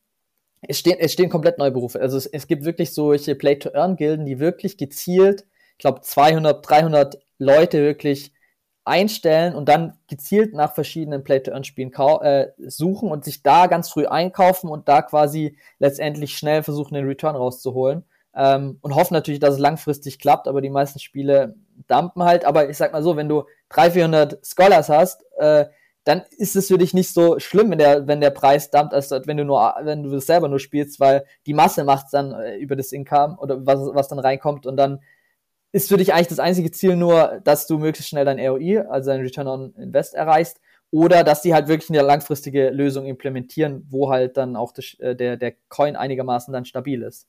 es 0.62 0.78
stehen, 0.78 0.98
es 0.98 1.12
stehen 1.12 1.28
komplett 1.28 1.58
neue 1.58 1.72
Berufe. 1.72 2.00
Also 2.00 2.16
es, 2.16 2.26
es 2.26 2.46
gibt 2.46 2.64
wirklich 2.64 2.94
solche 2.94 3.34
Play-to-Earn-Gilden, 3.34 4.26
die 4.26 4.38
wirklich 4.38 4.76
gezielt, 4.78 5.46
ich 5.72 5.78
glaube 5.78 6.00
200, 6.00 6.68
300 6.68 7.18
Leute 7.38 7.82
wirklich 7.82 8.32
einstellen 8.84 9.54
und 9.54 9.68
dann 9.68 9.98
gezielt 10.08 10.54
nach 10.54 10.74
verschiedenen 10.74 11.22
Play-to-Earn-Spielen 11.24 11.92
äh, 12.22 12.48
suchen 12.58 13.10
und 13.10 13.24
sich 13.24 13.42
da 13.42 13.66
ganz 13.66 13.88
früh 13.88 14.06
einkaufen 14.06 14.68
und 14.68 14.88
da 14.88 15.02
quasi 15.02 15.56
letztendlich 15.78 16.36
schnell 16.36 16.62
versuchen, 16.62 16.94
den 16.94 17.06
Return 17.06 17.36
rauszuholen. 17.36 18.04
Ähm, 18.34 18.78
und 18.80 18.94
hoffen 18.94 19.14
natürlich, 19.14 19.40
dass 19.40 19.54
es 19.54 19.60
langfristig 19.60 20.18
klappt, 20.18 20.48
aber 20.48 20.62
die 20.62 20.70
meisten 20.70 20.98
Spiele 20.98 21.54
dumpen 21.86 22.22
halt. 22.22 22.44
Aber 22.44 22.70
ich 22.70 22.76
sag 22.76 22.92
mal 22.92 23.02
so, 23.02 23.16
wenn 23.16 23.28
du 23.28 23.44
300, 23.68 23.92
400 23.92 24.46
Scholars 24.46 24.88
hast, 24.88 25.24
äh, 25.38 25.66
dann 26.04 26.22
ist 26.36 26.56
es 26.56 26.68
für 26.68 26.78
dich 26.78 26.94
nicht 26.94 27.12
so 27.12 27.38
schlimm, 27.38 27.70
wenn 27.70 27.78
der, 27.78 28.06
wenn 28.06 28.20
der 28.20 28.30
Preis 28.30 28.70
dumpt, 28.70 28.92
als 28.92 29.10
wenn 29.10 29.36
du 29.36 29.44
nur, 29.44 29.74
wenn 29.82 30.02
du 30.02 30.10
das 30.10 30.26
selber 30.26 30.48
nur 30.48 30.58
spielst, 30.58 30.98
weil 30.98 31.24
die 31.46 31.54
Masse 31.54 31.84
macht 31.84 32.06
dann 32.12 32.32
äh, 32.32 32.56
über 32.56 32.74
das 32.74 32.92
Income 32.92 33.36
oder 33.38 33.64
was, 33.64 33.78
was 33.94 34.08
dann 34.08 34.18
reinkommt 34.18 34.66
und 34.66 34.76
dann 34.76 35.00
ist 35.70 35.88
für 35.88 35.96
dich 35.96 36.12
eigentlich 36.12 36.28
das 36.28 36.38
einzige 36.38 36.70
Ziel 36.70 36.96
nur, 36.96 37.40
dass 37.44 37.66
du 37.66 37.78
möglichst 37.78 38.10
schnell 38.10 38.24
dein 38.24 38.38
ROI, 38.38 38.80
also 38.80 39.10
dein 39.10 39.20
Return 39.20 39.48
on 39.48 39.74
Invest 39.76 40.14
erreichst 40.14 40.60
oder 40.90 41.24
dass 41.24 41.40
die 41.40 41.54
halt 41.54 41.68
wirklich 41.68 41.88
eine 41.88 42.06
langfristige 42.06 42.70
Lösung 42.70 43.06
implementieren, 43.06 43.86
wo 43.88 44.10
halt 44.10 44.36
dann 44.36 44.56
auch 44.56 44.72
das, 44.72 44.94
äh, 44.98 45.16
der, 45.16 45.36
der 45.36 45.54
Coin 45.68 45.96
einigermaßen 45.96 46.52
dann 46.52 46.64
stabil 46.64 47.02
ist. 47.02 47.26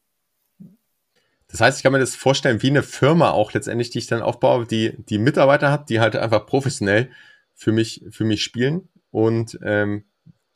Das 1.48 1.62
heißt, 1.62 1.78
ich 1.78 1.84
kann 1.84 1.94
mir 1.94 2.00
das 2.00 2.16
vorstellen, 2.16 2.64
wie 2.64 2.72
eine 2.72 2.82
Firma 2.82 3.30
auch 3.30 3.54
letztendlich, 3.54 3.92
die 3.92 4.00
ich 4.00 4.08
dann 4.08 4.24
aufbaue, 4.24 4.66
die, 4.66 4.98
die 5.08 5.20
Mitarbeiter 5.20 5.72
hat, 5.72 5.90
die 5.90 6.00
halt 6.00 6.16
einfach 6.16 6.48
professionell 6.48 7.12
für 7.56 7.72
mich, 7.72 8.06
für 8.10 8.26
mich 8.26 8.44
spielen 8.44 8.90
und 9.12 9.58
ähm, 9.64 10.06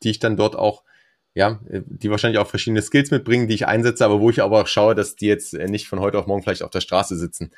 die 0.02 0.10
ich 0.10 0.18
dann 0.18 0.36
dort 0.36 0.56
auch, 0.56 0.84
ja, 1.34 1.60
die 1.68 2.10
wahrscheinlich 2.10 2.38
auch 2.38 2.46
verschiedene 2.46 2.82
Skills 2.82 3.10
mitbringen, 3.10 3.48
die 3.48 3.54
ich 3.54 3.66
einsetze, 3.66 4.04
aber 4.04 4.20
wo 4.20 4.30
ich 4.30 4.42
aber 4.42 4.62
auch 4.62 4.66
schaue, 4.66 4.94
dass 4.94 5.16
die 5.16 5.26
jetzt 5.26 5.52
nicht 5.52 5.88
von 5.88 6.00
heute 6.00 6.18
auf 6.18 6.26
morgen 6.26 6.42
vielleicht 6.42 6.62
auf 6.62 6.70
der 6.70 6.80
Straße 6.80 7.16
sitzen. 7.16 7.52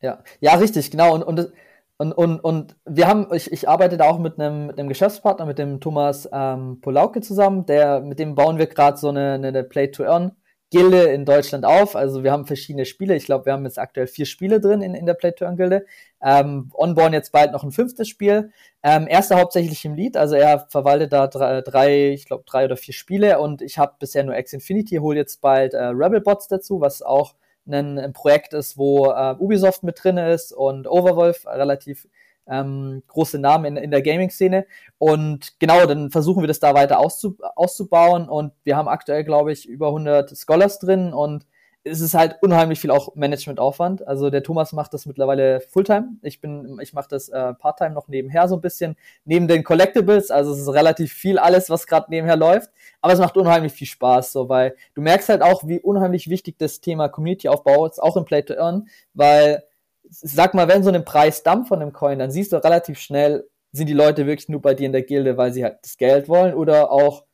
Ja, 0.00 0.22
ja, 0.40 0.54
richtig, 0.54 0.90
genau. 0.90 1.14
Und, 1.14 1.22
und, 1.22 1.52
und, 1.98 2.12
und, 2.12 2.40
und 2.40 2.76
wir 2.84 3.08
haben, 3.08 3.26
ich, 3.34 3.50
ich 3.50 3.68
arbeite 3.68 3.96
da 3.96 4.04
auch 4.04 4.18
mit 4.18 4.38
einem, 4.38 4.68
mit 4.68 4.78
einem 4.78 4.88
Geschäftspartner, 4.88 5.46
mit 5.46 5.58
dem 5.58 5.80
Thomas 5.80 6.28
ähm, 6.32 6.80
Polauke 6.80 7.20
zusammen, 7.20 7.66
der, 7.66 8.00
mit 8.00 8.18
dem 8.18 8.34
bauen 8.34 8.58
wir 8.58 8.66
gerade 8.66 8.96
so 8.96 9.08
eine, 9.08 9.34
eine 9.34 9.64
Play-to-Earn 9.64 10.32
Gilde 10.70 11.04
in 11.04 11.24
Deutschland 11.24 11.64
auf. 11.64 11.96
Also 11.96 12.22
wir 12.22 12.32
haben 12.32 12.46
verschiedene 12.46 12.84
Spiele. 12.84 13.16
Ich 13.16 13.24
glaube, 13.24 13.46
wir 13.46 13.52
haben 13.52 13.64
jetzt 13.64 13.78
aktuell 13.78 14.06
vier 14.06 14.26
Spiele 14.26 14.60
drin 14.60 14.82
in, 14.82 14.94
in 14.94 15.06
der 15.06 15.14
Play-to-Earn-Gilde. 15.14 15.86
Ähm, 16.22 16.70
Onborn 16.74 17.12
jetzt 17.12 17.32
bald 17.32 17.52
noch 17.52 17.64
ein 17.64 17.72
fünftes 17.72 18.08
Spiel. 18.08 18.50
Ähm, 18.82 19.06
erster 19.08 19.38
hauptsächlich 19.38 19.84
im 19.84 19.94
Lead, 19.94 20.16
also 20.16 20.36
er 20.36 20.66
verwaltet 20.68 21.12
da 21.12 21.26
drei, 21.26 21.62
drei 21.62 22.08
ich 22.10 22.26
glaube 22.26 22.44
drei 22.46 22.64
oder 22.64 22.76
vier 22.76 22.94
Spiele 22.94 23.40
und 23.40 23.60
ich 23.60 23.76
habe 23.78 23.94
bisher 23.98 24.22
nur 24.22 24.36
X 24.36 24.52
Infinity, 24.52 24.96
hole 24.96 25.16
jetzt 25.16 25.40
bald 25.40 25.74
äh, 25.74 25.82
Rebel 25.82 26.20
Bots 26.20 26.46
dazu, 26.46 26.80
was 26.80 27.02
auch 27.02 27.34
ein, 27.66 27.98
ein 27.98 28.12
Projekt 28.12 28.54
ist, 28.54 28.78
wo 28.78 29.10
äh, 29.10 29.34
Ubisoft 29.38 29.82
mit 29.82 30.02
drin 30.02 30.16
ist 30.16 30.52
und 30.52 30.86
Overwolf 30.86 31.46
relativ 31.46 32.06
ähm, 32.48 33.02
große 33.08 33.38
Namen 33.38 33.64
in, 33.64 33.76
in 33.76 33.90
der 33.90 34.02
Gaming-Szene. 34.02 34.66
Und 34.98 35.58
genau, 35.58 35.84
dann 35.86 36.10
versuchen 36.10 36.42
wir 36.42 36.48
das 36.48 36.60
da 36.60 36.74
weiter 36.74 36.98
auszu 36.98 37.36
auszubauen. 37.56 38.28
Und 38.28 38.52
wir 38.64 38.76
haben 38.76 38.88
aktuell, 38.88 39.24
glaube 39.24 39.52
ich, 39.52 39.66
über 39.66 39.88
100 39.88 40.36
Scholars 40.36 40.78
drin 40.78 41.12
und 41.12 41.46
es 41.84 42.00
ist 42.00 42.14
halt 42.14 42.36
unheimlich 42.42 42.80
viel 42.80 42.90
auch 42.90 43.14
Managementaufwand. 43.14 44.06
Also 44.06 44.30
der 44.30 44.42
Thomas 44.42 44.72
macht 44.72 44.94
das 44.94 45.06
mittlerweile 45.06 45.60
Fulltime. 45.60 46.16
Ich 46.22 46.40
bin, 46.40 46.78
ich 46.80 46.92
mache 46.92 47.08
das 47.08 47.28
äh, 47.28 47.54
Parttime 47.54 47.90
noch 47.90 48.08
nebenher 48.08 48.48
so 48.48 48.56
ein 48.56 48.60
bisschen 48.60 48.96
neben 49.24 49.48
den 49.48 49.64
Collectibles. 49.64 50.30
Also 50.30 50.52
es 50.52 50.60
ist 50.60 50.68
relativ 50.68 51.12
viel 51.12 51.38
alles, 51.38 51.70
was 51.70 51.86
gerade 51.86 52.10
nebenher 52.10 52.36
läuft. 52.36 52.70
Aber 53.00 53.12
es 53.12 53.18
macht 53.18 53.36
unheimlich 53.36 53.72
viel 53.72 53.86
Spaß, 53.86 54.32
so 54.32 54.48
weil 54.48 54.74
du 54.94 55.02
merkst 55.02 55.28
halt 55.28 55.42
auch, 55.42 55.66
wie 55.66 55.80
unheimlich 55.80 56.28
wichtig 56.28 56.56
das 56.58 56.80
Thema 56.80 57.08
Community-Aufbau 57.08 57.86
ist, 57.86 58.02
auch 58.02 58.16
im 58.16 58.24
Play 58.24 58.42
to 58.42 58.54
Earn, 58.54 58.88
weil 59.14 59.62
sag 60.10 60.54
mal, 60.54 60.68
wenn 60.68 60.82
so 60.82 60.90
ein 60.90 61.04
Preis 61.04 61.42
dampft 61.42 61.68
von 61.68 61.82
einem 61.82 61.92
Coin, 61.92 62.18
dann 62.18 62.30
siehst 62.30 62.52
du 62.52 62.56
relativ 62.56 62.98
schnell, 62.98 63.48
sind 63.72 63.88
die 63.88 63.94
Leute 63.94 64.26
wirklich 64.26 64.48
nur 64.48 64.62
bei 64.62 64.74
dir 64.74 64.86
in 64.86 64.92
der 64.92 65.02
Gilde, 65.02 65.36
weil 65.36 65.52
sie 65.52 65.64
halt 65.64 65.78
das 65.82 65.96
Geld 65.96 66.28
wollen 66.28 66.54
oder 66.54 66.90
auch 66.90 67.24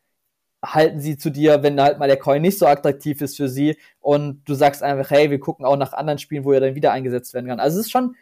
halten 0.64 1.00
sie 1.00 1.16
zu 1.16 1.30
dir, 1.30 1.62
wenn 1.62 1.80
halt 1.80 1.98
mal 1.98 2.08
der 2.08 2.18
Coin 2.18 2.42
nicht 2.42 2.58
so 2.58 2.66
attraktiv 2.66 3.20
ist 3.20 3.36
für 3.36 3.48
sie 3.48 3.76
und 4.00 4.42
du 4.46 4.54
sagst 4.54 4.82
einfach, 4.82 5.10
hey, 5.10 5.30
wir 5.30 5.40
gucken 5.40 5.66
auch 5.66 5.76
nach 5.76 5.92
anderen 5.92 6.18
Spielen, 6.18 6.44
wo 6.44 6.52
er 6.52 6.60
dann 6.60 6.74
wieder 6.74 6.92
eingesetzt 6.92 7.34
werden 7.34 7.46
kann. 7.48 7.60
Also 7.60 7.78
es 7.78 7.86
ist 7.86 7.92
schon, 7.92 8.16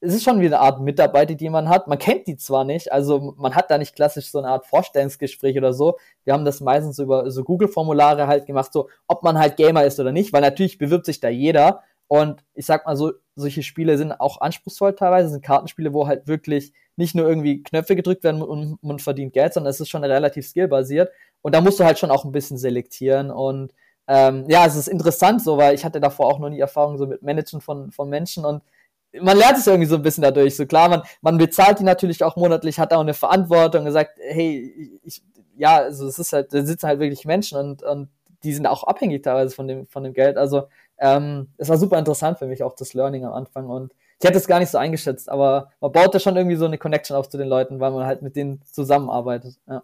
es 0.00 0.14
ist 0.14 0.24
schon 0.24 0.40
wie 0.40 0.46
eine 0.46 0.60
Art 0.60 0.80
Mitarbeiter, 0.80 1.34
die 1.34 1.48
man 1.48 1.68
hat. 1.68 1.86
Man 1.88 1.98
kennt 1.98 2.26
die 2.26 2.36
zwar 2.36 2.64
nicht, 2.64 2.92
also 2.92 3.34
man 3.38 3.54
hat 3.54 3.70
da 3.70 3.78
nicht 3.78 3.94
klassisch 3.94 4.30
so 4.30 4.38
eine 4.38 4.48
Art 4.48 4.66
Vorstellungsgespräch 4.66 5.56
oder 5.56 5.72
so. 5.72 5.96
Wir 6.24 6.34
haben 6.34 6.44
das 6.44 6.60
meistens 6.60 6.98
über 6.98 7.30
so 7.30 7.44
Google-Formulare 7.44 8.26
halt 8.26 8.46
gemacht, 8.46 8.72
so 8.72 8.88
ob 9.06 9.22
man 9.22 9.38
halt 9.38 9.56
Gamer 9.56 9.84
ist 9.84 10.00
oder 10.00 10.12
nicht, 10.12 10.32
weil 10.32 10.42
natürlich 10.42 10.78
bewirbt 10.78 11.06
sich 11.06 11.20
da 11.20 11.28
jeder 11.28 11.82
und 12.08 12.44
ich 12.54 12.66
sag 12.66 12.86
mal 12.86 12.96
so, 12.96 13.12
solche 13.36 13.62
Spiele 13.62 13.98
sind 13.98 14.12
auch 14.12 14.40
anspruchsvoll 14.40 14.94
teilweise, 14.94 15.28
sind 15.30 15.44
Kartenspiele, 15.44 15.92
wo 15.92 16.06
halt 16.06 16.26
wirklich 16.26 16.72
nicht 16.96 17.14
nur 17.14 17.28
irgendwie 17.28 17.62
Knöpfe 17.62 17.96
gedrückt 17.96 18.22
werden 18.22 18.42
und 18.42 18.82
man 18.82 18.98
verdient 18.98 19.32
Geld, 19.32 19.54
sondern 19.54 19.70
es 19.70 19.80
ist 19.80 19.88
schon 19.88 20.04
relativ 20.04 20.46
skillbasiert. 20.46 21.10
Und 21.42 21.54
da 21.54 21.60
musst 21.60 21.80
du 21.80 21.84
halt 21.84 21.98
schon 21.98 22.10
auch 22.10 22.24
ein 22.24 22.32
bisschen 22.32 22.56
selektieren. 22.56 23.30
Und 23.30 23.72
ähm, 24.06 24.44
ja, 24.48 24.64
es 24.66 24.76
ist 24.76 24.88
interessant 24.88 25.42
so, 25.42 25.56
weil 25.56 25.74
ich 25.74 25.84
hatte 25.84 26.00
davor 26.00 26.26
auch 26.26 26.38
noch 26.38 26.50
nie 26.50 26.60
Erfahrung 26.60 26.98
so 26.98 27.06
mit 27.06 27.22
Managen 27.22 27.60
von, 27.60 27.90
von 27.90 28.08
Menschen 28.08 28.44
und 28.44 28.62
man 29.20 29.36
lernt 29.36 29.58
es 29.58 29.66
irgendwie 29.66 29.86
so 29.88 29.96
ein 29.96 30.02
bisschen 30.02 30.22
dadurch. 30.22 30.56
So 30.56 30.66
klar, 30.66 30.88
man, 30.88 31.02
man 31.20 31.38
bezahlt 31.38 31.78
die 31.78 31.84
natürlich 31.84 32.24
auch 32.24 32.36
monatlich, 32.36 32.78
hat 32.78 32.92
auch 32.92 33.00
eine 33.00 33.14
Verantwortung, 33.14 33.84
gesagt, 33.84 34.18
hey, 34.20 34.98
ich, 35.04 35.22
ja, 35.56 35.76
also 35.76 36.08
es 36.08 36.18
ist 36.18 36.32
halt, 36.32 36.52
da 36.52 36.64
sitzen 36.64 36.88
halt 36.88 37.00
wirklich 37.00 37.24
Menschen 37.24 37.58
und, 37.58 37.82
und 37.82 38.08
die 38.42 38.52
sind 38.52 38.66
auch 38.66 38.84
abhängig 38.84 39.22
teilweise 39.22 39.54
von 39.54 39.68
dem, 39.68 39.86
von 39.86 40.02
dem 40.04 40.12
Geld. 40.12 40.36
Also 40.36 40.68
ähm, 40.98 41.48
es 41.58 41.68
war 41.68 41.78
super 41.78 41.98
interessant 41.98 42.38
für 42.38 42.46
mich, 42.46 42.62
auch 42.62 42.74
das 42.74 42.94
Learning 42.94 43.24
am 43.24 43.32
Anfang. 43.32 43.68
Und 43.68 43.92
ich 44.20 44.28
hätte 44.28 44.38
es 44.38 44.46
gar 44.46 44.60
nicht 44.60 44.70
so 44.70 44.78
eingeschätzt, 44.78 45.28
aber 45.28 45.70
man 45.80 45.92
baut 45.92 46.14
da 46.14 46.20
schon 46.20 46.36
irgendwie 46.36 46.56
so 46.56 46.64
eine 46.64 46.78
Connection 46.78 47.16
auf 47.16 47.28
zu 47.28 47.38
den 47.38 47.48
Leuten, 47.48 47.80
weil 47.80 47.90
man 47.90 48.06
halt 48.06 48.22
mit 48.22 48.36
denen 48.36 48.62
zusammenarbeitet. 48.64 49.56
Ja. 49.68 49.82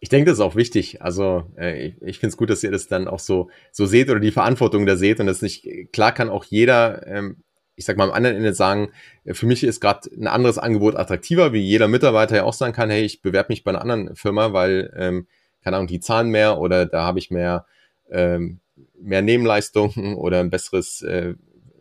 Ich 0.00 0.08
denke, 0.08 0.30
das 0.30 0.38
ist 0.38 0.44
auch 0.44 0.56
wichtig. 0.56 1.02
Also 1.02 1.44
äh, 1.56 1.86
ich, 1.86 2.02
ich 2.02 2.18
finde 2.18 2.32
es 2.32 2.36
gut, 2.36 2.50
dass 2.50 2.64
ihr 2.64 2.70
das 2.70 2.88
dann 2.88 3.06
auch 3.06 3.20
so, 3.20 3.50
so 3.70 3.86
seht 3.86 4.10
oder 4.10 4.18
die 4.18 4.32
Verantwortung 4.32 4.86
da 4.86 4.96
seht 4.96 5.20
und 5.20 5.26
das 5.26 5.42
nicht, 5.42 5.92
klar 5.92 6.12
kann 6.12 6.28
auch 6.28 6.44
jeder, 6.44 7.06
ähm, 7.06 7.36
ich 7.76 7.84
sag 7.84 7.96
mal 7.96 8.08
am 8.08 8.12
anderen 8.12 8.36
Ende 8.36 8.54
sagen, 8.54 8.90
äh, 9.24 9.34
für 9.34 9.46
mich 9.46 9.62
ist 9.62 9.80
gerade 9.80 10.10
ein 10.10 10.26
anderes 10.26 10.58
Angebot 10.58 10.96
attraktiver, 10.96 11.52
wie 11.52 11.60
jeder 11.60 11.86
Mitarbeiter 11.86 12.36
ja 12.36 12.44
auch 12.44 12.52
sagen 12.52 12.72
kann, 12.72 12.90
hey, 12.90 13.04
ich 13.04 13.22
bewerbe 13.22 13.52
mich 13.52 13.62
bei 13.62 13.70
einer 13.70 13.80
anderen 13.80 14.16
Firma, 14.16 14.52
weil, 14.52 14.92
ähm, 14.96 15.26
keine 15.62 15.76
Ahnung, 15.76 15.86
die 15.86 16.00
zahlen 16.00 16.30
mehr 16.30 16.58
oder 16.58 16.86
da 16.86 17.04
habe 17.04 17.18
ich 17.18 17.30
mehr 17.30 17.66
ähm, 18.10 18.58
mehr 18.94 19.22
Nebenleistungen 19.22 20.14
oder 20.16 20.40
ein 20.40 20.50
besseres, 20.50 21.02
äh, 21.02 21.34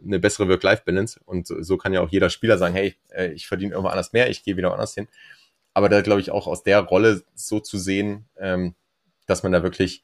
eine 0.04 0.20
bessere 0.20 0.50
Work-Life-Balance. 0.50 1.20
Und 1.26 1.48
so, 1.48 1.62
so, 1.62 1.78
kann 1.78 1.94
ja 1.94 2.02
auch 2.02 2.10
jeder 2.10 2.30
Spieler 2.30 2.58
sagen, 2.58 2.74
hey, 2.74 2.96
äh, 3.10 3.32
ich 3.32 3.48
verdiene 3.48 3.74
irgendwo 3.74 3.90
anders 3.90 4.14
mehr, 4.14 4.30
ich 4.30 4.44
gehe 4.44 4.58
wieder 4.58 4.70
woanders 4.70 4.94
hin. 4.94 5.08
Aber 5.74 5.90
da 5.90 6.02
glaube 6.02 6.22
ich 6.22 6.32
auch 6.32 6.48
aus 6.48 6.64
der 6.64 6.80
Rolle 6.80 7.24
so 7.34 7.60
zu 7.60 7.78
sehen, 7.78 8.28
ähm, 8.38 8.76
dass 9.26 9.44
man 9.44 9.52
da 9.52 9.64
wirklich, 9.64 10.04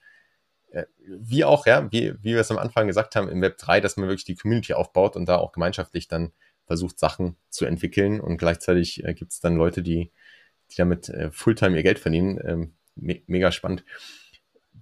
äh, 0.71 0.85
wie 1.05 1.43
auch, 1.43 1.65
ja, 1.65 1.91
wie, 1.91 2.13
wie 2.21 2.33
wir 2.33 2.39
es 2.39 2.51
am 2.51 2.57
Anfang 2.57 2.87
gesagt 2.87 3.15
haben, 3.15 3.27
im 3.27 3.41
Web 3.41 3.57
3, 3.57 3.81
dass 3.81 3.97
man 3.97 4.07
wirklich 4.07 4.25
die 4.25 4.35
Community 4.35 4.73
aufbaut 4.73 5.15
und 5.15 5.27
da 5.27 5.37
auch 5.37 5.51
gemeinschaftlich 5.51 6.07
dann 6.07 6.31
versucht, 6.65 6.99
Sachen 6.99 7.35
zu 7.49 7.65
entwickeln. 7.65 8.21
Und 8.21 8.37
gleichzeitig 8.37 9.03
äh, 9.03 9.13
gibt 9.13 9.31
es 9.31 9.39
dann 9.39 9.57
Leute, 9.57 9.81
die, 9.81 10.11
die 10.71 10.75
damit 10.77 11.09
äh, 11.09 11.31
Fulltime 11.31 11.75
ihr 11.75 11.83
Geld 11.83 11.99
verdienen. 11.99 12.39
Ähm, 12.45 12.73
me 12.95 13.21
mega 13.27 13.51
spannend 13.51 13.83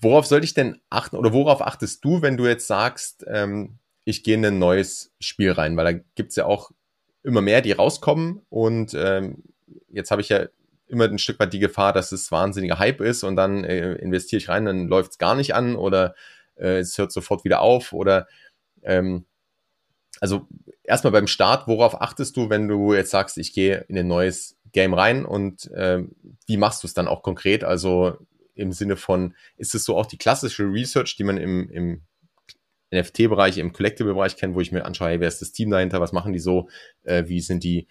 worauf 0.01 0.25
sollte 0.25 0.45
ich 0.45 0.53
denn 0.53 0.81
achten 0.89 1.15
oder 1.15 1.33
worauf 1.33 1.61
achtest 1.61 2.03
du, 2.03 2.21
wenn 2.21 2.37
du 2.37 2.45
jetzt 2.45 2.67
sagst, 2.67 3.25
ähm, 3.27 3.79
ich 4.03 4.23
gehe 4.23 4.35
in 4.35 4.45
ein 4.45 4.59
neues 4.59 5.13
Spiel 5.19 5.51
rein? 5.51 5.77
Weil 5.77 5.93
da 5.93 6.03
gibt's 6.15 6.35
ja 6.35 6.45
auch 6.45 6.71
immer 7.23 7.41
mehr, 7.41 7.61
die 7.61 7.71
rauskommen 7.71 8.41
und 8.49 8.93
ähm, 8.93 9.43
jetzt 9.89 10.11
habe 10.11 10.21
ich 10.21 10.29
ja 10.29 10.45
immer 10.87 11.05
ein 11.05 11.17
Stück 11.17 11.39
weit 11.39 11.53
die 11.53 11.59
Gefahr, 11.59 11.93
dass 11.93 12.11
es 12.11 12.31
wahnsinniger 12.31 12.77
Hype 12.77 13.01
ist 13.01 13.23
und 13.23 13.35
dann 13.35 13.63
äh, 13.63 13.93
investiere 13.93 14.37
ich 14.37 14.49
rein, 14.49 14.65
dann 14.65 14.87
läuft's 14.87 15.17
gar 15.17 15.35
nicht 15.35 15.55
an 15.55 15.75
oder 15.75 16.13
äh, 16.55 16.77
es 16.77 16.97
hört 16.97 17.11
sofort 17.11 17.43
wieder 17.43 17.61
auf 17.61 17.93
oder 17.93 18.27
ähm, 18.83 19.25
also 20.21 20.47
erstmal 20.83 21.11
beim 21.11 21.27
Start, 21.27 21.67
worauf 21.67 22.01
achtest 22.01 22.37
du, 22.37 22.49
wenn 22.49 22.67
du 22.67 22.93
jetzt 22.93 23.11
sagst, 23.11 23.37
ich 23.37 23.53
gehe 23.53 23.85
in 23.87 23.97
ein 23.97 24.07
neues 24.07 24.57
Game 24.71 24.93
rein 24.93 25.25
und 25.25 25.71
äh, 25.71 26.03
wie 26.45 26.57
machst 26.57 26.83
du 26.83 26.87
es 26.87 26.93
dann 26.93 27.07
auch 27.07 27.23
konkret? 27.23 27.63
Also 27.63 28.17
im 28.55 28.71
Sinne 28.71 28.95
von, 28.95 29.35
ist 29.57 29.75
es 29.75 29.85
so 29.85 29.97
auch 29.97 30.05
die 30.05 30.17
klassische 30.17 30.63
Research, 30.63 31.15
die 31.17 31.23
man 31.23 31.37
im, 31.37 31.69
im 31.69 32.01
NFT-Bereich, 32.93 33.57
im 33.57 33.73
Collectible-Bereich 33.73 34.37
kennt, 34.37 34.55
wo 34.55 34.61
ich 34.61 34.71
mir 34.71 34.85
anschaue, 34.85 35.09
hey, 35.09 35.19
wer 35.19 35.27
ist 35.27 35.41
das 35.41 35.51
Team 35.51 35.69
dahinter, 35.69 36.01
was 36.01 36.13
machen 36.13 36.33
die 36.33 36.39
so, 36.39 36.69
äh, 37.03 37.25
wie 37.27 37.41
sind 37.41 37.63
die, 37.63 37.87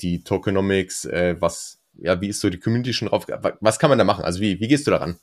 die 0.00 0.22
Tokenomics, 0.22 1.04
äh, 1.06 1.36
was, 1.40 1.80
ja, 1.94 2.20
wie 2.20 2.28
ist 2.28 2.40
so 2.40 2.50
die 2.50 2.58
Community 2.58 2.92
schon 2.92 3.08
drauf, 3.08 3.26
was 3.60 3.78
kann 3.78 3.90
man 3.90 3.98
da 3.98 4.04
machen? 4.04 4.24
Also 4.24 4.40
wie, 4.40 4.60
wie 4.60 4.68
gehst 4.68 4.86
du 4.86 4.90
daran? 4.90 5.18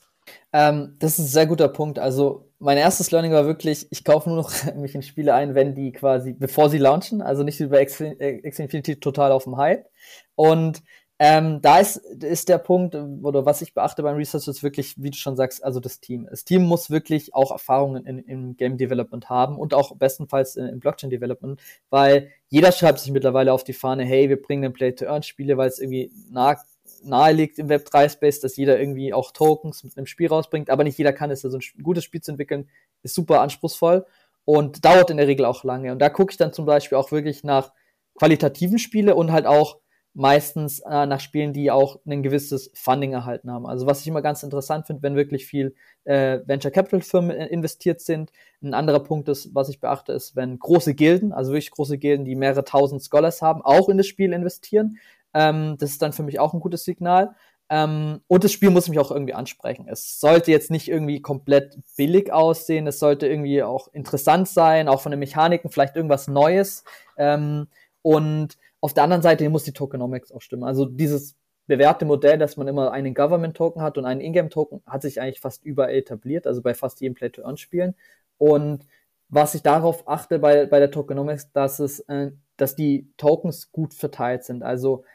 Ähm, 0.54 0.96
das 1.00 1.14
ist 1.14 1.20
ein 1.20 1.28
sehr 1.28 1.48
guter 1.48 1.68
Punkt. 1.68 2.00
Also 2.00 2.50
mein 2.60 2.78
erstes 2.78 3.12
Learning 3.12 3.32
war 3.32 3.46
wirklich, 3.46 3.88
ich 3.90 4.04
kaufe 4.04 4.30
nur 4.30 4.38
noch 4.38 4.52
mich 4.76 4.96
in 4.96 5.02
Spiele 5.02 5.34
ein, 5.34 5.56
wenn 5.56 5.76
die 5.76 5.92
quasi, 5.92 6.34
bevor 6.34 6.70
sie 6.70 6.78
launchen, 6.78 7.22
also 7.22 7.44
nicht 7.44 7.60
über 7.60 7.82
X, 7.82 8.00
X 8.00 8.60
Infinity 8.60 9.00
total 9.00 9.32
auf 9.32 9.46
dem 9.46 9.58
Hype. 9.58 9.88
Und 10.36 10.84
ähm, 11.24 11.62
da 11.62 11.78
ist, 11.78 11.98
ist 11.98 12.50
der 12.50 12.58
Punkt, 12.58 12.96
oder 12.96 13.46
was 13.46 13.62
ich 13.62 13.76
beachte 13.76 14.02
beim 14.02 14.16
Research, 14.16 14.48
ist 14.48 14.64
wirklich, 14.64 14.96
wie 14.98 15.12
du 15.12 15.18
schon 15.18 15.36
sagst, 15.36 15.64
also 15.64 15.80
das 15.80 16.00
Team. 16.00 16.26
Das 16.28 16.46
Team 16.46 16.64
muss 16.64 16.90
wirklich 16.90 17.36
auch 17.36 17.52
Erfahrungen 17.52 18.08
in, 18.08 18.18
im 18.18 18.58
Game 18.58 18.76
Development 18.76 19.30
haben 19.30 19.60
und 19.60 19.76
auch 19.76 19.96
bestenfalls 19.96 20.56
im 20.56 20.80
Blockchain 20.80 21.12
Development, 21.12 21.62
weil 21.92 22.32
jeder 22.48 22.72
schreibt 22.72 22.98
sich 22.98 23.12
mittlerweile 23.12 23.54
auf 23.54 23.64
die 23.64 23.74
Fahne, 23.74 24.04
hey, 24.04 24.30
wir 24.30 24.42
bringen 24.42 24.64
den 24.64 24.74
Play-to-Earn-Spiele, 24.74 25.58
weil 25.58 25.70
es 25.70 25.78
irgendwie 25.78 26.12
nah, 26.32 26.56
nahe 27.04 27.34
liegt 27.34 27.60
im 27.60 27.68
Web3-Space, 27.68 28.40
dass 28.40 28.58
jeder 28.58 28.80
irgendwie 28.80 29.14
auch 29.14 29.30
Tokens 29.30 29.84
mit 29.84 29.96
einem 29.98 30.08
Spiel 30.08 30.28
rausbringt, 30.28 30.72
aber 30.72 30.84
nicht 30.84 30.98
jeder 30.98 31.14
kann 31.14 31.30
es. 31.30 31.46
Also 31.46 31.60
ein 31.60 31.84
gutes 31.84 32.04
Spiel 32.04 32.22
zu 32.22 32.32
entwickeln, 32.32 32.68
ist 33.04 33.14
super 33.14 33.42
anspruchsvoll 33.42 34.08
und 34.44 34.84
dauert 34.84 35.12
in 35.12 35.18
der 35.18 35.28
Regel 35.28 35.46
auch 35.46 35.64
lange. 35.64 35.92
Und 35.92 36.00
da 36.00 36.10
gucke 36.10 36.32
ich 36.32 36.38
dann 36.38 36.52
zum 36.52 36.66
Beispiel 36.66 36.98
auch 36.98 37.12
wirklich 37.12 37.44
nach 37.44 37.74
qualitativen 38.16 38.80
Spiele 38.80 39.14
und 39.14 39.32
halt 39.32 39.46
auch 39.46 39.78
meistens 40.14 40.80
äh, 40.80 41.06
nach 41.06 41.20
Spielen, 41.20 41.54
die 41.54 41.72
auch 41.72 42.00
ein 42.06 42.22
gewisses 42.22 42.72
Funding 42.74 43.14
erhalten 43.14 43.50
haben. 43.50 43.66
Also 43.66 43.86
was 43.86 44.02
ich 44.02 44.08
immer 44.08 44.22
ganz 44.22 44.44
interessant 44.44 44.88
finde, 44.88 45.04
wenn 45.04 45.16
wirklich 45.16 45.46
viel 45.46 45.74
äh, 46.04 46.40
Venture 46.46 46.72
Capital 46.72 47.02
Firmen 47.02 47.32
investiert 47.32 48.02
sind. 48.02 48.32
Ein 48.62 48.74
anderer 48.74 49.00
Punkt 49.00 49.30
ist, 49.30 49.56
was 49.56 49.70
ich 49.70 49.80
beachte, 49.80 50.12
ist, 50.12 50.36
wenn 50.36 50.60
große 50.60 50.96
Gilden, 50.96 51.32
also 51.32 51.52
wirklich 51.52 51.72
große 51.72 51.98
Gilden, 51.98 52.26
die 52.26 52.36
mehrere 52.36 52.66
tausend 52.66 53.02
Scholars 53.02 53.42
haben, 53.42 53.62
auch 53.62 53.88
in 53.88 53.98
das 53.98 54.08
Spiel 54.08 54.34
investieren. 54.34 54.98
Ähm, 55.34 55.78
das 55.80 55.92
ist 55.92 56.02
dann 56.02 56.14
für 56.14 56.24
mich 56.24 56.40
auch 56.40 56.54
ein 56.54 56.60
gutes 56.60 56.84
Signal. 56.84 57.36
Ähm, 57.70 58.20
und 58.28 58.44
das 58.44 58.52
Spiel 58.52 58.70
muss 58.70 58.90
mich 58.90 59.00
auch 59.00 59.12
irgendwie 59.12 59.34
ansprechen. 59.34 59.88
Es 59.88 60.20
sollte 60.20 60.52
jetzt 60.52 60.72
nicht 60.72 60.90
irgendwie 60.90 61.22
komplett 61.22 61.78
billig 61.96 62.34
aussehen. 62.34 62.86
Es 62.86 63.00
sollte 63.00 63.28
irgendwie 63.28 63.64
auch 63.64 63.88
interessant 63.94 64.50
sein, 64.50 64.90
auch 64.90 65.00
von 65.00 65.12
den 65.12 65.20
Mechaniken, 65.20 65.72
vielleicht 65.72 65.96
irgendwas 65.96 66.28
Neues. 66.28 66.84
Ähm, 67.16 67.68
und 68.02 68.58
Auf 68.82 68.94
der 68.94 69.04
anderen 69.04 69.22
Seite 69.22 69.48
muss 69.50 69.64
die 69.64 69.74
Tokenomics 69.74 70.32
auch 70.32 70.42
stimmen. 70.42 70.64
Also 70.64 70.86
dieses 70.86 71.36
bewährte 71.68 72.06
Modell, 72.06 72.38
dass 72.38 72.58
man 72.58 72.68
immer 72.68 72.92
einen 72.92 73.14
Government-Token 73.14 73.82
hat 73.82 73.98
und 73.98 74.06
einen 74.06 74.22
Ingame-Token, 74.22 74.82
hat 74.86 75.04
sich 75.04 75.22
eigentlich 75.22 75.40
fast 75.40 75.64
überall 75.64 75.94
etabliert, 75.94 76.48
also 76.48 76.62
bei 76.62 76.74
fast 76.74 77.00
jedem 77.00 77.14
Play-to-Earn-Spielen. 77.14 77.96
Und 78.38 78.86
was 79.30 79.56
ich 79.56 79.62
darauf 79.62 80.08
achte 80.08 80.40
bei, 80.40 80.66
bei 80.66 80.80
der 80.80 80.92
Tokenomics, 80.92 81.52
dass 81.54 81.80
es, 81.80 82.02
äh, 82.02 82.32
dass 82.58 82.76
die 82.76 83.10
Tokens 83.18 83.72
gut 83.72 83.94
verteilt 83.94 84.44
sind. 84.44 84.64
Also 84.64 85.06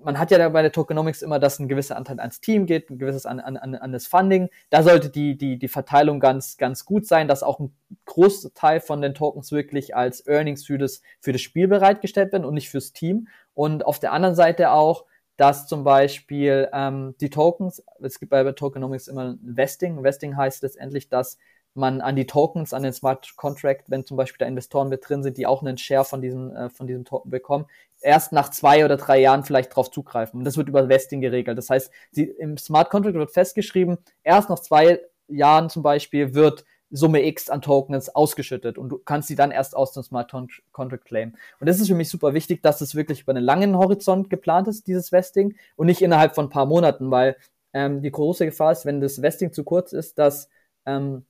man 0.00 0.18
hat 0.18 0.30
ja 0.30 0.48
bei 0.48 0.62
der 0.62 0.72
Tokenomics 0.72 1.22
immer, 1.22 1.38
dass 1.38 1.58
ein 1.58 1.68
gewisser 1.68 1.96
Anteil 1.96 2.20
ans 2.20 2.40
Team 2.40 2.66
geht, 2.66 2.90
ein 2.90 2.98
gewisses 2.98 3.26
an, 3.26 3.40
an, 3.40 3.74
an 3.74 3.92
das 3.92 4.06
Funding. 4.06 4.48
Da 4.70 4.82
sollte 4.82 5.10
die, 5.10 5.36
die, 5.36 5.58
die 5.58 5.68
Verteilung 5.68 6.20
ganz, 6.20 6.56
ganz 6.56 6.84
gut 6.84 7.06
sein, 7.06 7.28
dass 7.28 7.42
auch 7.42 7.58
ein 7.58 7.74
Großteil 8.04 8.80
von 8.80 9.02
den 9.02 9.14
Tokens 9.14 9.50
wirklich 9.50 9.96
als 9.96 10.26
Earnings 10.26 10.64
für 10.64 10.78
das, 10.78 11.02
für 11.20 11.32
das 11.32 11.40
Spiel 11.40 11.68
bereitgestellt 11.68 12.32
werden 12.32 12.44
und 12.44 12.54
nicht 12.54 12.70
fürs 12.70 12.92
Team. 12.92 13.28
Und 13.54 13.84
auf 13.84 13.98
der 13.98 14.12
anderen 14.12 14.34
Seite 14.34 14.70
auch, 14.70 15.04
dass 15.36 15.66
zum 15.66 15.84
Beispiel 15.84 16.68
ähm, 16.72 17.14
die 17.20 17.30
Tokens, 17.30 17.82
es 18.00 18.18
gibt 18.18 18.30
bei 18.30 18.50
Tokenomics 18.52 19.08
immer 19.08 19.30
ein 19.30 19.38
Vesting. 19.42 20.02
Vesting 20.02 20.36
heißt 20.36 20.62
letztendlich, 20.62 21.08
dass 21.08 21.38
man 21.78 22.00
an 22.00 22.16
die 22.16 22.26
Tokens, 22.26 22.74
an 22.74 22.82
den 22.82 22.92
Smart 22.92 23.36
Contract, 23.36 23.90
wenn 23.90 24.04
zum 24.04 24.16
Beispiel 24.16 24.38
da 24.38 24.46
Investoren 24.46 24.88
mit 24.88 25.08
drin 25.08 25.22
sind, 25.22 25.38
die 25.38 25.46
auch 25.46 25.62
einen 25.62 25.78
Share 25.78 26.04
von 26.04 26.20
diesem, 26.20 26.54
äh, 26.54 26.68
von 26.68 26.86
diesem 26.86 27.04
Token 27.04 27.30
bekommen, 27.30 27.66
erst 28.00 28.32
nach 28.32 28.50
zwei 28.50 28.84
oder 28.84 28.96
drei 28.96 29.20
Jahren 29.20 29.44
vielleicht 29.44 29.74
drauf 29.74 29.90
zugreifen. 29.90 30.38
Und 30.38 30.44
das 30.44 30.56
wird 30.56 30.68
über 30.68 30.88
Vesting 30.88 31.20
geregelt. 31.20 31.56
Das 31.56 31.70
heißt, 31.70 31.90
sie, 32.12 32.24
im 32.24 32.58
Smart 32.58 32.90
Contract 32.90 33.14
wird 33.14 33.30
festgeschrieben, 33.30 33.98
erst 34.22 34.50
nach 34.50 34.58
zwei 34.58 35.00
Jahren 35.28 35.70
zum 35.70 35.82
Beispiel 35.82 36.34
wird 36.34 36.64
Summe 36.90 37.24
X 37.26 37.50
an 37.50 37.60
Tokens 37.60 38.08
ausgeschüttet 38.08 38.78
und 38.78 38.88
du 38.88 38.98
kannst 38.98 39.28
sie 39.28 39.34
dann 39.34 39.50
erst 39.50 39.76
aus 39.76 39.92
dem 39.92 40.02
Smart 40.02 40.32
Contract 40.72 41.04
claimen. 41.04 41.36
Und 41.60 41.68
das 41.68 41.80
ist 41.80 41.88
für 41.88 41.94
mich 41.94 42.08
super 42.08 42.32
wichtig, 42.32 42.62
dass 42.62 42.80
es 42.80 42.94
wirklich 42.94 43.22
über 43.22 43.32
einen 43.32 43.44
langen 43.44 43.76
Horizont 43.76 44.30
geplant 44.30 44.68
ist, 44.68 44.86
dieses 44.86 45.12
Vesting, 45.12 45.54
und 45.76 45.86
nicht 45.86 46.00
innerhalb 46.00 46.34
von 46.34 46.46
ein 46.46 46.50
paar 46.50 46.64
Monaten, 46.64 47.10
weil 47.10 47.36
ähm, 47.74 48.00
die 48.00 48.10
große 48.10 48.46
Gefahr 48.46 48.72
ist, 48.72 48.86
wenn 48.86 49.02
das 49.02 49.20
Vesting 49.20 49.52
zu 49.52 49.64
kurz 49.64 49.92
ist, 49.92 50.18
dass 50.18 50.48
ähm, 50.86 51.26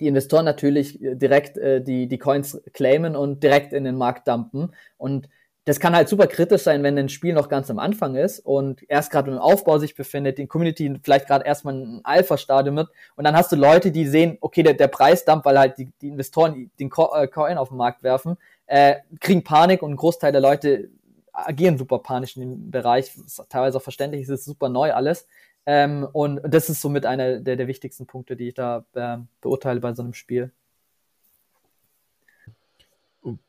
die 0.00 0.06
Investoren 0.06 0.44
natürlich 0.44 1.02
äh, 1.02 1.14
direkt 1.14 1.56
äh, 1.56 1.82
die, 1.82 2.08
die 2.08 2.18
Coins 2.18 2.60
claimen 2.72 3.16
und 3.16 3.42
direkt 3.42 3.72
in 3.72 3.84
den 3.84 3.96
Markt 3.96 4.28
dumpen. 4.28 4.74
Und 4.96 5.28
das 5.64 5.80
kann 5.80 5.94
halt 5.94 6.08
super 6.08 6.26
kritisch 6.26 6.62
sein, 6.62 6.82
wenn 6.82 6.96
ein 6.98 7.10
Spiel 7.10 7.34
noch 7.34 7.50
ganz 7.50 7.70
am 7.70 7.78
Anfang 7.78 8.14
ist 8.14 8.40
und 8.40 8.82
erst 8.88 9.10
gerade 9.10 9.30
im 9.30 9.36
Aufbau 9.36 9.76
sich 9.78 9.94
befindet, 9.94 10.38
die 10.38 10.46
Community 10.46 10.98
vielleicht 11.02 11.26
gerade 11.26 11.44
erstmal 11.44 11.74
ein 11.74 12.00
Alpha-Stadium 12.04 12.76
wird. 12.76 12.88
Und 13.16 13.24
dann 13.24 13.36
hast 13.36 13.52
du 13.52 13.56
Leute, 13.56 13.90
die 13.92 14.06
sehen, 14.06 14.38
okay, 14.40 14.62
der, 14.62 14.72
der 14.72 14.88
Preis 14.88 15.26
dumpt, 15.26 15.44
weil 15.44 15.58
halt 15.58 15.76
die, 15.76 15.92
die 16.00 16.08
Investoren 16.08 16.70
den 16.80 16.86
äh, 16.88 17.26
Coin 17.26 17.58
auf 17.58 17.68
den 17.68 17.76
Markt 17.76 18.02
werfen, 18.02 18.38
äh, 18.66 18.96
kriegen 19.20 19.44
Panik 19.44 19.82
und 19.82 19.92
ein 19.92 19.96
Großteil 19.96 20.32
der 20.32 20.40
Leute 20.40 20.88
agieren 21.32 21.78
super 21.78 21.98
panisch 21.98 22.36
in 22.36 22.42
dem 22.42 22.70
Bereich, 22.70 23.12
teilweise 23.48 23.78
auch 23.78 23.82
verständlich, 23.82 24.22
es 24.22 24.28
ist 24.28 24.44
super 24.46 24.68
neu 24.68 24.92
alles 24.92 25.26
ähm, 25.70 26.08
und 26.14 26.40
das 26.44 26.70
ist 26.70 26.80
somit 26.80 27.04
einer 27.04 27.40
der, 27.40 27.56
der 27.56 27.66
wichtigsten 27.66 28.06
Punkte, 28.06 28.36
die 28.36 28.48
ich 28.48 28.54
da 28.54 28.86
äh, 28.94 29.18
beurteile 29.42 29.80
bei 29.80 29.92
so 29.92 30.02
einem 30.02 30.14
Spiel. 30.14 30.50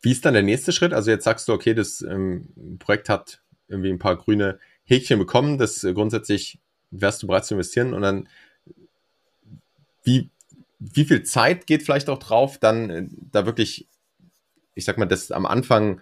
Wie 0.01 0.11
ist 0.11 0.25
dann 0.25 0.33
der 0.33 0.43
nächste 0.43 0.73
Schritt? 0.73 0.91
Also 0.91 1.11
jetzt 1.11 1.23
sagst 1.23 1.47
du, 1.47 1.53
okay, 1.53 1.73
das 1.73 2.01
ähm, 2.01 2.77
Projekt 2.77 3.07
hat 3.07 3.41
irgendwie 3.69 3.89
ein 3.89 3.99
paar 3.99 4.17
grüne 4.17 4.59
Häkchen 4.83 5.17
bekommen, 5.17 5.57
das 5.57 5.81
äh, 5.85 5.93
grundsätzlich 5.93 6.59
wärst 6.91 7.23
du 7.23 7.27
bereit 7.27 7.45
zu 7.45 7.53
investieren 7.53 7.93
und 7.93 8.01
dann 8.01 8.27
wie, 10.03 10.29
wie 10.79 11.05
viel 11.05 11.23
Zeit 11.23 11.67
geht 11.67 11.83
vielleicht 11.83 12.09
auch 12.09 12.19
drauf, 12.19 12.57
dann 12.57 12.89
äh, 12.89 13.07
da 13.31 13.45
wirklich, 13.45 13.87
ich 14.75 14.83
sag 14.83 14.97
mal, 14.97 15.05
das 15.05 15.31
am 15.31 15.45
Anfang 15.45 16.01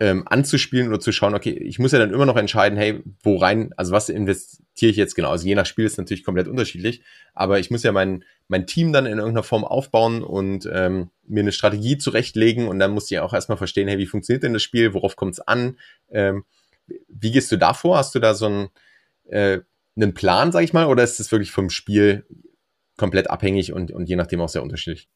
ähm, 0.00 0.22
anzuspielen 0.26 0.88
oder 0.88 1.00
zu 1.00 1.10
schauen, 1.10 1.34
okay, 1.34 1.50
ich 1.50 1.78
muss 1.78 1.92
ja 1.92 1.98
dann 1.98 2.12
immer 2.12 2.26
noch 2.26 2.36
entscheiden, 2.36 2.78
hey, 2.78 3.02
wo 3.22 3.36
rein, 3.36 3.72
also 3.76 3.92
was 3.92 4.08
investiere 4.08 4.90
ich 4.90 4.96
jetzt 4.96 5.16
genau? 5.16 5.30
Also 5.30 5.46
je 5.46 5.56
nach 5.56 5.66
Spiel 5.66 5.86
ist 5.86 5.98
natürlich 5.98 6.22
komplett 6.22 6.46
unterschiedlich, 6.46 7.02
aber 7.34 7.58
ich 7.58 7.70
muss 7.70 7.82
ja 7.82 7.90
mein, 7.90 8.24
mein 8.46 8.66
Team 8.66 8.92
dann 8.92 9.06
in 9.06 9.18
irgendeiner 9.18 9.42
Form 9.42 9.64
aufbauen 9.64 10.22
und 10.22 10.68
ähm, 10.72 11.10
mir 11.26 11.40
eine 11.40 11.52
Strategie 11.52 11.98
zurechtlegen 11.98 12.68
und 12.68 12.78
dann 12.78 12.92
muss 12.92 13.10
ich 13.10 13.18
auch 13.18 13.34
erstmal 13.34 13.58
verstehen, 13.58 13.88
hey, 13.88 13.98
wie 13.98 14.06
funktioniert 14.06 14.44
denn 14.44 14.52
das 14.52 14.62
Spiel, 14.62 14.94
worauf 14.94 15.16
kommt 15.16 15.32
es 15.32 15.40
an? 15.40 15.78
Ähm, 16.10 16.44
wie 17.08 17.32
gehst 17.32 17.50
du 17.50 17.56
da 17.56 17.74
vor? 17.74 17.98
Hast 17.98 18.14
du 18.14 18.20
da 18.20 18.34
so 18.34 18.46
einen, 18.46 18.68
äh, 19.28 19.58
einen 19.96 20.14
Plan, 20.14 20.52
sag 20.52 20.62
ich 20.62 20.72
mal, 20.72 20.86
oder 20.86 21.02
ist 21.02 21.18
es 21.18 21.32
wirklich 21.32 21.50
vom 21.50 21.70
Spiel 21.70 22.24
komplett 22.96 23.30
abhängig 23.30 23.72
und, 23.72 23.90
und 23.90 24.08
je 24.08 24.16
nachdem 24.16 24.40
auch 24.40 24.48
sehr 24.48 24.62
unterschiedlich? 24.62 25.08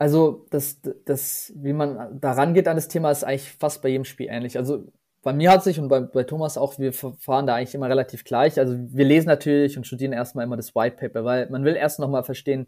Also, 0.00 0.46
das, 0.48 0.80
das, 1.04 1.52
wie 1.56 1.74
man 1.74 2.18
da 2.18 2.32
rangeht 2.32 2.66
an 2.68 2.76
das 2.76 2.88
Thema, 2.88 3.10
ist 3.10 3.22
eigentlich 3.22 3.52
fast 3.52 3.82
bei 3.82 3.90
jedem 3.90 4.06
Spiel 4.06 4.28
ähnlich. 4.30 4.56
Also, 4.56 4.90
bei 5.20 5.34
mir 5.34 5.50
hat 5.50 5.62
sich 5.62 5.78
und 5.78 5.88
bei, 5.88 6.00
bei 6.00 6.24
Thomas 6.24 6.56
auch, 6.56 6.78
wir 6.78 6.94
verfahren 6.94 7.46
da 7.46 7.56
eigentlich 7.56 7.74
immer 7.74 7.90
relativ 7.90 8.24
gleich. 8.24 8.58
Also, 8.58 8.76
wir 8.78 9.04
lesen 9.04 9.28
natürlich 9.28 9.76
und 9.76 9.86
studieren 9.86 10.14
erstmal 10.14 10.46
immer 10.46 10.56
das 10.56 10.74
White 10.74 10.96
Paper, 10.96 11.26
weil 11.26 11.50
man 11.50 11.64
will 11.66 11.76
erst 11.76 11.98
nochmal 11.98 12.24
verstehen, 12.24 12.66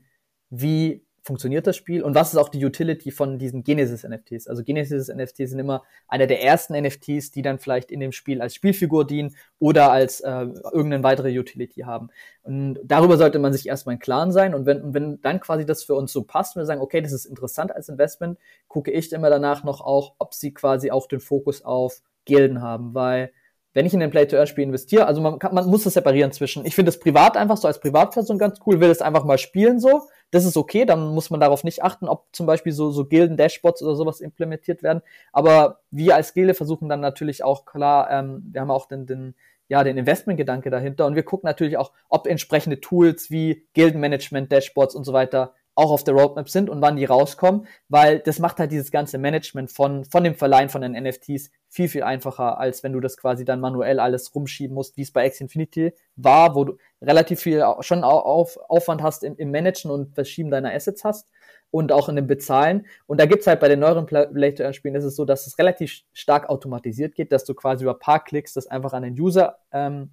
wie 0.50 1.06
funktioniert 1.22 1.66
das 1.66 1.76
Spiel 1.76 2.02
und 2.02 2.14
was 2.14 2.32
ist 2.32 2.38
auch 2.38 2.48
die 2.48 2.64
Utility 2.64 3.12
von 3.12 3.38
diesen 3.38 3.62
Genesis 3.62 4.02
NFTs. 4.02 4.48
Also 4.48 4.64
Genesis 4.64 5.08
NFTs 5.08 5.50
sind 5.50 5.58
immer 5.60 5.84
einer 6.08 6.26
der 6.26 6.42
ersten 6.42 6.74
NFTs, 6.74 7.30
die 7.30 7.42
dann 7.42 7.58
vielleicht 7.58 7.92
in 7.92 8.00
dem 8.00 8.12
Spiel 8.12 8.42
als 8.42 8.54
Spielfigur 8.54 9.06
dienen 9.06 9.36
oder 9.60 9.92
als 9.92 10.20
äh, 10.20 10.46
irgendeine 10.72 11.04
weitere 11.04 11.38
Utility 11.38 11.82
haben. 11.82 12.08
Und 12.42 12.80
darüber 12.84 13.16
sollte 13.16 13.38
man 13.38 13.52
sich 13.52 13.68
erstmal 13.68 13.94
im 13.94 14.00
Klaren 14.00 14.32
sein 14.32 14.54
und 14.54 14.66
wenn, 14.66 14.94
wenn 14.94 15.20
dann 15.20 15.38
quasi 15.38 15.64
das 15.64 15.84
für 15.84 15.94
uns 15.94 16.12
so 16.12 16.24
passt, 16.24 16.56
wir 16.56 16.66
sagen, 16.66 16.80
okay, 16.80 17.00
das 17.00 17.12
ist 17.12 17.24
interessant 17.24 17.74
als 17.74 17.88
Investment, 17.88 18.38
gucke 18.66 18.90
ich 18.90 19.12
immer 19.12 19.30
danach 19.30 19.62
noch 19.62 19.80
auch, 19.80 20.14
ob 20.18 20.34
sie 20.34 20.52
quasi 20.52 20.90
auch 20.90 21.06
den 21.06 21.20
Fokus 21.20 21.64
auf 21.64 22.02
Gilden 22.24 22.62
haben, 22.62 22.94
weil 22.94 23.32
wenn 23.74 23.86
ich 23.86 23.94
in 23.94 24.00
den 24.00 24.10
Play-to-Earn-Spiel 24.10 24.64
investiere, 24.64 25.06
also 25.06 25.20
man, 25.20 25.38
kann, 25.38 25.54
man 25.54 25.66
muss 25.66 25.84
das 25.84 25.94
separieren 25.94 26.32
zwischen, 26.32 26.66
ich 26.66 26.74
finde 26.74 26.90
das 26.90 26.98
privat 26.98 27.36
einfach 27.36 27.56
so 27.56 27.68
als 27.68 27.80
Privatperson 27.80 28.38
ganz 28.38 28.58
cool, 28.66 28.80
will 28.80 28.90
es 28.90 29.00
einfach 29.00 29.24
mal 29.24 29.38
spielen 29.38 29.80
so, 29.80 30.08
das 30.32 30.44
ist 30.44 30.56
okay, 30.56 30.84
dann 30.84 31.14
muss 31.14 31.30
man 31.30 31.38
darauf 31.38 31.62
nicht 31.62 31.84
achten, 31.84 32.08
ob 32.08 32.26
zum 32.32 32.46
Beispiel 32.46 32.72
so, 32.72 32.90
so 32.90 33.04
Gilden-Dashboards 33.04 33.82
oder 33.82 33.94
sowas 33.94 34.20
implementiert 34.20 34.82
werden, 34.82 35.02
aber 35.32 35.78
wir 35.92 36.16
als 36.16 36.34
Gilde 36.34 36.54
versuchen 36.54 36.88
dann 36.88 37.00
natürlich 37.00 37.44
auch 37.44 37.64
klar, 37.64 38.10
ähm, 38.10 38.42
wir 38.50 38.60
haben 38.60 38.70
auch 38.70 38.88
den, 38.88 39.06
den 39.06 39.34
ja, 39.68 39.82
den 39.84 39.96
Investmentgedanke 39.96 40.68
dahinter. 40.68 41.06
Und 41.06 41.14
wir 41.14 41.22
gucken 41.22 41.46
natürlich 41.46 41.78
auch, 41.78 41.92
ob 42.10 42.26
entsprechende 42.26 42.80
Tools 42.80 43.30
wie 43.30 43.66
Gildenmanagement, 43.72 44.52
Dashboards 44.52 44.94
und 44.94 45.04
so 45.04 45.14
weiter 45.14 45.54
auch 45.74 45.90
auf 45.90 46.04
der 46.04 46.14
Roadmap 46.14 46.48
sind 46.48 46.68
und 46.68 46.82
wann 46.82 46.96
die 46.96 47.04
rauskommen, 47.04 47.66
weil 47.88 48.18
das 48.18 48.38
macht 48.38 48.58
halt 48.58 48.72
dieses 48.72 48.90
ganze 48.90 49.18
Management 49.18 49.70
von, 49.70 50.04
von 50.04 50.24
dem 50.24 50.34
Verleihen 50.34 50.68
von 50.68 50.82
den 50.82 50.92
NFTs 50.92 51.50
viel, 51.68 51.88
viel 51.88 52.02
einfacher, 52.02 52.58
als 52.58 52.82
wenn 52.82 52.92
du 52.92 53.00
das 53.00 53.16
quasi 53.16 53.44
dann 53.46 53.60
manuell 53.60 53.98
alles 53.98 54.34
rumschieben 54.34 54.74
musst, 54.74 54.96
wie 54.98 55.02
es 55.02 55.10
bei 55.10 55.26
X 55.26 55.40
Infinity 55.40 55.94
war, 56.16 56.54
wo 56.54 56.64
du 56.64 56.76
relativ 57.00 57.40
viel 57.40 57.64
schon 57.80 58.04
auf, 58.04 58.58
Aufwand 58.68 59.02
hast 59.02 59.24
im, 59.24 59.36
im 59.36 59.50
Managen 59.50 59.90
und 59.90 60.14
Verschieben 60.14 60.50
deiner 60.50 60.72
Assets 60.72 61.04
hast 61.04 61.30
und 61.70 61.90
auch 61.90 62.10
in 62.10 62.16
dem 62.16 62.26
Bezahlen. 62.26 62.86
Und 63.06 63.18
da 63.18 63.26
gibt's 63.26 63.46
halt 63.46 63.58
bei 63.58 63.68
den 63.68 63.80
neueren 63.80 64.04
Play-to-Earn-Spielen 64.04 64.94
ist 64.94 65.04
es 65.04 65.16
so, 65.16 65.24
dass 65.24 65.46
es 65.46 65.58
relativ 65.58 66.02
stark 66.12 66.50
automatisiert 66.50 67.14
geht, 67.14 67.32
dass 67.32 67.44
du 67.44 67.54
quasi 67.54 67.84
über 67.84 67.94
paar 67.94 68.22
Klicks 68.22 68.52
das 68.52 68.66
einfach 68.66 68.92
an 68.92 69.02
den 69.02 69.18
User 69.18 69.58
ähm, 69.72 70.10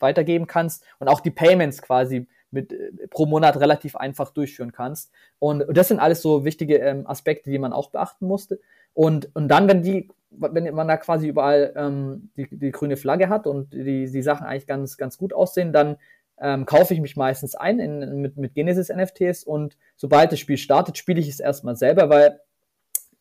weitergeben 0.00 0.48
kannst 0.48 0.84
und 0.98 1.06
auch 1.06 1.20
die 1.20 1.30
Payments 1.30 1.80
quasi 1.80 2.26
mit 2.50 2.72
äh, 2.72 2.90
pro 3.08 3.26
Monat 3.26 3.58
relativ 3.58 3.96
einfach 3.96 4.30
durchführen 4.30 4.72
kannst. 4.72 5.10
Und, 5.38 5.64
das 5.68 5.88
sind 5.88 6.00
alles 6.00 6.22
so 6.22 6.44
wichtige 6.44 6.78
ähm, 6.78 7.06
Aspekte, 7.06 7.50
die 7.50 7.58
man 7.58 7.72
auch 7.72 7.90
beachten 7.90 8.26
musste. 8.26 8.60
Und, 8.94 9.30
und 9.34 9.48
dann, 9.48 9.68
wenn 9.68 9.82
die, 9.82 10.08
wenn 10.30 10.74
man 10.74 10.88
da 10.88 10.96
quasi 10.96 11.28
überall 11.28 11.72
ähm, 11.76 12.30
die, 12.36 12.48
die 12.50 12.70
grüne 12.70 12.96
Flagge 12.96 13.28
hat 13.28 13.46
und 13.46 13.72
die, 13.72 14.10
die 14.10 14.22
Sachen 14.22 14.46
eigentlich 14.46 14.66
ganz, 14.66 14.96
ganz 14.96 15.18
gut 15.18 15.32
aussehen, 15.32 15.72
dann 15.72 15.96
ähm, 16.40 16.66
kaufe 16.66 16.94
ich 16.94 17.00
mich 17.00 17.16
meistens 17.16 17.54
ein 17.54 17.78
in, 17.78 18.22
mit, 18.22 18.36
mit 18.36 18.54
Genesis 18.54 18.88
NFTs 18.88 19.44
und 19.44 19.76
sobald 19.96 20.32
das 20.32 20.38
Spiel 20.38 20.56
startet, 20.56 20.96
spiele 20.96 21.20
ich 21.20 21.28
es 21.28 21.40
erstmal 21.40 21.76
selber, 21.76 22.08
weil 22.08 22.40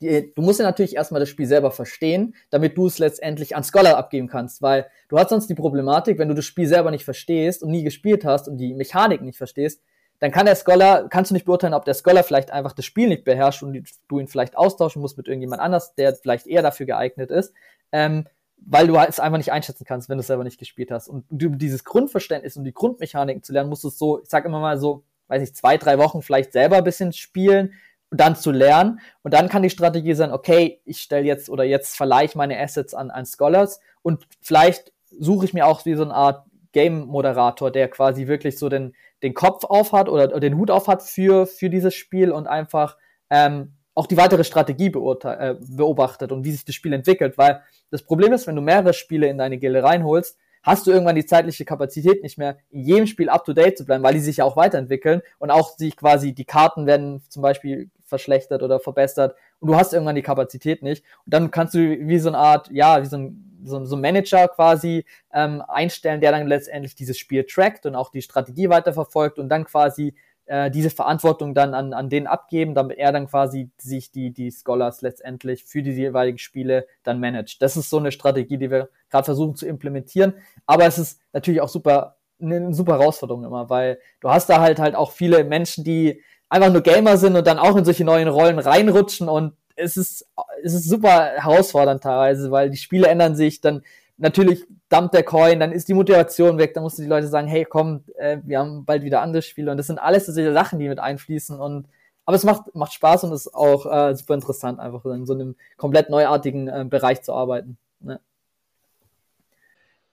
die, 0.01 0.33
du 0.33 0.41
musst 0.41 0.59
ja 0.59 0.65
natürlich 0.65 0.95
erstmal 0.95 1.19
das 1.19 1.29
Spiel 1.29 1.45
selber 1.45 1.71
verstehen, 1.71 2.35
damit 2.49 2.77
du 2.77 2.87
es 2.87 2.99
letztendlich 2.99 3.55
an 3.55 3.63
Scholar 3.63 3.97
abgeben 3.97 4.27
kannst, 4.27 4.61
weil 4.61 4.87
du 5.09 5.17
hast 5.17 5.29
sonst 5.29 5.47
die 5.47 5.55
Problematik, 5.55 6.17
wenn 6.17 6.29
du 6.29 6.33
das 6.33 6.45
Spiel 6.45 6.67
selber 6.67 6.91
nicht 6.91 7.05
verstehst 7.05 7.63
und 7.63 7.71
nie 7.71 7.83
gespielt 7.83 8.25
hast 8.25 8.47
und 8.47 8.57
die 8.57 8.73
Mechanik 8.73 9.21
nicht 9.21 9.37
verstehst, 9.37 9.81
dann 10.19 10.31
kann 10.31 10.45
der 10.45 10.55
Scholar, 10.55 11.07
kannst 11.09 11.31
du 11.31 11.33
nicht 11.33 11.45
beurteilen, 11.45 11.73
ob 11.73 11.85
der 11.85 11.93
Scholar 11.93 12.23
vielleicht 12.23 12.51
einfach 12.51 12.73
das 12.73 12.85
Spiel 12.85 13.07
nicht 13.07 13.23
beherrscht 13.23 13.63
und 13.63 13.81
du 14.07 14.19
ihn 14.19 14.27
vielleicht 14.27 14.57
austauschen 14.57 15.01
musst 15.01 15.17
mit 15.17 15.27
irgendjemand 15.27 15.61
anders, 15.61 15.95
der 15.95 16.13
vielleicht 16.15 16.45
eher 16.45 16.61
dafür 16.61 16.85
geeignet 16.85 17.31
ist, 17.31 17.53
ähm, 17.91 18.25
weil 18.57 18.87
du 18.87 18.97
es 18.97 19.21
einfach 19.21 19.37
nicht 19.37 19.53
einschätzen 19.53 19.85
kannst, 19.85 20.09
wenn 20.09 20.17
du 20.17 20.21
es 20.21 20.27
selber 20.27 20.43
nicht 20.43 20.59
gespielt 20.59 20.91
hast. 20.91 21.07
Und 21.07 21.25
um 21.31 21.57
dieses 21.57 21.85
Grundverständnis 21.85 22.57
und 22.57 22.65
die 22.65 22.73
Grundmechaniken 22.73 23.43
zu 23.43 23.53
lernen, 23.53 23.69
musst 23.69 23.85
du 23.85 23.87
es 23.87 23.97
so, 23.97 24.21
ich 24.21 24.29
sag 24.29 24.43
immer 24.43 24.59
mal 24.59 24.77
so, 24.77 25.03
weiß 25.27 25.41
ich, 25.41 25.55
zwei, 25.55 25.77
drei 25.77 25.97
Wochen 25.97 26.21
vielleicht 26.21 26.51
selber 26.51 26.77
ein 26.77 26.83
bisschen 26.83 27.13
spielen, 27.13 27.73
dann 28.11 28.35
zu 28.35 28.51
lernen. 28.51 28.99
Und 29.23 29.33
dann 29.33 29.49
kann 29.49 29.63
die 29.63 29.69
Strategie 29.69 30.13
sein, 30.13 30.31
okay, 30.31 30.81
ich 30.85 31.01
stelle 31.01 31.25
jetzt 31.25 31.49
oder 31.49 31.63
jetzt 31.63 31.95
verleihe 31.95 32.25
ich 32.25 32.35
meine 32.35 32.59
Assets 32.59 32.93
an, 32.93 33.11
an 33.11 33.25
Scholars 33.25 33.79
und 34.01 34.27
vielleicht 34.41 34.91
suche 35.19 35.45
ich 35.45 35.53
mir 35.53 35.67
auch 35.67 35.85
wie 35.85 35.95
so 35.95 36.03
eine 36.03 36.13
Art 36.13 36.45
Game-Moderator, 36.71 37.71
der 37.71 37.87
quasi 37.89 38.27
wirklich 38.27 38.57
so 38.57 38.69
den, 38.69 38.95
den 39.23 39.33
Kopf 39.33 39.63
auf 39.63 39.91
hat 39.91 40.07
oder, 40.07 40.25
oder 40.25 40.39
den 40.39 40.57
Hut 40.57 40.71
auf 40.71 40.87
hat 40.87 41.01
für, 41.01 41.47
für 41.47 41.69
dieses 41.69 41.95
Spiel 41.95 42.31
und 42.31 42.47
einfach 42.47 42.97
ähm, 43.29 43.73
auch 43.95 44.07
die 44.07 44.17
weitere 44.17 44.43
Strategie 44.43 44.87
äh, 44.87 45.55
beobachtet 45.59 46.31
und 46.31 46.45
wie 46.45 46.51
sich 46.51 46.63
das 46.63 46.75
Spiel 46.75 46.93
entwickelt, 46.93 47.37
weil 47.37 47.61
das 47.91 48.03
Problem 48.03 48.33
ist, 48.33 48.47
wenn 48.47 48.55
du 48.55 48.61
mehrere 48.61 48.93
Spiele 48.93 49.27
in 49.27 49.37
deine 49.37 49.57
Gilde 49.57 49.83
reinholst, 49.83 50.37
hast 50.63 50.87
du 50.87 50.91
irgendwann 50.91 51.15
die 51.15 51.25
zeitliche 51.25 51.65
Kapazität 51.65 52.21
nicht 52.23 52.37
mehr, 52.37 52.57
in 52.69 52.83
jedem 52.83 53.07
Spiel 53.07 53.29
up 53.29 53.45
to 53.45 53.53
date 53.53 53.77
zu 53.77 53.85
bleiben, 53.85 54.03
weil 54.03 54.13
die 54.13 54.19
sich 54.19 54.37
ja 54.37 54.45
auch 54.45 54.55
weiterentwickeln 54.55 55.21
und 55.37 55.51
auch 55.51 55.77
sich 55.77 55.95
quasi 55.95 56.33
die 56.33 56.45
Karten 56.45 56.85
werden 56.85 57.23
zum 57.29 57.41
Beispiel 57.41 57.89
verschlechtert 58.09 58.63
oder 58.63 58.79
verbessert 58.79 59.35
und 59.59 59.69
du 59.69 59.75
hast 59.75 59.93
irgendwann 59.93 60.15
die 60.15 60.21
Kapazität 60.21 60.83
nicht. 60.83 61.03
Und 61.25 61.33
dann 61.33 61.51
kannst 61.51 61.73
du 61.73 61.79
wie 61.79 62.19
so 62.19 62.29
eine 62.29 62.37
Art, 62.37 62.69
ja, 62.71 63.01
wie 63.01 63.05
so 63.05 63.17
ein, 63.17 63.61
so, 63.63 63.83
so 63.85 63.95
ein 63.95 64.01
Manager 64.01 64.47
quasi 64.47 65.05
ähm, 65.33 65.61
einstellen, 65.67 66.21
der 66.21 66.31
dann 66.31 66.47
letztendlich 66.47 66.95
dieses 66.95 67.17
Spiel 67.17 67.45
trackt 67.45 67.85
und 67.85 67.95
auch 67.95 68.11
die 68.11 68.21
Strategie 68.21 68.69
weiterverfolgt 68.69 69.39
und 69.39 69.49
dann 69.49 69.65
quasi 69.65 70.13
äh, 70.49 70.71
diese 70.71 70.89
Verantwortung 70.89 71.53
dann 71.53 71.75
an, 71.75 71.93
an 71.93 72.09
den 72.09 72.25
abgeben, 72.25 72.73
damit 72.73 72.97
er 72.97 73.11
dann 73.11 73.27
quasi 73.27 73.69
sich 73.77 74.11
die, 74.11 74.31
die 74.31 74.49
Scholars 74.49 75.01
letztendlich 75.01 75.63
für 75.63 75.83
die 75.83 75.91
jeweiligen 75.91 76.39
Spiele 76.39 76.87
dann 77.03 77.19
managt. 77.19 77.61
Das 77.61 77.77
ist 77.77 77.89
so 77.89 77.99
eine 77.99 78.11
Strategie, 78.11 78.57
die 78.57 78.71
wir 78.71 78.89
gerade 79.11 79.25
versuchen 79.25 79.55
zu 79.55 79.67
implementieren. 79.67 80.33
Aber 80.65 80.85
es 80.85 80.97
ist 80.97 81.21
natürlich 81.33 81.61
auch 81.61 81.69
super, 81.69 82.17
eine 82.41 82.73
super 82.73 82.93
Herausforderung 82.93 83.43
immer, 83.43 83.69
weil 83.69 83.99
du 84.21 84.31
hast 84.31 84.49
da 84.49 84.59
halt 84.59 84.79
halt 84.79 84.95
auch 84.95 85.11
viele 85.11 85.43
Menschen, 85.43 85.83
die 85.83 86.23
einfach 86.49 86.71
nur 86.71 86.81
Gamer 86.81 87.17
sind 87.17 87.35
und 87.35 87.45
dann 87.47 87.59
auch 87.59 87.75
in 87.75 87.85
solche 87.85 88.03
neuen 88.03 88.27
Rollen 88.27 88.59
reinrutschen 88.59 89.29
und 89.29 89.53
es 89.75 89.95
ist, 89.95 90.25
es 90.63 90.73
ist 90.73 90.89
super 90.89 91.31
herausfordernd 91.35 92.03
teilweise, 92.03 92.51
weil 92.51 92.69
die 92.69 92.77
Spiele 92.77 93.07
ändern 93.07 93.35
sich, 93.35 93.61
dann 93.61 93.83
natürlich 94.17 94.65
dumpt 94.89 95.13
der 95.13 95.23
Coin, 95.23 95.59
dann 95.59 95.71
ist 95.71 95.87
die 95.87 95.93
Motivation 95.93 96.57
weg, 96.57 96.73
dann 96.73 96.83
mussten 96.83 97.03
die 97.03 97.07
Leute 97.07 97.27
sagen, 97.27 97.47
hey, 97.47 97.65
komm, 97.65 98.03
äh, 98.17 98.39
wir 98.43 98.59
haben 98.59 98.83
bald 98.83 99.03
wieder 99.03 99.21
andere 99.21 99.41
Spiele 99.41 99.71
und 99.71 99.77
das 99.77 99.87
sind 99.87 99.99
alles 99.99 100.25
solche 100.25 100.53
Sachen, 100.53 100.79
die 100.79 100.89
mit 100.89 100.99
einfließen 100.99 101.59
und 101.59 101.87
aber 102.25 102.35
es 102.35 102.43
macht, 102.43 102.75
macht 102.75 102.93
Spaß 102.93 103.23
und 103.23 103.33
ist 103.33 103.51
auch 103.55 103.87
äh, 103.91 104.15
super 104.15 104.35
interessant, 104.35 104.79
einfach 104.79 105.03
in 105.05 105.25
so 105.25 105.33
einem 105.33 105.55
komplett 105.77 106.11
neuartigen 106.11 106.67
äh, 106.67 106.85
Bereich 106.87 107.23
zu 107.23 107.33
arbeiten. 107.33 107.79
Ne? 108.01 108.19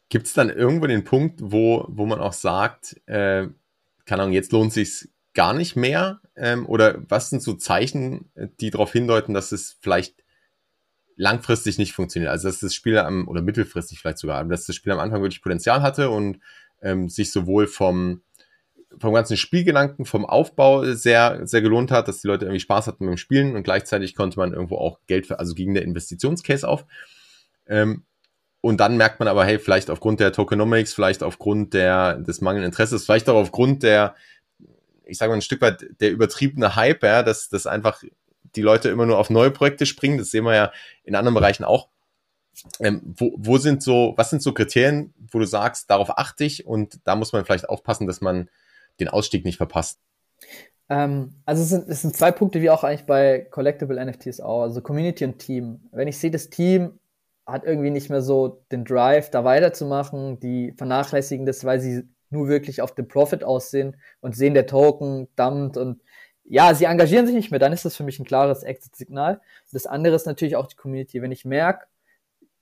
Gibt 0.09 0.27
es 0.27 0.33
dann 0.33 0.49
irgendwo 0.49 0.87
den 0.87 1.05
Punkt, 1.05 1.41
wo, 1.43 1.85
wo 1.89 2.07
man 2.07 2.21
auch 2.21 2.33
sagt, 2.33 2.97
äh, 3.07 3.49
keine 4.07 4.23
Ahnung, 4.23 4.33
jetzt 4.33 4.53
lohnt 4.53 4.73
sich 4.73 5.11
gar 5.35 5.53
nicht 5.53 5.77
mehr? 5.77 6.21
Ähm, 6.37 6.67
oder 6.67 6.99
was 7.09 7.31
sind 7.31 7.43
so 7.43 7.55
Zeichen, 7.55 8.31
die 8.61 8.71
darauf 8.71 8.93
hindeuten, 8.93 9.35
dass 9.35 9.53
es 9.53 9.77
vielleicht 9.81 10.23
langfristig 11.17 11.79
nicht 11.79 11.93
funktioniert. 11.93 12.31
Also 12.31 12.49
dass 12.49 12.61
das 12.61 12.75
Spiel 12.75 12.99
am, 12.99 13.27
oder 13.27 13.43
mittelfristig 13.43 14.01
vielleicht 14.01 14.19
sogar, 14.19 14.45
dass 14.45 14.67
das 14.67 14.77
Spiel 14.77 14.93
am 14.93 14.99
Anfang 14.99 15.23
wirklich 15.23 15.43
Potenzial 15.43 15.83
hatte 15.83 16.11
und 16.11 16.41
ähm, 16.83 17.09
sich 17.09 17.33
sowohl 17.33 17.67
vom, 17.67 18.21
vom 18.99 19.15
ganzen 19.15 19.37
Spielgedanken, 19.37 20.05
vom 20.05 20.27
Aufbau 20.27 20.85
sehr, 20.93 21.47
sehr 21.47 21.63
gelohnt 21.63 21.91
hat, 21.91 22.07
dass 22.07 22.21
die 22.21 22.29
Leute 22.29 22.45
irgendwie 22.45 22.61
Spaß 22.61 22.87
hatten 22.87 23.07
beim 23.07 23.17
Spielen 23.17 23.57
und 23.57 23.63
gleichzeitig 23.63 24.15
konnte 24.15 24.39
man 24.39 24.53
irgendwo 24.53 24.77
auch 24.77 25.01
Geld 25.07 25.27
für, 25.27 25.39
also 25.39 25.55
gegen 25.55 25.75
der 25.75 25.85
Investitionscase 25.85 26.69
auf. 26.69 26.85
Ähm, 27.67 28.05
und 28.61 28.79
dann 28.81 28.97
merkt 28.97 29.21
man 29.21 29.29
aber, 29.29 29.45
hey, 29.45 29.59
vielleicht 29.59 29.91
aufgrund 29.91 30.21
der 30.21 30.33
Tokenomics, 30.33 30.93
vielleicht 30.93 31.23
aufgrund 31.23 31.73
der, 31.73 32.17
des 32.17 32.41
mangelnden 32.41 32.71
Interesses, 32.71 33.05
vielleicht 33.05 33.29
auch 33.29 33.37
aufgrund 33.37 33.83
der, 33.83 34.17
ich 35.07 35.19
sage 35.19 35.31
mal 35.31 35.37
ein 35.37 35.43
Stück 35.43 35.61
weit 35.63 35.87
der 36.01 36.11
übertriebene 36.11 36.77
Hype, 36.77 37.03
ja, 37.03 37.23
dass 37.23 37.49
das 37.49 37.67
einfach 37.67 38.03
die 38.55 38.63
Leute 38.63 38.89
immer 38.89 39.07
nur 39.07 39.19
auf 39.19 39.31
neue 39.31 39.51
Projekte 39.51 39.87
springen. 39.87 40.19
Das 40.19 40.31
sehen 40.31 40.45
wir 40.45 40.55
ja 40.55 40.73
in 41.05 41.15
anderen 41.15 41.35
Bereichen 41.35 41.65
auch. 41.65 41.89
Ähm, 42.81 43.03
wo, 43.05 43.35
wo 43.37 43.59
sind 43.59 43.83
so, 43.83 44.15
was 44.17 44.31
sind 44.31 44.43
so 44.43 44.55
Kriterien, 44.55 45.13
wo 45.31 45.39
du 45.39 45.47
sagst, 45.47 45.91
darauf 45.91 46.19
achte 46.19 46.45
ich 46.45 46.67
und 46.67 47.01
da 47.05 47.15
muss 47.15 47.33
man 47.33 47.45
vielleicht 47.45 47.69
aufpassen, 47.69 48.07
dass 48.07 48.23
man 48.23 48.49
den 48.99 49.09
Ausstieg 49.09 49.45
nicht 49.45 49.59
verpasst? 49.59 50.01
Ähm, 50.89 51.35
also 51.45 51.63
es 51.63 51.69
sind, 51.69 51.89
es 51.89 52.03
sind 52.03 52.17
zwei 52.17 52.33
Punkte, 52.33 52.63
wie 52.63 52.71
auch 52.71 52.83
eigentlich 52.83 53.05
bei 53.05 53.41
Collectible 53.51 54.03
NFTs 54.03 54.41
auch, 54.41 54.63
also 54.63 54.81
Community 54.81 55.25
und 55.25 55.39
Team. 55.39 55.81
Wenn 55.93 56.09
ich 56.09 56.19
sehe, 56.19 56.31
das 56.31 56.49
Team 56.49 56.99
hat 57.45 57.65
irgendwie 57.65 57.91
nicht 57.91 58.09
mehr 58.09 58.23
so 58.23 58.65
den 58.73 58.85
Drive, 58.85 59.31
da 59.31 59.45
weiterzumachen, 59.45 60.41
die 60.41 60.73
vernachlässigen 60.77 61.45
das, 61.45 61.65
weil 61.65 61.81
sie 61.81 62.09
nur 62.31 62.49
wirklich 62.49 62.83
auf 62.83 62.95
den 62.95 63.09
Profit 63.09 63.45
aussehen 63.45 63.97
und 64.21 64.37
sehen, 64.37 64.55
der 64.55 64.67
Token 64.67 65.29
dumpt 65.37 65.77
und 65.77 66.01
ja, 66.45 66.75
sie 66.75 66.85
engagieren 66.85 67.27
sich 67.27 67.35
nicht 67.35 67.51
mehr, 67.51 67.59
dann 67.59 67.73
ist 67.73 67.85
das 67.85 67.97
für 67.97 68.05
mich 68.05 68.21
ein 68.21 68.25
klares 68.25 68.63
Exit-Signal. 68.63 69.41
Das 69.73 69.87
andere 69.87 70.15
ist 70.15 70.27
natürlich 70.27 70.57
auch 70.57 70.69
die 70.69 70.77
Community. 70.77 71.21
Wenn 71.21 71.33
ich 71.33 71.45
merke, 71.45 71.87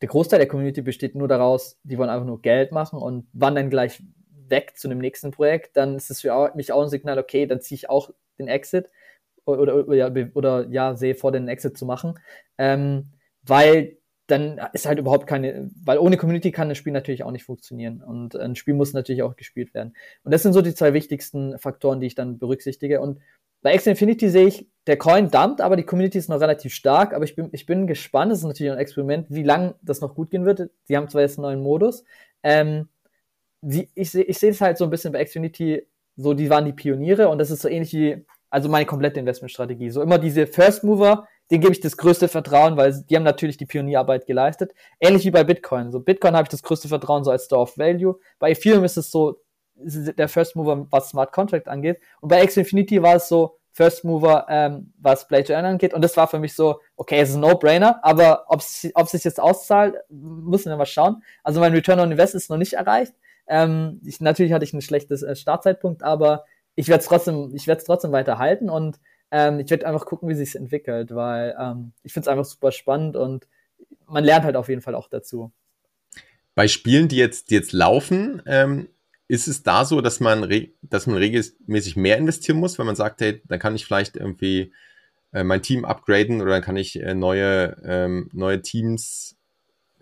der 0.00 0.08
Großteil 0.08 0.38
der 0.38 0.48
Community 0.48 0.82
besteht 0.82 1.14
nur 1.14 1.28
daraus, 1.28 1.78
die 1.82 1.98
wollen 1.98 2.10
einfach 2.10 2.26
nur 2.26 2.40
Geld 2.40 2.72
machen 2.72 2.98
und 2.98 3.26
wandern 3.32 3.70
gleich 3.70 4.02
weg 4.48 4.72
zu 4.76 4.88
einem 4.88 4.98
nächsten 4.98 5.30
Projekt, 5.30 5.76
dann 5.76 5.96
ist 5.96 6.10
es 6.10 6.22
für 6.22 6.52
mich 6.54 6.72
auch 6.72 6.82
ein 6.82 6.88
Signal, 6.88 7.18
okay, 7.18 7.46
dann 7.46 7.60
ziehe 7.60 7.76
ich 7.76 7.90
auch 7.90 8.10
den 8.38 8.48
Exit 8.48 8.90
oder, 9.44 9.62
oder, 9.62 9.88
oder, 9.88 9.96
ja, 9.96 10.28
oder 10.34 10.66
ja, 10.68 10.96
sehe 10.96 11.14
vor, 11.14 11.32
den 11.32 11.48
Exit 11.48 11.76
zu 11.76 11.86
machen. 11.86 12.18
Ähm, 12.58 13.12
weil 13.42 13.98
dann 14.26 14.58
ist 14.72 14.86
halt 14.86 14.98
überhaupt 14.98 15.26
keine, 15.26 15.70
weil 15.84 15.98
ohne 15.98 16.16
Community 16.16 16.50
kann 16.50 16.68
ein 16.68 16.74
Spiel 16.74 16.92
natürlich 16.92 17.24
auch 17.24 17.30
nicht 17.30 17.44
funktionieren 17.44 18.02
und 18.02 18.34
ein 18.36 18.56
Spiel 18.56 18.74
muss 18.74 18.94
natürlich 18.94 19.22
auch 19.22 19.36
gespielt 19.36 19.74
werden. 19.74 19.94
Und 20.22 20.32
das 20.32 20.42
sind 20.42 20.54
so 20.54 20.62
die 20.62 20.74
zwei 20.74 20.94
wichtigsten 20.94 21.58
Faktoren, 21.58 22.00
die 22.00 22.06
ich 22.06 22.14
dann 22.14 22.38
berücksichtige. 22.38 23.00
Und 23.02 23.20
bei 23.60 23.74
X 23.74 23.86
Infinity 23.86 24.30
sehe 24.30 24.46
ich, 24.46 24.66
der 24.86 24.98
Coin 24.98 25.30
dumpt, 25.30 25.60
aber 25.60 25.76
die 25.76 25.84
Community 25.84 26.18
ist 26.18 26.28
noch 26.28 26.40
relativ 26.40 26.72
stark. 26.74 27.14
Aber 27.14 27.24
ich 27.24 27.34
bin, 27.34 27.48
ich 27.52 27.66
bin 27.66 27.86
gespannt, 27.86 28.32
das 28.32 28.38
ist 28.38 28.44
natürlich 28.44 28.72
ein 28.72 28.78
Experiment, 28.78 29.26
wie 29.30 29.42
lange 29.42 29.74
das 29.82 30.00
noch 30.00 30.14
gut 30.14 30.30
gehen 30.30 30.44
wird. 30.44 30.70
Sie 30.84 30.96
haben 30.96 31.08
zwar 31.08 31.22
jetzt 31.22 31.38
einen 31.38 31.44
neuen 31.44 31.62
Modus. 31.62 32.04
Ähm, 32.42 32.88
die, 33.62 33.88
ich 33.94 34.10
sehe 34.10 34.24
ich 34.24 34.38
sehe 34.38 34.50
es 34.50 34.60
halt 34.60 34.76
so 34.76 34.84
ein 34.84 34.90
bisschen 34.90 35.12
bei 35.12 35.24
Xfinity, 35.24 35.86
so 36.16 36.34
die 36.34 36.50
waren 36.50 36.66
die 36.66 36.72
Pioniere 36.72 37.28
und 37.28 37.38
das 37.38 37.50
ist 37.50 37.62
so 37.62 37.68
ähnlich 37.68 37.92
wie, 37.94 38.24
also 38.50 38.68
meine 38.68 38.86
komplette 38.86 39.20
Investmentstrategie. 39.20 39.90
So 39.90 40.02
immer 40.02 40.18
diese 40.18 40.46
First 40.46 40.84
Mover, 40.84 41.26
denen 41.50 41.60
gebe 41.60 41.72
ich 41.72 41.80
das 41.80 41.96
größte 41.96 42.28
Vertrauen, 42.28 42.76
weil 42.76 43.04
die 43.08 43.16
haben 43.16 43.22
natürlich 43.22 43.56
die 43.56 43.66
Pionierarbeit 43.66 44.26
geleistet. 44.26 44.72
Ähnlich 44.98 45.24
wie 45.24 45.30
bei 45.30 45.44
Bitcoin. 45.44 45.92
So 45.92 46.00
Bitcoin 46.00 46.34
habe 46.34 46.44
ich 46.44 46.48
das 46.48 46.62
größte 46.62 46.88
Vertrauen 46.88 47.24
so 47.24 47.30
als 47.30 47.44
Store 47.44 47.62
of 47.62 47.76
Value. 47.76 48.18
Bei 48.38 48.50
Ethereum 48.50 48.84
ist 48.84 48.96
es 48.96 49.10
so, 49.10 49.40
der 49.76 50.28
First 50.28 50.56
Mover, 50.56 50.86
was 50.90 51.10
Smart 51.10 51.32
Contract 51.32 51.68
angeht. 51.68 52.00
Und 52.20 52.28
bei 52.28 52.42
X 52.42 52.56
Infinity 52.56 53.02
war 53.02 53.16
es 53.16 53.28
so 53.28 53.58
First 53.72 54.04
Mover, 54.04 54.46
ähm, 54.48 54.92
was 55.00 55.26
Play 55.26 55.42
to 55.42 55.52
Earn 55.52 55.64
angeht. 55.64 55.92
Und 55.94 56.02
das 56.02 56.16
war 56.16 56.28
für 56.28 56.38
mich 56.38 56.54
so, 56.54 56.80
okay, 56.96 57.18
es 57.20 57.30
ist 57.30 57.34
ein 57.34 57.40
No-Brainer, 57.40 57.98
aber 58.04 58.44
ob 58.48 58.60
es 58.60 58.82
sich 59.10 59.24
jetzt 59.24 59.40
auszahlt, 59.40 59.96
müssen 60.08 60.70
wir 60.70 60.76
mal 60.76 60.86
schauen. 60.86 61.22
Also 61.42 61.60
mein 61.60 61.72
Return 61.72 61.98
on 61.98 62.12
Invest 62.12 62.36
ist 62.36 62.50
noch 62.50 62.56
nicht 62.56 62.74
erreicht. 62.74 63.14
Ähm, 63.48 64.00
ich, 64.04 64.20
natürlich 64.20 64.52
hatte 64.52 64.64
ich 64.64 64.72
einen 64.72 64.82
schlechten 64.82 65.12
äh, 65.12 65.34
Startzeitpunkt, 65.34 66.02
aber 66.02 66.44
ich 66.76 66.88
werde 66.88 67.00
es 67.00 67.06
trotzdem, 67.06 67.52
ich 67.54 67.66
werde 67.66 67.82
trotzdem 67.84 68.12
weiter 68.12 68.38
halten 68.38 68.70
und 68.70 69.00
ähm, 69.34 69.58
ich 69.58 69.68
werde 69.68 69.86
einfach 69.88 70.06
gucken, 70.06 70.28
wie 70.28 70.34
sich 70.34 70.54
entwickelt, 70.54 71.12
weil 71.12 71.56
ähm, 71.58 71.92
ich 72.04 72.12
finde 72.12 72.26
es 72.26 72.28
einfach 72.28 72.44
super 72.44 72.70
spannend 72.70 73.16
und 73.16 73.48
man 74.06 74.22
lernt 74.22 74.44
halt 74.44 74.54
auf 74.54 74.68
jeden 74.68 74.80
Fall 74.80 74.94
auch 74.94 75.08
dazu. 75.08 75.50
Bei 76.54 76.68
Spielen, 76.68 77.08
die 77.08 77.16
jetzt, 77.16 77.50
die 77.50 77.54
jetzt 77.54 77.72
laufen, 77.72 78.40
ähm, 78.46 78.86
ist 79.26 79.48
es 79.48 79.64
da 79.64 79.84
so, 79.84 80.00
dass 80.00 80.20
man, 80.20 80.48
dass 80.82 81.08
man 81.08 81.16
regelmäßig 81.16 81.96
mehr 81.96 82.16
investieren 82.16 82.58
muss, 82.58 82.78
wenn 82.78 82.86
man 82.86 82.94
sagt, 82.94 83.20
hey, 83.22 83.42
dann 83.46 83.58
kann 83.58 83.74
ich 83.74 83.84
vielleicht 83.84 84.14
irgendwie 84.14 84.72
äh, 85.32 85.42
mein 85.42 85.62
Team 85.62 85.84
upgraden 85.84 86.40
oder 86.40 86.52
dann 86.52 86.62
kann 86.62 86.76
ich 86.76 87.02
äh, 87.02 87.14
neue, 87.14 87.76
ähm, 87.84 88.30
neue 88.32 88.62
Teams 88.62 89.36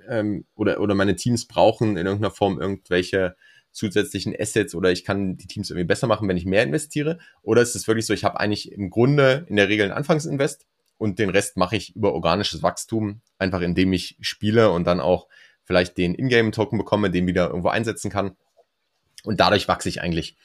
ähm, 0.08 0.44
oder, 0.54 0.78
oder 0.78 0.94
meine 0.94 1.16
Teams 1.16 1.46
brauchen 1.46 1.96
in 1.96 2.04
irgendeiner 2.04 2.34
Form 2.34 2.60
irgendwelche 2.60 3.34
zusätzlichen 3.72 4.34
Assets 4.38 4.74
oder 4.74 4.92
ich 4.92 5.04
kann 5.04 5.36
die 5.36 5.46
Teams 5.46 5.70
irgendwie 5.70 5.86
besser 5.86 6.06
machen, 6.06 6.28
wenn 6.28 6.36
ich 6.36 6.46
mehr 6.46 6.62
investiere? 6.62 7.18
Oder 7.42 7.62
ist 7.62 7.74
es 7.74 7.88
wirklich 7.88 8.06
so, 8.06 8.14
ich 8.14 8.24
habe 8.24 8.38
eigentlich 8.38 8.70
im 8.70 8.90
Grunde 8.90 9.46
in 9.48 9.56
der 9.56 9.68
Regel 9.68 9.84
einen 9.84 9.94
Anfangsinvest 9.94 10.66
und 10.98 11.18
den 11.18 11.30
Rest 11.30 11.56
mache 11.56 11.76
ich 11.76 11.96
über 11.96 12.12
organisches 12.12 12.62
Wachstum, 12.62 13.22
einfach 13.38 13.60
indem 13.60 13.92
ich 13.92 14.16
spiele 14.20 14.70
und 14.70 14.84
dann 14.84 15.00
auch 15.00 15.26
vielleicht 15.64 15.96
den 15.98 16.14
Ingame-Token 16.14 16.78
bekomme, 16.78 17.10
den 17.10 17.26
wieder 17.26 17.48
irgendwo 17.48 17.68
einsetzen 17.68 18.10
kann 18.10 18.36
und 19.24 19.40
dadurch 19.40 19.68
wachse 19.68 19.88
ich 19.88 20.00
eigentlich. 20.00 20.36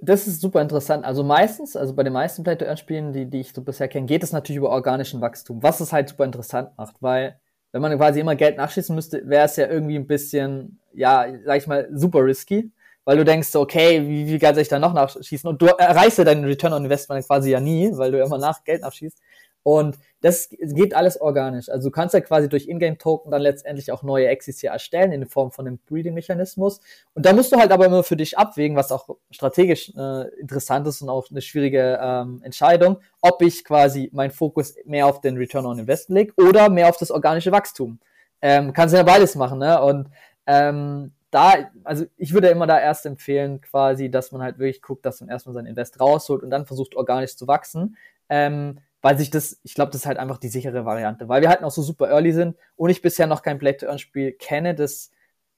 Das 0.00 0.26
ist 0.26 0.40
super 0.40 0.62
interessant. 0.62 1.04
Also 1.04 1.22
meistens, 1.22 1.76
also 1.76 1.94
bei 1.94 2.02
den 2.02 2.14
meisten 2.14 2.44
Play-to-Earn-Spielen, 2.44 3.12
die, 3.12 3.28
die 3.28 3.40
ich 3.40 3.52
so 3.52 3.62
bisher 3.62 3.88
kenne, 3.88 4.06
geht 4.06 4.22
es 4.22 4.32
natürlich 4.32 4.58
über 4.58 4.70
organischen 4.70 5.20
Wachstum, 5.20 5.62
was 5.62 5.80
es 5.80 5.92
halt 5.92 6.08
super 6.08 6.24
interessant 6.24 6.70
macht, 6.78 6.96
weil 7.00 7.38
wenn 7.72 7.82
man 7.82 7.96
quasi 7.96 8.20
immer 8.20 8.36
Geld 8.36 8.56
nachschießen 8.56 8.94
müsste, 8.94 9.28
wäre 9.28 9.46
es 9.46 9.56
ja 9.56 9.66
irgendwie 9.66 9.96
ein 9.96 10.06
bisschen, 10.06 10.78
ja, 10.92 11.26
sag 11.44 11.58
ich 11.58 11.66
mal, 11.66 11.88
super 11.92 12.24
risky, 12.24 12.70
weil 13.04 13.16
du 13.16 13.24
denkst, 13.24 13.54
okay, 13.56 14.06
wie, 14.06 14.26
wie 14.26 14.38
Geld 14.38 14.54
soll 14.54 14.62
ich 14.62 14.68
da 14.68 14.78
noch 14.78 14.92
nachschießen? 14.92 15.48
Und 15.48 15.60
du 15.60 15.66
erreichst 15.66 16.18
ja 16.18 16.24
deinen 16.24 16.44
Return 16.44 16.74
on 16.74 16.84
Investment 16.84 17.26
quasi 17.26 17.50
ja 17.50 17.60
nie, 17.60 17.90
weil 17.94 18.12
du 18.12 18.22
immer 18.22 18.38
nach 18.38 18.62
Geld 18.62 18.82
nachschießt. 18.82 19.18
Und 19.64 19.98
das 20.20 20.48
geht 20.50 20.94
alles 20.94 21.20
organisch. 21.20 21.68
Also 21.68 21.88
du 21.88 21.92
kannst 21.92 22.14
ja 22.14 22.20
quasi 22.20 22.48
durch 22.48 22.68
Ingame-Token 22.68 23.30
dann 23.30 23.42
letztendlich 23.42 23.92
auch 23.92 24.02
neue 24.02 24.28
Exis 24.28 24.60
hier 24.60 24.70
erstellen 24.70 25.12
in 25.12 25.26
Form 25.26 25.52
von 25.52 25.66
einem 25.66 25.78
Breeding-Mechanismus. 25.86 26.80
Und 27.14 27.26
da 27.26 27.32
musst 27.32 27.52
du 27.52 27.56
halt 27.56 27.72
aber 27.72 27.86
immer 27.86 28.02
für 28.02 28.16
dich 28.16 28.38
abwägen, 28.38 28.76
was 28.76 28.92
auch 28.92 29.08
strategisch 29.30 29.92
äh, 29.96 30.28
interessant 30.40 30.86
ist 30.86 31.02
und 31.02 31.08
auch 31.08 31.30
eine 31.30 31.42
schwierige 31.42 31.98
ähm, 32.00 32.40
Entscheidung, 32.42 32.98
ob 33.20 33.42
ich 33.42 33.64
quasi 33.64 34.10
meinen 34.12 34.30
Fokus 34.30 34.74
mehr 34.84 35.06
auf 35.06 35.20
den 35.20 35.36
Return 35.36 35.66
on 35.66 35.78
Invest 35.78 36.08
lege 36.08 36.32
oder 36.36 36.68
mehr 36.68 36.88
auf 36.88 36.96
das 36.96 37.10
organische 37.10 37.52
Wachstum. 37.52 37.98
Ähm, 38.40 38.72
kannst 38.72 38.94
ja 38.94 39.02
beides 39.04 39.36
machen, 39.36 39.58
ne? 39.58 39.80
Und 39.80 40.08
ähm, 40.46 41.12
da, 41.30 41.54
also 41.84 42.04
ich 42.16 42.34
würde 42.34 42.48
immer 42.48 42.66
da 42.66 42.78
erst 42.78 43.06
empfehlen, 43.06 43.60
quasi, 43.60 44.10
dass 44.10 44.32
man 44.32 44.42
halt 44.42 44.58
wirklich 44.58 44.82
guckt, 44.82 45.06
dass 45.06 45.20
man 45.20 45.30
erstmal 45.30 45.54
sein 45.54 45.66
Invest 45.66 45.98
rausholt 45.98 46.42
und 46.42 46.50
dann 46.50 46.66
versucht, 46.66 46.94
organisch 46.94 47.36
zu 47.36 47.46
wachsen. 47.46 47.96
Ähm, 48.28 48.78
weil 49.02 49.18
sich 49.18 49.30
das, 49.30 49.60
ich 49.64 49.74
glaube, 49.74 49.90
das 49.90 50.02
ist 50.02 50.06
halt 50.06 50.18
einfach 50.18 50.38
die 50.38 50.48
sichere 50.48 50.84
Variante, 50.84 51.28
weil 51.28 51.42
wir 51.42 51.50
halt 51.50 51.60
noch 51.60 51.72
so 51.72 51.82
super 51.82 52.08
early 52.08 52.32
sind 52.32 52.56
und 52.76 52.88
ich 52.88 53.02
bisher 53.02 53.26
noch 53.26 53.42
kein 53.42 53.58
Play-to-Earn-Spiel 53.58 54.32
kenne, 54.32 54.74
das 54.74 55.10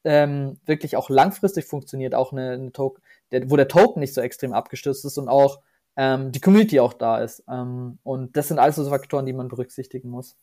ähm, 0.05 0.59
wirklich 0.67 0.97
auch 0.97 1.11
langfristig 1.11 1.67
funktioniert, 1.67 2.15
auch 2.15 2.33
eine, 2.33 2.53
eine 2.53 2.73
Token, 2.73 3.03
der, 3.31 3.51
wo 3.51 3.57
der 3.57 3.69
Token 3.69 4.01
nicht 4.01 4.15
so 4.15 4.21
extrem 4.21 4.53
abgestürzt 4.53 5.05
ist 5.05 5.19
und 5.19 5.29
auch 5.29 5.61
ähm, 5.97 6.33
die 6.33 6.41
Community 6.41 6.81
auch 6.81 6.95
da 6.95 7.19
ist. 7.19 7.45
Ähm, 7.49 7.99
und 8.03 8.37
das 8.37 8.49
sind 8.49 8.59
alles 8.59 8.77
so 8.77 8.89
Faktoren, 8.89 9.27
die 9.27 9.33
man 9.33 9.49
berücksichtigen 9.49 10.09
muss. 10.09 10.37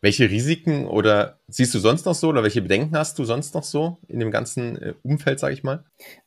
Welche 0.00 0.28
Risiken 0.28 0.86
oder 0.86 1.38
siehst 1.48 1.74
du 1.74 1.78
sonst 1.78 2.04
noch 2.04 2.14
so 2.14 2.28
oder 2.28 2.42
welche 2.42 2.62
Bedenken 2.62 2.96
hast 2.96 3.18
du 3.18 3.24
sonst 3.24 3.54
noch 3.54 3.64
so 3.64 3.98
in 4.06 4.20
dem 4.20 4.30
ganzen 4.30 4.76
äh, 4.80 4.94
Umfeld, 5.02 5.40
sage 5.40 5.54
ich 5.54 5.62
mal? 5.62 5.84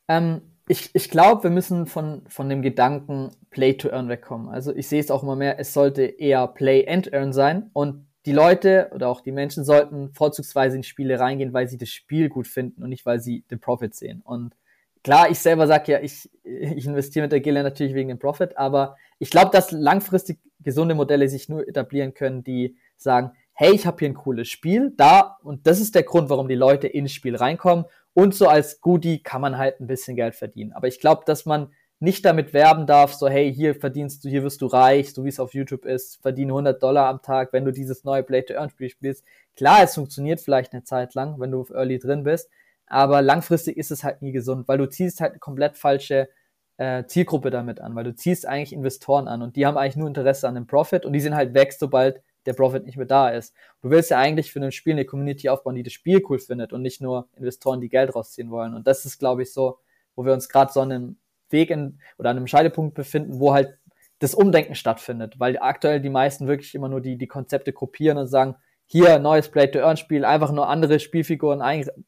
Ähm, 0.08 0.42
ich 0.66 0.90
ich 0.94 1.10
glaube, 1.10 1.44
wir 1.44 1.50
müssen 1.50 1.86
von, 1.86 2.22
von 2.28 2.48
dem 2.48 2.62
Gedanken 2.62 3.30
Play 3.50 3.74
to 3.74 3.88
Earn 3.90 4.08
wegkommen. 4.08 4.48
Also 4.48 4.74
ich 4.74 4.88
sehe 4.88 5.00
es 5.00 5.10
auch 5.10 5.22
immer 5.22 5.36
mehr, 5.36 5.58
es 5.58 5.72
sollte 5.72 6.02
eher 6.02 6.46
Play 6.48 6.86
and 6.88 7.12
Earn 7.12 7.32
sein. 7.32 7.70
Und 7.72 8.06
die 8.26 8.32
Leute 8.32 8.90
oder 8.94 9.08
auch 9.08 9.20
die 9.20 9.32
Menschen 9.32 9.64
sollten 9.64 10.12
vorzugsweise 10.12 10.76
in 10.76 10.82
Spiele 10.82 11.18
reingehen, 11.18 11.52
weil 11.52 11.68
sie 11.68 11.78
das 11.78 11.88
Spiel 11.88 12.28
gut 12.28 12.46
finden 12.46 12.82
und 12.82 12.90
nicht, 12.90 13.06
weil 13.06 13.20
sie 13.20 13.42
den 13.50 13.60
Profit 13.60 13.94
sehen. 13.94 14.20
Und 14.22 14.54
klar, 15.02 15.30
ich 15.30 15.38
selber 15.38 15.66
sage 15.66 15.92
ja, 15.92 16.00
ich, 16.00 16.28
ich 16.44 16.86
investiere 16.86 17.24
mit 17.24 17.32
der 17.32 17.40
Gilde 17.40 17.62
natürlich 17.62 17.94
wegen 17.94 18.08
dem 18.08 18.18
Profit, 18.18 18.58
aber 18.58 18.96
ich 19.18 19.30
glaube, 19.30 19.50
dass 19.50 19.70
langfristig 19.72 20.40
gesunde 20.60 20.94
Modelle 20.94 21.28
sich 21.28 21.48
nur 21.48 21.66
etablieren 21.66 22.14
können, 22.14 22.44
die 22.44 22.76
sagen, 22.96 23.32
hey, 23.54 23.72
ich 23.72 23.86
habe 23.86 23.98
hier 23.98 24.08
ein 24.08 24.14
cooles 24.14 24.48
Spiel, 24.48 24.92
da, 24.96 25.38
und 25.42 25.66
das 25.66 25.80
ist 25.80 25.94
der 25.94 26.04
Grund, 26.04 26.28
warum 26.30 26.48
die 26.48 26.54
Leute 26.54 26.86
ins 26.86 27.12
Spiel 27.12 27.34
reinkommen. 27.34 27.86
Und 28.14 28.34
so 28.34 28.48
als 28.48 28.80
Goodie 28.80 29.22
kann 29.22 29.40
man 29.40 29.58
halt 29.58 29.80
ein 29.80 29.86
bisschen 29.86 30.16
Geld 30.16 30.34
verdienen. 30.34 30.72
Aber 30.72 30.88
ich 30.88 31.00
glaube, 31.00 31.22
dass 31.24 31.46
man 31.46 31.72
nicht 32.00 32.24
damit 32.24 32.52
werben 32.52 32.86
darf, 32.86 33.12
so, 33.14 33.28
hey, 33.28 33.52
hier 33.52 33.74
verdienst 33.74 34.24
du, 34.24 34.28
hier 34.28 34.42
wirst 34.44 34.60
du 34.62 34.66
reich, 34.66 35.12
so 35.12 35.24
wie 35.24 35.28
es 35.28 35.40
auf 35.40 35.54
YouTube 35.54 35.84
ist, 35.84 36.22
verdiene 36.22 36.52
100 36.52 36.80
Dollar 36.82 37.08
am 37.08 37.22
Tag, 37.22 37.52
wenn 37.52 37.64
du 37.64 37.72
dieses 37.72 38.04
neue 38.04 38.22
Play-to-Earn-Spiel 38.22 38.88
spielst. 38.88 39.24
Klar, 39.56 39.82
es 39.82 39.94
funktioniert 39.94 40.40
vielleicht 40.40 40.72
eine 40.72 40.84
Zeit 40.84 41.14
lang, 41.14 41.40
wenn 41.40 41.50
du 41.50 41.66
early 41.72 41.98
drin 41.98 42.22
bist, 42.22 42.50
aber 42.86 43.20
langfristig 43.20 43.76
ist 43.76 43.90
es 43.90 44.04
halt 44.04 44.22
nie 44.22 44.32
gesund, 44.32 44.68
weil 44.68 44.78
du 44.78 44.88
ziehst 44.88 45.20
halt 45.20 45.32
eine 45.32 45.40
komplett 45.40 45.76
falsche 45.76 46.28
äh, 46.76 47.04
Zielgruppe 47.06 47.50
damit 47.50 47.80
an, 47.80 47.96
weil 47.96 48.04
du 48.04 48.14
ziehst 48.14 48.46
eigentlich 48.46 48.72
Investoren 48.72 49.26
an 49.26 49.42
und 49.42 49.56
die 49.56 49.66
haben 49.66 49.76
eigentlich 49.76 49.96
nur 49.96 50.06
Interesse 50.08 50.46
an 50.46 50.54
dem 50.54 50.68
Profit 50.68 51.04
und 51.04 51.12
die 51.12 51.20
sind 51.20 51.34
halt 51.34 51.52
weg, 51.54 51.72
sobald 51.72 52.22
der 52.46 52.54
Profit 52.54 52.86
nicht 52.86 52.96
mehr 52.96 53.06
da 53.06 53.28
ist. 53.28 53.52
Du 53.82 53.90
willst 53.90 54.10
ja 54.10 54.18
eigentlich 54.18 54.52
für 54.52 54.60
ein 54.60 54.72
Spiel 54.72 54.92
eine 54.92 55.04
Community 55.04 55.48
aufbauen, 55.48 55.74
die 55.74 55.82
das 55.82 55.92
Spiel 55.92 56.22
cool 56.28 56.38
findet 56.38 56.72
und 56.72 56.82
nicht 56.82 57.00
nur 57.00 57.28
Investoren, 57.36 57.80
die 57.80 57.88
Geld 57.88 58.14
rausziehen 58.14 58.50
wollen. 58.50 58.74
Und 58.74 58.86
das 58.86 59.04
ist, 59.04 59.18
glaube 59.18 59.42
ich, 59.42 59.52
so, 59.52 59.80
wo 60.14 60.24
wir 60.24 60.32
uns 60.32 60.48
gerade 60.48 60.72
so 60.72 60.80
an 60.80 60.92
einem 60.92 61.16
Weg 61.50 61.70
in, 61.70 61.98
oder 62.18 62.30
an 62.30 62.36
einem 62.36 62.46
Scheidepunkt 62.46 62.94
befinden, 62.94 63.40
wo 63.40 63.52
halt 63.52 63.78
das 64.18 64.34
Umdenken 64.34 64.74
stattfindet, 64.74 65.38
weil 65.38 65.58
aktuell 65.58 66.00
die 66.00 66.10
meisten 66.10 66.48
wirklich 66.48 66.74
immer 66.74 66.88
nur 66.88 67.00
die, 67.00 67.16
die 67.16 67.26
Konzepte 67.26 67.72
kopieren 67.72 68.18
und 68.18 68.26
sagen, 68.26 68.56
hier 68.86 69.18
neues 69.18 69.48
Play-to-Earn-Spiel, 69.48 70.24
einfach 70.24 70.50
nur 70.50 70.68
andere 70.68 70.98
Spielfiguren, 70.98 71.62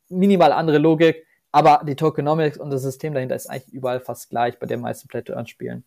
minimal 0.08 0.52
andere 0.52 0.78
Logik, 0.78 1.26
aber 1.52 1.82
die 1.86 1.94
Tokenomics 1.96 2.58
und 2.58 2.70
das 2.70 2.82
System 2.82 3.14
dahinter 3.14 3.36
ist 3.36 3.48
eigentlich 3.48 3.72
überall 3.72 4.00
fast 4.00 4.30
gleich 4.30 4.58
bei 4.58 4.66
den 4.66 4.80
meisten 4.80 5.08
Play-to-Earn-Spielen. 5.08 5.84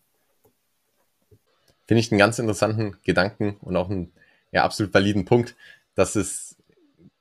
Finde 1.86 2.00
ich 2.00 2.10
einen 2.10 2.18
ganz 2.18 2.38
interessanten 2.38 2.96
Gedanken 3.02 3.56
und 3.60 3.76
auch 3.76 3.90
einen 3.90 4.12
ja, 4.52 4.64
absolut 4.64 4.94
validen 4.94 5.24
Punkt, 5.24 5.56
dass 5.94 6.16
es 6.16 6.53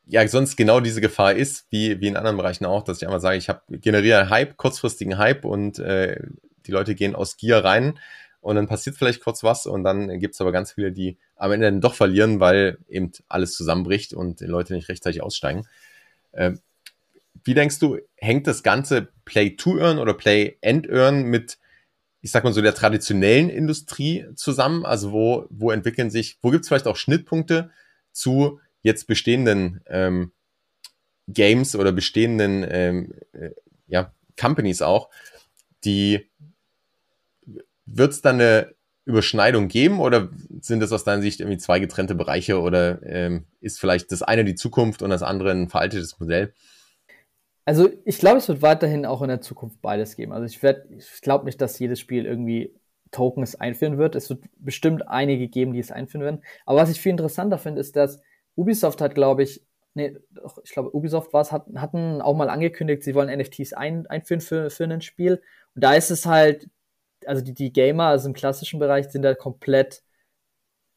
ja 0.06 0.28
sonst 0.28 0.56
genau 0.56 0.80
diese 0.80 1.01
Gefahr 1.01 1.34
ist, 1.34 1.66
wie, 1.70 1.99
wie 2.01 2.08
in 2.08 2.18
anderen 2.18 2.38
Bereichen 2.38 2.66
auch, 2.66 2.84
dass 2.84 2.97
ich 2.97 3.06
einmal 3.06 3.22
sage, 3.22 3.38
ich 3.38 3.49
habe 3.49 3.62
generiere 3.70 4.30
Hype, 4.30 4.58
kurzfristigen 4.58 5.18
Hype 5.18 5.45
und 5.45 5.80
äh, 5.80 6.20
die 6.66 6.72
Leute 6.72 6.95
gehen 6.95 7.16
aus 7.16 7.38
Gier 7.38 7.58
rein 7.64 7.99
und 8.41 8.56
dann 8.56 8.68
passiert 8.68 8.97
vielleicht 8.97 9.22
kurz 9.22 9.43
was 9.43 9.66
und 9.66 9.84
dann 9.84 10.20
gibt 10.20 10.36
es 10.36 10.41
aber 10.41 10.51
ganz 10.51 10.74
viele, 10.74 10.91
die 10.91 11.18
am 11.36 11.51
Ende 11.51 11.68
dann 11.68 11.82
doch 11.82 11.93
verlieren, 11.93 12.39
weil 12.39 12.78
eben 12.89 13.12
alles 13.28 13.54
zusammenbricht 13.54 14.14
und 14.14 14.41
die 14.41 14.45
Leute 14.45 14.74
nicht 14.74 14.89
rechtzeitig 14.89 15.22
aussteigen. 15.22 15.68
Äh, 16.32 16.54
wie 17.45 17.54
denkst 17.54 17.80
du, 17.80 17.97
hängt 18.16 18.47
das 18.47 18.64
ganze 18.64 19.10
Play-to-Earn 19.26 19.99
oder 19.99 20.14
Play-and-Earn 20.14 21.24
mit 21.24 21.58
ich 22.24 22.32
sag 22.32 22.45
mal 22.45 22.54
so, 22.54 22.62
der 22.62 22.74
traditionellen 22.74 23.49
Industrie 23.49 24.26
zusammen? 24.36 24.86
Also 24.86 25.12
wo, 25.12 25.45
wo 25.49 25.72
entwickeln 25.72 26.10
sich, 26.10 26.38
wo 26.41 26.51
gibt 26.51 26.64
es 26.64 26.70
vielleicht 26.70 26.88
auch 26.88 26.95
Schnittpunkte 26.95 27.70
zu 28.14 28.62
jetzt 28.84 29.07
bestehenden 29.07 29.81
ähm, 29.88 30.31
Games 31.27 31.75
oder 31.75 31.91
bestehenden 31.91 32.65
ähm, 32.69 33.13
äh, 33.34 33.51
ja, 33.88 34.13
Companies 34.39 34.81
auch, 34.81 35.09
die 35.84 36.29
wird 37.86 38.11
es 38.11 38.21
dann 38.21 38.36
eine 38.36 38.75
Überschneidung 39.05 39.67
geben 39.67 39.99
oder 39.99 40.29
sind 40.61 40.79
das 40.79 40.93
aus 40.93 41.03
deiner 41.03 41.21
Sicht 41.21 41.39
irgendwie 41.39 41.57
zwei 41.57 41.79
getrennte 41.79 42.15
Bereiche 42.15 42.61
oder 42.61 43.01
ähm, 43.03 43.45
ist 43.59 43.79
vielleicht 43.79 44.11
das 44.11 44.21
eine 44.21 44.45
die 44.45 44.55
Zukunft 44.55 45.01
und 45.01 45.09
das 45.09 45.23
andere 45.23 45.51
ein 45.51 45.69
veraltetes 45.69 46.19
Modell? 46.19 46.53
Also 47.65 47.89
ich 48.05 48.17
glaube, 48.17 48.38
es 48.38 48.47
wird 48.47 48.61
weiterhin 48.61 49.05
auch 49.05 49.21
in 49.21 49.29
der 49.29 49.41
Zukunft 49.41 49.81
beides 49.81 50.15
geben. 50.15 50.34
Also 50.34 50.45
ich 50.45 50.61
ich 50.63 51.21
glaube 51.21 51.45
nicht, 51.45 51.61
dass 51.61 51.79
jedes 51.79 51.99
Spiel 51.99 52.25
irgendwie 52.25 52.73
Tokens 53.11 53.55
einführen 53.55 53.97
wird. 53.97 54.15
Es 54.15 54.29
wird 54.29 54.43
bestimmt 54.57 55.07
einige 55.07 55.47
geben, 55.47 55.73
die 55.73 55.79
es 55.79 55.91
einführen 55.91 56.23
werden. 56.23 56.43
Aber 56.65 56.79
was 56.79 56.89
ich 56.89 56.99
viel 56.99 57.11
interessanter 57.11 57.57
finde, 57.57 57.79
ist, 57.79 57.95
dass 57.95 58.19
Ubisoft 58.56 59.01
hat, 59.01 59.16
glaube 59.16 59.43
ich, 59.43 59.66
nee, 59.93 60.18
ich 60.64 60.72
glaube, 60.72 60.95
Ubisoft 60.95 61.34
war 61.34 61.41
es, 61.41 61.51
hat, 61.51 61.66
hatten 61.76 62.22
auch 62.22 62.36
mal 62.36 62.49
angekündigt, 62.49 63.04
sie 63.04 63.16
wollen 63.16 63.36
NFTs 63.36 63.74
ein, 63.74 64.08
einführen 64.08 64.41
für, 64.41 64.70
für 64.70 64.86
ein 64.86 65.01
Spiel. 65.01 65.41
Und 65.76 65.84
da 65.84 65.93
ist 65.93 66.12
es 66.12 66.26
halt, 66.26 66.70
also 67.26 67.43
die, 67.43 67.54
die 67.54 67.74
Gamer, 67.74 68.06
also 68.06 68.28
im 68.28 68.34
klassischen 68.34 68.80
Bereich, 68.80 69.10
sind 69.10 69.22
da 69.24 69.34
komplett, 69.36 70.04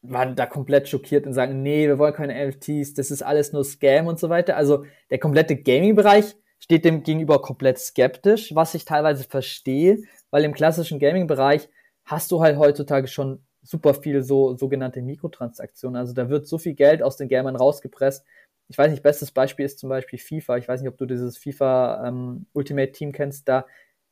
waren 0.01 0.35
da 0.35 0.45
komplett 0.45 0.87
schockiert 0.87 1.25
und 1.25 1.33
sagen, 1.33 1.61
nee, 1.61 1.87
wir 1.87 1.97
wollen 1.99 2.13
keine 2.13 2.47
NFTs, 2.47 2.93
das 2.93 3.11
ist 3.11 3.23
alles 3.23 3.53
nur 3.53 3.63
Scam 3.63 4.07
und 4.07 4.19
so 4.19 4.29
weiter. 4.29 4.55
Also 4.57 4.85
der 5.09 5.19
komplette 5.19 5.55
Gaming-Bereich 5.55 6.35
steht 6.59 6.85
dem 6.85 7.03
gegenüber 7.03 7.41
komplett 7.41 7.79
skeptisch, 7.79 8.53
was 8.55 8.73
ich 8.73 8.85
teilweise 8.85 9.23
verstehe, 9.23 9.99
weil 10.31 10.43
im 10.43 10.53
klassischen 10.53 10.99
Gaming-Bereich 10.99 11.69
hast 12.05 12.31
du 12.31 12.41
halt 12.41 12.57
heutzutage 12.57 13.07
schon 13.07 13.46
super 13.67 13.93
viel 13.93 14.23
so 14.23 14.55
sogenannte 14.55 15.01
Mikrotransaktionen. 15.01 15.97
Also 15.97 16.13
da 16.13 16.29
wird 16.29 16.47
so 16.47 16.57
viel 16.57 16.73
Geld 16.73 17.03
aus 17.03 17.17
den 17.17 17.27
Gamern 17.27 17.55
rausgepresst. 17.55 18.25
Ich 18.69 18.77
weiß 18.77 18.91
nicht, 18.91 19.03
bestes 19.03 19.31
Beispiel 19.31 19.65
ist 19.65 19.79
zum 19.79 19.89
Beispiel 19.89 20.19
FIFA. 20.19 20.57
Ich 20.57 20.67
weiß 20.67 20.81
nicht, 20.81 20.89
ob 20.89 20.97
du 20.97 21.05
dieses 21.05 21.37
FIFA 21.37 22.07
ähm, 22.07 22.45
Ultimate 22.53 22.91
Team 22.91 23.11
kennst. 23.11 23.47
Da, 23.47 23.65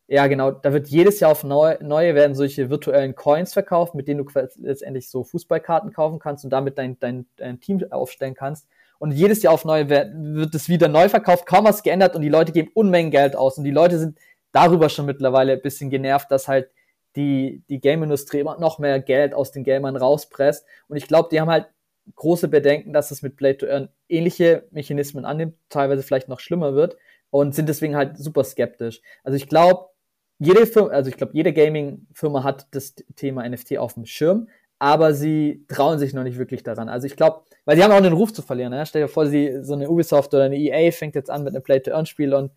ja 0.08 0.28
genau, 0.28 0.52
da 0.52 0.72
wird 0.72 0.88
jedes 0.88 1.20
Jahr 1.20 1.32
auf 1.32 1.44
neu, 1.44 1.78
neue 1.82 2.16
werden 2.16 2.36
solche 2.36 2.70
virtuellen 2.70 3.16
Coins 3.16 3.54
verkauft, 3.54 3.96
mit 3.96 4.08
denen 4.08 4.26
du 4.26 4.32
letztendlich 4.58 5.10
so 5.10 5.24
Fußballkarten 5.24 5.94
kaufen 5.94 6.20
kannst 6.20 6.44
und 6.44 6.52
damit 6.52 6.78
dein, 6.78 7.00
dein, 7.00 7.26
dein 7.38 7.60
Team 7.60 7.84
aufstellen 7.92 8.36
kannst 8.36 8.68
und 9.00 9.12
jedes 9.12 9.42
Jahr 9.44 9.54
auf 9.54 9.66
neue 9.66 9.90
wird, 9.90 10.12
wird 10.14 10.56
es 10.56 10.70
wieder 10.70 10.88
neu 10.88 11.10
verkauft, 11.10 11.46
kaum 11.46 11.66
was 11.66 11.84
geändert 11.84 12.16
und 12.16 12.22
die 12.22 12.30
Leute 12.30 12.52
geben 12.52 12.72
Unmengen 12.74 13.12
Geld 13.12 13.36
aus 13.36 13.58
und 13.58 13.64
die 13.64 13.72
Leute 13.72 14.00
sind 14.00 14.20
darüber 14.52 14.90
schon 14.90 15.06
mittlerweile 15.06 15.54
ein 15.54 15.62
bisschen 15.62 15.90
genervt, 15.90 16.32
dass 16.32 16.48
halt 16.48 16.70
die, 17.16 17.64
die 17.70 17.80
Game-Industrie 17.80 18.40
immer 18.40 18.60
noch 18.60 18.80
mehr 18.80 19.00
Geld 19.00 19.34
aus 19.34 19.52
den 19.52 19.64
Gamern 19.64 19.96
rauspresst 19.96 20.66
und 20.88 20.98
ich 20.98 21.08
glaube, 21.08 21.30
die 21.32 21.40
haben 21.40 21.50
halt 21.50 21.68
große 22.16 22.48
Bedenken, 22.48 22.94
dass 22.94 23.12
es 23.12 23.22
mit 23.22 23.36
Play 23.36 23.56
to 23.56 23.66
Earn 23.66 23.90
ähnliche 24.08 24.68
Mechanismen 24.72 25.26
annimmt, 25.26 25.56
teilweise 25.70 26.04
vielleicht 26.04 26.30
noch 26.30 26.40
schlimmer 26.40 26.76
wird 26.76 26.98
und 27.32 27.56
sind 27.56 27.68
deswegen 27.68 27.96
halt 27.96 28.18
super 28.18 28.44
skeptisch. 28.44 29.02
Also 29.24 29.36
ich 29.36 29.50
glaube, 29.50 29.90
jede 30.38 30.68
Firma, 30.68 30.90
also 30.90 31.10
ich 31.10 31.18
glaube, 31.18 31.34
jede 31.34 31.54
Gaming-Firma 31.54 32.44
hat 32.44 32.68
das 32.72 32.96
Thema 33.16 33.48
NFT 33.48 33.78
auf 33.78 33.94
dem 33.94 34.06
Schirm, 34.06 34.50
aber 34.80 35.14
sie 35.14 35.66
trauen 35.68 35.98
sich 35.98 36.14
noch 36.14 36.24
nicht 36.24 36.38
wirklich 36.38 36.62
daran. 36.62 36.90
Also 36.90 37.08
ich 37.08 37.16
glaube, 37.16 37.42
weil 37.64 37.78
sie 37.78 37.84
haben 37.84 37.92
auch 37.92 38.02
den 38.02 38.14
Ruf 38.14 38.34
zu 38.34 38.42
verlieren. 38.42 38.72
Ne? 38.72 38.86
Stell 38.86 39.04
dir 39.04 39.08
vor, 39.08 39.26
sie, 39.28 39.64
so 39.64 39.74
eine 39.74 39.90
Ubisoft 39.90 40.34
oder 40.34 40.44
eine 40.44 40.58
EA 40.58 40.92
fängt 40.92 41.16
jetzt 41.16 41.30
an 41.30 41.44
mit 41.44 41.56
einem 41.56 41.64
Play-to-Earn-Spiel 41.64 42.34
und 42.34 42.52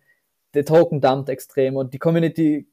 der 0.53 0.65
Token 0.65 0.99
dumpt 0.99 1.29
extrem 1.29 1.75
und 1.75 1.93
die 1.93 1.99
Community 1.99 2.67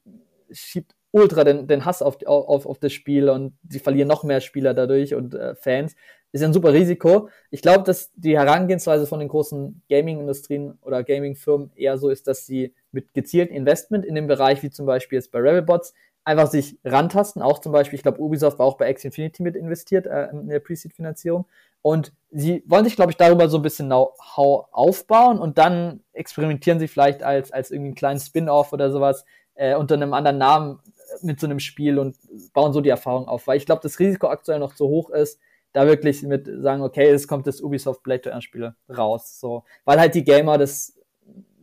schiebt 0.50 0.94
ultra 1.12 1.44
den, 1.44 1.66
den 1.66 1.84
Hass 1.84 2.02
auf, 2.02 2.18
auf, 2.26 2.66
auf 2.66 2.78
das 2.78 2.92
Spiel 2.92 3.28
und 3.28 3.56
sie 3.68 3.78
verlieren 3.78 4.08
noch 4.08 4.24
mehr 4.24 4.40
Spieler 4.40 4.74
dadurch 4.74 5.14
und 5.14 5.34
äh, 5.34 5.54
Fans. 5.54 5.94
Ist 6.32 6.42
ja 6.42 6.48
ein 6.48 6.52
super 6.52 6.72
Risiko. 6.72 7.30
Ich 7.50 7.62
glaube, 7.62 7.84
dass 7.84 8.12
die 8.14 8.36
Herangehensweise 8.36 9.06
von 9.06 9.20
den 9.20 9.28
großen 9.28 9.82
Gaming-Industrien 9.88 10.78
oder 10.82 11.02
Gaming-Firmen 11.02 11.70
eher 11.76 11.96
so 11.96 12.10
ist, 12.10 12.26
dass 12.26 12.44
sie 12.44 12.74
mit 12.92 13.14
gezielten 13.14 13.54
Investment 13.54 14.04
in 14.04 14.14
dem 14.14 14.26
Bereich, 14.26 14.62
wie 14.62 14.70
zum 14.70 14.84
Beispiel 14.84 15.16
jetzt 15.16 15.30
bei 15.30 15.38
Rebelbots, 15.38 15.94
einfach 16.24 16.48
sich 16.48 16.78
rantasten. 16.84 17.40
Auch 17.40 17.60
zum 17.60 17.72
Beispiel, 17.72 17.96
ich 17.96 18.02
glaube, 18.02 18.20
Ubisoft 18.20 18.58
war 18.58 18.66
auch 18.66 18.76
bei 18.76 18.90
X 18.90 19.04
Infinity 19.04 19.42
mit 19.42 19.56
investiert 19.56 20.06
äh, 20.06 20.28
in 20.30 20.48
der 20.48 20.60
Pre-Seed-Finanzierung. 20.60 21.46
Und 21.80 22.12
sie 22.30 22.64
wollen 22.66 22.84
sich, 22.84 22.96
glaube 22.96 23.12
ich, 23.12 23.16
darüber 23.16 23.48
so 23.48 23.58
ein 23.58 23.62
bisschen 23.62 23.86
Know-how 23.86 24.66
aufbauen 24.72 25.38
und 25.38 25.56
dann 25.56 26.00
experimentieren 26.12 26.80
sie 26.80 26.88
vielleicht 26.88 27.22
als, 27.22 27.52
als 27.52 27.70
irgendwie 27.70 27.90
einen 27.90 27.94
kleinen 27.94 28.20
Spin-off 28.20 28.72
oder 28.72 28.90
sowas 28.90 29.24
äh, 29.54 29.76
unter 29.76 29.94
einem 29.94 30.12
anderen 30.12 30.38
Namen 30.38 30.80
mit 31.22 31.40
so 31.40 31.46
einem 31.46 31.60
Spiel 31.60 31.98
und 31.98 32.16
bauen 32.52 32.72
so 32.72 32.80
die 32.80 32.88
Erfahrung 32.88 33.28
auf. 33.28 33.46
Weil 33.46 33.56
ich 33.56 33.66
glaube, 33.66 33.82
das 33.82 33.98
Risiko 33.98 34.28
aktuell 34.28 34.58
noch 34.58 34.74
zu 34.74 34.86
hoch 34.86 35.10
ist, 35.10 35.40
da 35.72 35.86
wirklich 35.86 36.22
mit 36.22 36.46
sagen, 36.46 36.82
okay, 36.82 37.08
es 37.10 37.28
kommt 37.28 37.46
das 37.46 37.60
Ubisoft 37.60 38.02
Blade 38.02 38.22
to 38.22 38.30
Earn 38.30 38.42
Spiel 38.42 38.74
raus. 38.88 39.38
So, 39.38 39.64
weil 39.84 40.00
halt 40.00 40.14
die 40.14 40.24
Gamer 40.24 40.58
das 40.58 40.98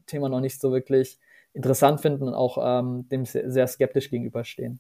Thema 0.06 0.30
noch 0.30 0.40
nicht 0.40 0.60
so 0.62 0.72
wirklich 0.72 1.20
interessant 1.54 2.02
finden 2.02 2.28
und 2.28 2.34
auch 2.34 2.58
ähm, 2.62 3.08
dem 3.10 3.26
sehr, 3.26 3.68
skeptisch 3.68 4.10
gegenüberstehen. 4.10 4.80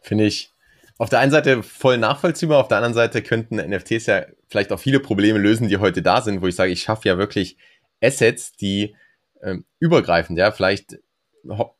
Finde 0.00 0.24
ich 0.24 0.52
auf 0.98 1.08
der 1.08 1.20
einen 1.20 1.32
Seite 1.32 1.62
voll 1.62 1.98
nachvollziehbar, 1.98 2.60
auf 2.60 2.68
der 2.68 2.78
anderen 2.78 2.94
Seite 2.94 3.22
könnten 3.22 3.56
NFTs 3.56 4.06
ja 4.06 4.26
vielleicht 4.48 4.72
auch 4.72 4.78
viele 4.78 5.00
Probleme 5.00 5.38
lösen, 5.38 5.68
die 5.68 5.78
heute 5.78 6.02
da 6.02 6.20
sind, 6.20 6.42
wo 6.42 6.46
ich 6.46 6.56
sage, 6.56 6.72
ich 6.72 6.82
schaffe 6.82 7.08
ja 7.08 7.16
wirklich 7.16 7.56
Assets, 8.02 8.52
die 8.52 8.94
ähm, 9.42 9.64
übergreifend, 9.78 10.38
ja, 10.38 10.50
vielleicht, 10.50 10.98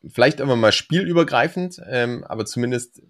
vielleicht 0.08 0.40
immer 0.40 0.56
mal 0.56 0.72
spielübergreifend, 0.72 1.80
ähm, 1.88 2.24
aber 2.24 2.46
zumindest 2.46 3.02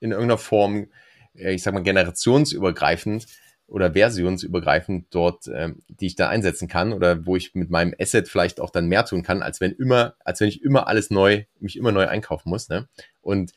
in 0.00 0.10
irgendeiner 0.10 0.38
Form, 0.38 0.88
äh, 1.34 1.54
ich 1.54 1.62
sag 1.62 1.74
mal, 1.74 1.82
generationsübergreifend 1.82 3.26
oder 3.66 3.92
versionsübergreifend 3.92 5.06
dort, 5.10 5.48
ähm, 5.48 5.82
die 5.88 6.06
ich 6.06 6.16
da 6.16 6.28
einsetzen 6.28 6.68
kann 6.68 6.92
oder 6.92 7.26
wo 7.26 7.36
ich 7.36 7.54
mit 7.54 7.70
meinem 7.70 7.94
Asset 7.98 8.28
vielleicht 8.28 8.60
auch 8.60 8.70
dann 8.70 8.86
mehr 8.86 9.04
tun 9.04 9.22
kann, 9.22 9.42
als 9.42 9.60
wenn 9.60 9.72
immer, 9.72 10.14
als 10.20 10.40
wenn 10.40 10.48
ich 10.48 10.62
immer 10.62 10.86
alles 10.86 11.10
neu, 11.10 11.44
mich 11.60 11.76
immer 11.76 11.92
neu 11.92 12.06
einkaufen 12.06 12.50
muss. 12.50 12.68
Ne? 12.68 12.88
Und 13.22 13.52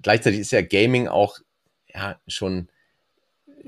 gleichzeitig 0.00 0.40
ist 0.40 0.52
ja 0.52 0.62
Gaming 0.62 1.08
auch 1.08 1.38
ja 1.92 2.20
schon 2.26 2.68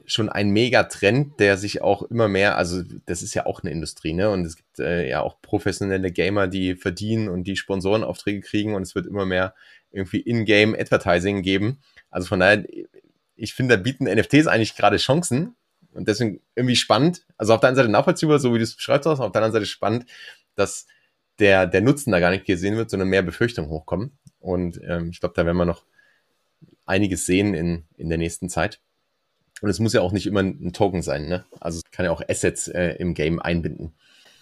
schon 0.05 0.29
ein 0.29 0.51
Megatrend, 0.51 1.41
der 1.41 1.57
sich 1.57 1.83
auch 1.83 2.03
immer 2.03 2.29
mehr, 2.29 2.57
also 2.57 2.83
das 3.07 3.23
ist 3.23 3.35
ja 3.35 3.47
auch 3.47 3.63
eine 3.63 3.73
Industrie, 3.73 4.13
ne? 4.13 4.31
Und 4.31 4.45
es 4.45 4.57
gibt 4.57 4.79
äh, 4.79 5.09
ja 5.09 5.21
auch 5.21 5.41
professionelle 5.41 6.13
Gamer, 6.13 6.47
die 6.47 6.77
verdienen 6.77 7.29
und 7.29 7.45
die 7.45 7.57
Sponsorenaufträge 7.57 8.41
kriegen 8.41 8.75
und 8.75 8.83
es 8.83 8.95
wird 8.95 9.07
immer 9.07 9.27
mehr 9.27 9.55
irgendwie 9.91 10.21
In-Game 10.21 10.75
Advertising 10.75 11.43
geben. 11.43 11.81
Also 12.11 12.29
von 12.29 12.41
daher, 12.41 12.65
ich 13.35 13.55
finde, 13.55 13.77
da 13.77 13.83
bieten 13.83 14.05
NFTs 14.05 14.47
eigentlich 14.47 14.77
gerade 14.77 14.99
Chancen 14.99 15.57
und 15.93 16.09
deswegen 16.09 16.41
irgendwie 16.55 16.77
spannend. 16.77 17.27
Also 17.37 17.55
auf 17.55 17.61
der 17.61 17.69
einen 17.69 17.77
Seite 17.77 17.89
nachvollziehbar, 17.89 18.39
so 18.39 18.53
wie 18.55 18.59
du 18.59 18.65
es 18.65 18.77
beschreibst, 18.77 19.07
auf 19.07 19.19
der 19.19 19.25
anderen 19.25 19.53
Seite 19.53 19.67
spannend, 19.67 20.07
dass 20.55 20.87
der, 21.39 21.67
der 21.67 21.81
Nutzen 21.81 22.13
da 22.13 22.21
gar 22.21 22.31
nicht 22.31 22.45
gesehen 22.45 22.77
wird, 22.77 22.91
sondern 22.91 23.09
mehr 23.09 23.23
Befürchtungen 23.23 23.71
hochkommen. 23.71 24.19
Und 24.39 24.81
ähm, 24.87 25.11
ich 25.11 25.21
glaube, 25.21 25.35
da 25.35 25.45
werden 25.45 25.57
wir 25.57 25.65
noch 25.65 25.85
einiges 26.85 27.27
sehen 27.27 27.55
in, 27.55 27.85
in 27.97 28.09
der 28.09 28.19
nächsten 28.19 28.49
Zeit. 28.49 28.81
Und 29.63 29.71
es 29.71 29.79
muss 29.79 29.93
ja 29.93 30.03
auch 30.03 30.13
nicht 30.13 30.27
immer 30.27 30.41
ein 30.41 30.73
Token 30.73 31.03
sein, 31.03 31.27
ne? 31.29 31.45
Also 31.61 31.81
kann 31.91 32.05
ja 32.05 32.13
auch 32.13 32.23
Assets 32.29 32.69
äh, 32.69 32.97
im 32.99 33.15
Game 33.15 33.41
einbinden. 33.41 33.95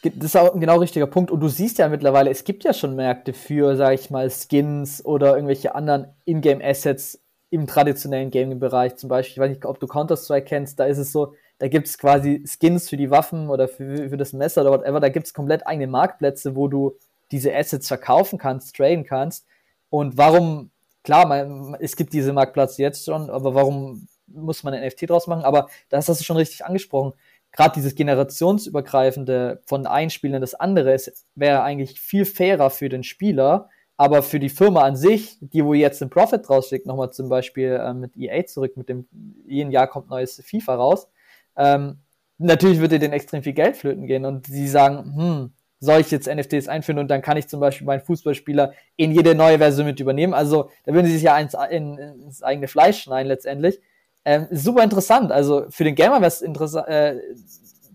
Das 0.03 0.27
ist 0.27 0.37
auch 0.37 0.55
ein 0.55 0.61
genau 0.61 0.79
richtiger 0.79 1.07
Punkt. 1.07 1.31
Und 1.31 1.41
du 1.41 1.49
siehst 1.49 1.79
ja 1.79 1.89
mittlerweile, 1.89 2.31
es 2.31 2.45
gibt 2.45 2.65
ja 2.65 2.75
schon 2.75 2.95
Märkte 2.95 3.33
für, 3.33 3.77
sag 3.77 3.95
ich 3.95 4.11
mal, 4.11 4.29
Skins 4.31 5.05
oder 5.05 5.35
irgendwelche 5.35 5.75
anderen 5.75 6.09
Ingame-Assets 6.27 7.21
im 7.49 7.67
traditionellen 7.67 8.31
Gaming-Bereich. 8.31 8.97
Zum 8.97 9.09
Beispiel, 9.09 9.33
ich 9.33 9.39
weiß 9.39 9.49
nicht, 9.51 9.65
ob 9.65 9.81
du 9.81 9.87
Counter-Strike 9.87 10.47
kennst, 10.47 10.79
da 10.79 10.85
ist 10.85 10.99
es 10.99 11.13
so, 11.13 11.35
da 11.59 11.69
gibt 11.69 11.87
es 11.87 11.97
quasi 11.97 12.45
Skins 12.47 12.91
für 12.91 12.97
die 12.97 13.11
Waffen 13.11 13.49
oder 13.49 13.69
für, 13.69 14.11
für 14.11 14.17
das 14.17 14.33
Messer 14.33 14.63
oder 14.63 14.73
whatever. 14.73 15.01
Da 15.01 15.09
gibt 15.09 15.27
es 15.27 15.33
komplett 15.33 15.67
eigene 15.67 15.87
Marktplätze, 15.87 16.57
wo 16.57 16.69
du 16.69 16.99
diese 17.31 17.55
Assets 17.55 17.89
verkaufen 17.89 18.39
kannst, 18.39 18.77
traden 18.77 19.05
kannst. 19.05 19.47
Und 19.89 20.19
warum 20.19 20.71
klar, 21.05 21.27
man, 21.27 21.77
es 21.79 21.97
gibt 21.97 22.13
diese 22.13 22.33
Marktplatz 22.33 22.77
jetzt 22.79 23.05
schon, 23.05 23.31
aber 23.31 23.55
warum 23.55 24.09
muss 24.27 24.63
man 24.63 24.75
ein 24.75 24.87
NFT 24.87 25.11
draus 25.11 25.27
machen? 25.27 25.45
Aber 25.45 25.69
das 25.89 26.09
hast 26.09 26.21
du 26.21 26.25
schon 26.25 26.37
richtig 26.37 26.65
angesprochen. 26.65 27.13
Gerade 27.53 27.75
dieses 27.75 27.95
generationsübergreifende 27.95 29.63
von 29.65 29.87
ein 29.87 30.11
Spiel 30.11 30.35
in 30.35 30.41
das 30.41 30.55
andere 30.55 30.97
wäre 31.35 31.63
eigentlich 31.63 32.01
viel 32.01 32.25
fairer 32.25 32.71
für 32.71 32.89
den 32.89 33.05
Spieler, 33.05 33.71
aber 33.97 34.23
für 34.23 34.41
die 34.41 34.49
Firma 34.49 34.83
an 34.83 34.97
sich, 34.97 35.39
die 35.41 35.65
wo 35.65 35.73
jetzt 35.73 36.01
den 36.01 36.11
Profit 36.11 36.51
rausschickt, 36.51 36.87
nochmal 36.87 37.13
zum 37.13 37.29
Beispiel 37.29 37.79
äh, 37.81 37.95
mit 37.95 38.17
EA 38.17 38.45
zurück, 38.47 38.77
mit 38.77 38.89
dem 38.89 39.07
jeden 39.47 39.71
Jahr 39.71 39.87
kommt 39.87 40.11
neues 40.11 40.43
FIFA 40.45 40.75
raus, 40.75 41.09
ähm, 41.57 41.99
natürlich 42.39 42.81
würde 42.81 42.99
denen 42.99 43.13
extrem 43.13 43.45
viel 43.45 43.53
Geld 43.53 43.77
flöten 43.77 44.07
gehen 44.07 44.25
und 44.25 44.47
sie 44.47 44.67
sagen, 44.67 45.15
hm, 45.15 45.53
soll 45.79 46.01
ich 46.01 46.11
jetzt 46.11 46.27
NFTs 46.27 46.69
einführen 46.69 46.99
und 46.99 47.09
dann 47.09 47.23
kann 47.23 47.37
ich 47.37 47.47
zum 47.47 47.61
Beispiel 47.61 47.87
meinen 47.87 48.01
Fußballspieler 48.01 48.73
in 48.97 49.13
jede 49.13 49.35
neue 49.35 49.59
Version 49.59 49.87
mit 49.87 50.01
übernehmen. 50.01 50.35
Also 50.35 50.71
da 50.85 50.95
würden 50.95 51.07
sie 51.07 51.15
sich 51.15 51.23
ja 51.23 51.39
ins, 51.39 51.55
in, 51.71 51.99
ins 51.99 52.43
eigene 52.43 52.69
Fleisch 52.69 53.03
schneiden 53.03 53.29
letztendlich. 53.29 53.81
Ähm, 54.25 54.47
super 54.51 54.83
interessant. 54.83 55.33
Also 55.33 55.67
für 55.71 55.85
den 55.85 55.95
Gamer 55.95 56.21
wäre 56.21 56.27
es 56.27 56.43
äh, 56.43 57.21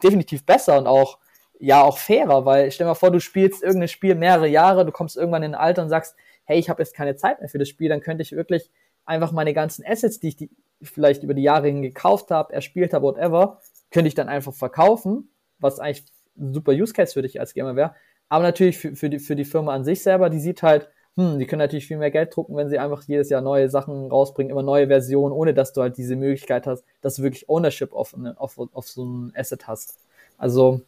definitiv 0.01 0.45
besser 0.45 0.77
und 0.77 0.87
auch 0.87 1.17
ja 1.59 1.81
auch 1.83 1.97
fairer, 1.97 2.45
weil 2.45 2.71
stell 2.71 2.85
dir 2.85 2.89
mal 2.89 2.95
vor, 2.95 3.11
du 3.11 3.19
spielst 3.19 3.63
irgendein 3.63 3.89
Spiel 3.89 4.15
mehrere 4.15 4.47
Jahre, 4.47 4.85
du 4.85 4.91
kommst 4.91 5.17
irgendwann 5.17 5.43
in 5.43 5.53
ein 5.53 5.59
Alter 5.59 5.83
und 5.83 5.89
sagst, 5.89 6.15
hey, 6.45 6.57
ich 6.57 6.69
habe 6.69 6.81
jetzt 6.81 6.95
keine 6.95 7.15
Zeit 7.15 7.39
mehr 7.39 7.49
für 7.49 7.57
das 7.57 7.67
Spiel, 7.67 7.89
dann 7.89 7.99
könnte 7.99 8.23
ich 8.23 8.31
wirklich 8.31 8.71
einfach 9.05 9.31
meine 9.31 9.53
ganzen 9.53 9.85
Assets, 9.85 10.19
die 10.19 10.29
ich 10.29 10.35
die 10.37 10.49
vielleicht 10.81 11.23
über 11.23 11.33
die 11.33 11.41
Jahre 11.41 11.67
hin 11.67 11.81
gekauft 11.81 12.31
habe, 12.31 12.53
erspielt 12.53 12.93
habe, 12.93 13.05
whatever, 13.05 13.59
könnte 13.91 14.07
ich 14.07 14.15
dann 14.15 14.29
einfach 14.29 14.53
verkaufen, 14.53 15.29
was 15.59 15.79
eigentlich 15.79 16.05
ein 16.37 16.53
super 16.53 16.71
Use 16.71 16.93
Case 16.93 17.13
für 17.13 17.21
dich 17.21 17.39
als 17.39 17.53
Gamer 17.53 17.75
wäre. 17.75 17.95
Aber 18.29 18.43
natürlich 18.43 18.77
für, 18.77 18.95
für, 18.95 19.09
die, 19.09 19.19
für 19.19 19.35
die 19.35 19.45
Firma 19.45 19.73
an 19.73 19.83
sich 19.83 20.01
selber, 20.03 20.29
die 20.29 20.39
sieht 20.39 20.63
halt, 20.63 20.89
hm, 21.19 21.37
die 21.37 21.45
können 21.45 21.59
natürlich 21.59 21.85
viel 21.85 21.97
mehr 21.97 22.11
Geld 22.11 22.33
drucken, 22.33 22.55
wenn 22.55 22.69
sie 22.69 22.79
einfach 22.79 23.03
jedes 23.03 23.29
Jahr 23.29 23.41
neue 23.41 23.69
Sachen 23.69 24.09
rausbringen, 24.09 24.51
immer 24.51 24.63
neue 24.63 24.87
Versionen, 24.87 25.33
ohne 25.33 25.53
dass 25.53 25.73
du 25.73 25.81
halt 25.81 25.97
diese 25.97 26.15
Möglichkeit 26.15 26.65
hast, 26.65 26.85
dass 27.01 27.15
du 27.15 27.23
wirklich 27.23 27.49
Ownership 27.49 27.91
auf, 27.91 28.15
auf, 28.37 28.57
auf 28.57 28.87
so 28.87 29.03
ein 29.03 29.33
Asset 29.35 29.67
hast. 29.67 29.97
Also 30.37 30.79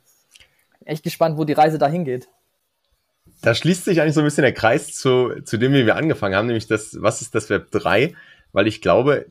echt 0.85 1.03
gespannt, 1.03 1.37
wo 1.37 1.43
die 1.43 1.51
Reise 1.51 1.77
dahin 1.77 2.05
geht. 2.05 2.29
Da 3.41 3.53
schließt 3.53 3.83
sich 3.83 3.99
eigentlich 3.99 4.13
so 4.13 4.21
ein 4.21 4.25
bisschen 4.25 4.43
der 4.43 4.53
Kreis 4.53 4.95
zu, 4.95 5.41
zu 5.43 5.57
dem, 5.57 5.73
wie 5.73 5.85
wir 5.85 5.97
angefangen 5.97 6.35
haben, 6.35 6.47
nämlich 6.47 6.67
das, 6.67 6.95
was 7.01 7.21
ist 7.21 7.35
das 7.35 7.49
Web 7.49 7.69
3? 7.71 8.15
Weil 8.53 8.67
ich 8.67 8.81
glaube, 8.81 9.25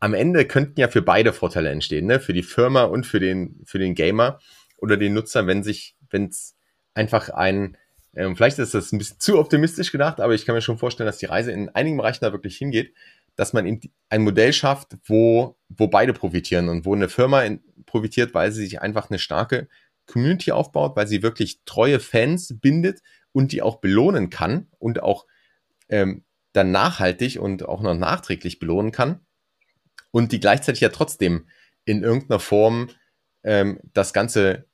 am 0.00 0.14
Ende 0.14 0.46
könnten 0.46 0.80
ja 0.80 0.88
für 0.88 1.02
beide 1.02 1.32
Vorteile 1.32 1.70
entstehen, 1.70 2.06
ne? 2.06 2.18
Für 2.18 2.32
die 2.32 2.42
Firma 2.42 2.84
und 2.84 3.06
für 3.06 3.20
den, 3.20 3.60
für 3.64 3.78
den 3.78 3.94
Gamer 3.94 4.40
oder 4.78 4.96
den 4.96 5.14
Nutzer, 5.14 5.46
wenn 5.46 5.62
sich, 5.62 5.94
wenn 6.10 6.26
es 6.26 6.56
einfach 6.94 7.28
ein, 7.28 7.76
ähm, 8.14 8.36
vielleicht 8.36 8.58
ist 8.58 8.74
das 8.74 8.92
ein 8.92 8.98
bisschen 8.98 9.20
zu 9.20 9.38
optimistisch 9.38 9.92
gedacht, 9.92 10.20
aber 10.20 10.34
ich 10.34 10.44
kann 10.44 10.54
mir 10.54 10.62
schon 10.62 10.78
vorstellen, 10.78 11.06
dass 11.06 11.18
die 11.18 11.26
Reise 11.26 11.52
in 11.52 11.68
einigen 11.70 11.96
Bereichen 11.96 12.24
da 12.24 12.32
wirklich 12.32 12.56
hingeht, 12.56 12.94
dass 13.36 13.52
man 13.52 13.66
eben 13.66 13.80
ein 14.08 14.22
Modell 14.22 14.52
schafft, 14.52 14.96
wo, 15.04 15.56
wo 15.68 15.86
beide 15.86 16.12
profitieren 16.12 16.68
und 16.68 16.84
wo 16.84 16.94
eine 16.94 17.08
Firma 17.08 17.42
in, 17.42 17.60
profitiert, 17.86 18.34
weil 18.34 18.52
sie 18.52 18.64
sich 18.64 18.80
einfach 18.80 19.10
eine 19.10 19.18
starke 19.18 19.68
Community 20.06 20.50
aufbaut, 20.50 20.96
weil 20.96 21.06
sie 21.06 21.22
wirklich 21.22 21.60
treue 21.64 22.00
Fans 22.00 22.54
bindet 22.60 23.00
und 23.32 23.52
die 23.52 23.62
auch 23.62 23.76
belohnen 23.76 24.28
kann 24.28 24.66
und 24.78 25.02
auch 25.02 25.26
ähm, 25.88 26.24
dann 26.52 26.72
nachhaltig 26.72 27.38
und 27.40 27.68
auch 27.68 27.80
noch 27.80 27.94
nachträglich 27.94 28.58
belohnen 28.58 28.90
kann 28.90 29.20
und 30.10 30.32
die 30.32 30.40
gleichzeitig 30.40 30.80
ja 30.80 30.88
trotzdem 30.88 31.46
in 31.84 32.02
irgendeiner 32.02 32.40
Form 32.40 32.90
ähm, 33.44 33.78
das 33.92 34.12
Ganze 34.12 34.66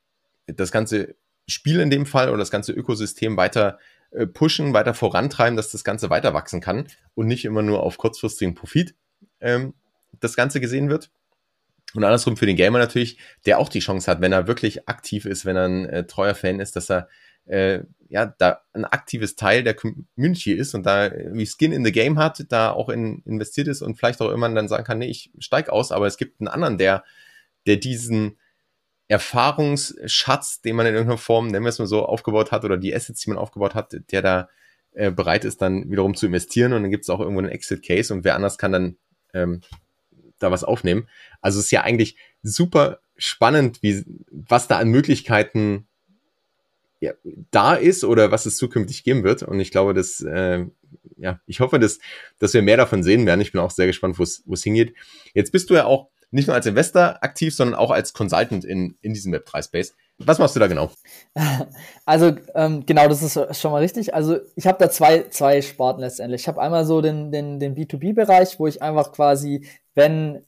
das 0.46 0.72
ganze 0.72 1.16
Spiel 1.46 1.80
in 1.80 1.90
dem 1.90 2.06
Fall 2.06 2.28
oder 2.28 2.38
das 2.38 2.50
ganze 2.50 2.72
Ökosystem 2.72 3.36
weiter 3.36 3.78
äh, 4.10 4.26
pushen, 4.26 4.72
weiter 4.72 4.94
vorantreiben, 4.94 5.56
dass 5.56 5.70
das 5.70 5.84
Ganze 5.84 6.10
weiter 6.10 6.34
wachsen 6.34 6.60
kann 6.60 6.86
und 7.14 7.26
nicht 7.26 7.44
immer 7.44 7.62
nur 7.62 7.82
auf 7.82 7.98
kurzfristigen 7.98 8.54
Profit 8.54 8.94
ähm, 9.40 9.74
das 10.20 10.36
Ganze 10.36 10.60
gesehen 10.60 10.88
wird. 10.88 11.10
Und 11.94 12.04
andersrum 12.04 12.36
für 12.36 12.46
den 12.46 12.56
Gamer 12.56 12.78
natürlich, 12.78 13.18
der 13.46 13.58
auch 13.58 13.68
die 13.68 13.78
Chance 13.80 14.10
hat, 14.10 14.20
wenn 14.20 14.32
er 14.32 14.46
wirklich 14.46 14.88
aktiv 14.88 15.24
ist, 15.24 15.44
wenn 15.44 15.56
er 15.56 15.64
ein 15.66 15.86
äh, 15.86 16.06
treuer 16.06 16.34
Fan 16.34 16.60
ist, 16.60 16.76
dass 16.76 16.90
er 16.90 17.08
äh, 17.46 17.80
ja 18.08 18.26
da 18.26 18.60
ein 18.72 18.84
aktives 18.84 19.36
Teil 19.36 19.62
der 19.62 19.74
Community 19.74 20.52
ist 20.52 20.74
und 20.74 20.84
da 20.84 21.10
wie 21.32 21.46
Skin 21.46 21.72
in 21.72 21.84
the 21.84 21.92
Game 21.92 22.18
hat, 22.18 22.44
da 22.48 22.70
auch 22.70 22.88
in, 22.88 23.22
investiert 23.24 23.68
ist 23.68 23.82
und 23.82 23.96
vielleicht 23.96 24.20
auch 24.20 24.30
immer 24.30 24.48
dann 24.52 24.68
sagen 24.68 24.84
kann, 24.84 24.98
nee, 24.98 25.08
ich 25.08 25.30
steig 25.38 25.68
aus, 25.68 25.92
aber 25.92 26.06
es 26.06 26.16
gibt 26.16 26.40
einen 26.40 26.48
anderen, 26.48 26.78
der, 26.78 27.04
der 27.66 27.76
diesen 27.76 28.36
Erfahrungsschatz, 29.08 30.60
den 30.62 30.76
man 30.76 30.86
in 30.86 30.94
irgendeiner 30.94 31.18
Form, 31.18 31.48
nennen 31.48 31.64
wir 31.64 31.70
es 31.70 31.78
mal 31.78 31.86
so, 31.86 32.04
aufgebaut 32.04 32.50
hat 32.50 32.64
oder 32.64 32.76
die 32.76 32.94
Assets, 32.94 33.20
die 33.20 33.30
man 33.30 33.38
aufgebaut 33.38 33.74
hat, 33.74 33.96
der 34.10 34.22
da 34.22 34.48
äh, 34.92 35.10
bereit 35.10 35.44
ist, 35.44 35.62
dann 35.62 35.90
wiederum 35.90 36.14
zu 36.14 36.26
investieren 36.26 36.72
und 36.72 36.82
dann 36.82 36.90
gibt 36.90 37.04
es 37.04 37.10
auch 37.10 37.20
irgendwo 37.20 37.40
einen 37.40 37.50
Exit-Case 37.50 38.12
und 38.12 38.24
wer 38.24 38.34
anders 38.34 38.58
kann 38.58 38.72
dann 38.72 38.96
ähm, 39.34 39.60
da 40.38 40.50
was 40.50 40.64
aufnehmen. 40.64 41.08
Also 41.40 41.58
es 41.58 41.66
ist 41.66 41.70
ja 41.70 41.82
eigentlich 41.82 42.16
super 42.42 43.00
spannend, 43.16 43.82
wie, 43.82 44.04
was 44.30 44.68
da 44.68 44.78
an 44.78 44.88
Möglichkeiten 44.88 45.86
ja, 47.00 47.12
da 47.50 47.74
ist 47.74 48.04
oder 48.04 48.30
was 48.30 48.46
es 48.46 48.56
zukünftig 48.56 49.04
geben 49.04 49.22
wird. 49.22 49.42
Und 49.42 49.60
ich 49.60 49.70
glaube, 49.70 49.94
dass, 49.94 50.20
äh, 50.20 50.64
ja, 51.16 51.40
ich 51.46 51.60
hoffe, 51.60 51.78
dass, 51.78 51.98
dass 52.38 52.54
wir 52.54 52.62
mehr 52.62 52.76
davon 52.76 53.02
sehen 53.02 53.26
werden. 53.26 53.40
Ich 53.40 53.52
bin 53.52 53.60
auch 53.60 53.70
sehr 53.70 53.86
gespannt, 53.86 54.18
wo 54.18 54.22
es 54.22 54.62
hingeht. 54.62 54.94
Jetzt 55.34 55.52
bist 55.52 55.70
du 55.70 55.74
ja 55.74 55.84
auch 55.84 56.08
nicht 56.30 56.46
nur 56.46 56.56
als 56.56 56.66
Investor 56.66 57.22
aktiv, 57.22 57.54
sondern 57.54 57.78
auch 57.78 57.90
als 57.90 58.12
Consultant 58.12 58.64
in, 58.64 58.96
in 59.00 59.14
diesem 59.14 59.32
Web3-Space. 59.32 59.94
Was 60.18 60.38
machst 60.38 60.56
du 60.56 60.60
da 60.60 60.66
genau? 60.66 60.90
Also 62.04 62.36
ähm, 62.54 62.86
genau, 62.86 63.08
das 63.08 63.22
ist 63.22 63.60
schon 63.60 63.72
mal 63.72 63.82
richtig. 63.82 64.14
Also 64.14 64.38
ich 64.54 64.66
habe 64.66 64.78
da 64.78 64.90
zwei, 64.90 65.24
zwei 65.28 65.60
Sparten 65.60 66.00
letztendlich. 66.00 66.42
Ich 66.42 66.48
habe 66.48 66.60
einmal 66.60 66.84
so 66.84 67.00
den, 67.00 67.32
den, 67.32 67.58
den 67.58 67.74
B2B-Bereich, 67.74 68.58
wo 68.58 68.66
ich 68.66 68.80
einfach 68.80 69.12
quasi, 69.12 69.68
wenn 69.94 70.44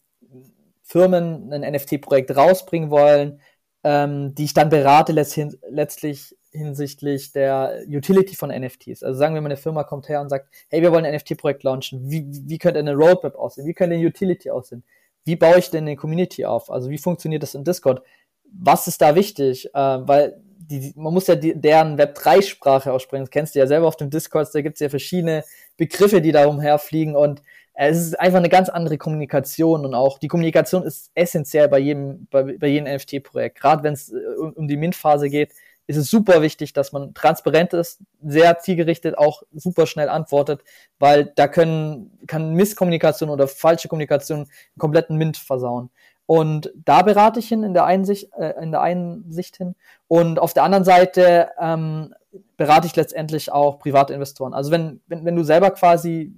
Firmen 0.83 1.53
ein 1.53 1.73
NFT-Projekt 1.73 2.35
rausbringen 2.37 2.91
wollen, 2.91 3.41
ähm, 3.85 4.35
die 4.35 4.45
ich 4.45 4.55
dann 4.55 4.71
berate 4.71 5.13
letztlich 5.13 6.37
hinsichtlich 6.51 7.33
der 7.33 7.83
Utility 7.87 8.37
von 8.37 8.51
NFTs. 8.51 9.03
Also 9.03 9.19
sagen 9.19 9.35
wir 9.35 9.43
mal, 9.43 9.49
eine 9.49 9.57
Firma 9.57 9.85
kommt 9.85 10.09
her 10.09 10.21
und 10.21 10.31
sagt, 10.31 10.49
hey, 10.71 10.81
wir 10.81 10.93
wollen 10.93 11.05
ein 11.05 11.15
NFT-Projekt 11.15 11.63
launchen. 11.63 12.11
Wie, 12.11 12.27
wie 12.27 12.59
könnte 12.59 12.79
eine 12.79 12.95
Roadmap 12.95 13.35
aussehen? 13.37 13.67
Wie 13.67 13.75
könnte 13.75 13.97
eine 13.97 14.07
Utility 14.07 14.51
aussehen? 14.51 14.83
Wie 15.29 15.37
baue 15.37 15.59
ich 15.59 15.69
denn 15.69 15.85
eine 15.85 15.95
Community 15.95 16.47
auf? 16.47 16.71
Also 16.71 16.89
wie 16.89 16.97
funktioniert 16.97 17.43
das 17.43 17.55
in 17.55 17.63
Discord? 17.63 18.03
Was 18.51 18.89
ist 18.89 19.03
da 19.03 19.15
wichtig? 19.15 19.67
Äh, 19.75 19.79
weil 19.79 20.41
die, 20.57 20.95
man 20.97 21.13
muss 21.13 21.27
ja 21.27 21.35
die, 21.35 21.55
deren 21.55 21.99
Web3-Sprache 21.99 22.91
aussprechen. 22.91 23.25
Das 23.25 23.31
kennst 23.31 23.55
du 23.55 23.59
ja 23.59 23.67
selber 23.67 23.87
auf 23.87 23.97
dem 23.97 24.09
Discord, 24.09 24.49
da 24.55 24.63
gibt 24.63 24.77
es 24.77 24.81
ja 24.81 24.89
verschiedene 24.89 25.45
Begriffe, 25.77 26.23
die 26.23 26.33
da 26.33 26.47
umherfliegen 26.47 27.15
und 27.15 27.43
es 27.75 27.99
ist 27.99 28.19
einfach 28.19 28.39
eine 28.39 28.49
ganz 28.49 28.71
andere 28.71 28.99
Kommunikation 28.99 29.85
und 29.85 29.95
auch 29.95 30.19
die 30.19 30.29
Kommunikation 30.29 30.83
ist 30.83 31.13
essentiell 31.15 31.69
bei 31.69 31.79
jedem, 31.79 32.27
bei, 32.29 32.57
bei 32.59 32.67
jedem 32.67 32.93
NFT-Projekt. 32.93 33.61
Gerade 33.61 33.85
wenn 33.85 33.93
es 33.93 34.11
äh, 34.11 34.17
um, 34.41 34.53
um 34.55 34.67
die 34.67 34.77
Mint-Phase 34.77 35.29
geht, 35.29 35.53
ist 35.89 35.97
es 35.97 36.11
super 36.11 36.43
wichtig, 36.43 36.75
dass 36.75 36.93
man 36.93 37.15
transparent 37.15 37.73
ist, 37.73 38.01
sehr 38.23 38.59
zielgerichtet 38.59 39.17
auch 39.17 39.43
super 39.53 39.87
schnell 39.87 40.11
antwortet, 40.11 40.63
weil 40.99 41.33
da 41.35 41.49
können, 41.49 42.19
kann 42.27 42.53
Misskommunikation 42.53 43.31
oder 43.31 43.49
falsche 43.49 43.89
Kommunikation 43.89 44.41
einen 44.41 44.49
kompletten 44.79 45.17
Mint 45.17 45.39
versauen. 45.39 45.91
Und 46.27 46.71
da 46.75 47.01
berate 47.01 47.41
ich 47.41 47.49
hin 47.49 47.63
in 47.63 47.73
der 47.73 47.87
einen 47.87 48.05
Sicht, 48.05 48.31
äh, 48.35 48.63
in 48.63 48.71
der 48.71 48.83
einen 48.83 49.33
Sicht 49.33 49.57
hin. 49.57 49.75
Und 50.09 50.39
auf 50.39 50.53
der 50.53 50.63
anderen 50.63 50.85
Seite 50.85 51.49
ähm, 51.59 52.15
berate 52.59 52.87
ich 52.87 52.95
letztendlich 52.95 53.51
auch 53.51 53.79
private 53.79 54.13
Investoren. 54.13 54.53
Also 54.53 54.71
wenn, 54.71 55.01
wenn, 55.07 55.25
wenn 55.25 55.37
du 55.37 55.43
selber 55.43 55.71
quasi, 55.71 56.35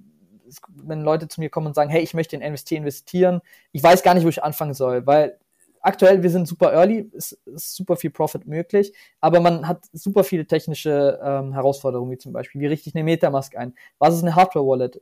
wenn 0.76 1.02
Leute 1.02 1.26
zu 1.26 1.40
mir 1.40 1.50
kommen 1.50 1.66
und 1.66 1.74
sagen, 1.74 1.90
hey, 1.90 2.02
ich 2.02 2.14
möchte 2.14 2.36
in 2.36 2.52
NFT 2.52 2.72
investieren, 2.72 3.40
ich 3.72 3.82
weiß 3.82 4.04
gar 4.04 4.14
nicht, 4.14 4.22
wo 4.22 4.28
ich 4.28 4.44
anfangen 4.44 4.74
soll, 4.74 5.06
weil 5.08 5.40
aktuell, 5.80 6.22
wir 6.22 6.30
sind 6.30 6.46
super 6.46 6.72
early, 6.72 7.10
ist, 7.12 7.32
ist 7.46 7.74
super 7.74 7.96
viel 7.96 8.10
Profit 8.10 8.46
möglich, 8.46 8.92
aber 9.20 9.40
man 9.40 9.66
hat 9.66 9.84
super 9.92 10.24
viele 10.24 10.46
technische 10.46 11.18
ähm, 11.22 11.52
Herausforderungen, 11.52 12.10
wie 12.10 12.18
zum 12.18 12.32
Beispiel, 12.32 12.60
wie 12.60 12.66
richte 12.66 12.88
ich 12.88 12.94
eine 12.94 13.04
Metamask 13.04 13.56
ein? 13.56 13.74
Was 13.98 14.14
ist 14.14 14.22
eine 14.22 14.36
Hardware-Wallet? 14.36 15.00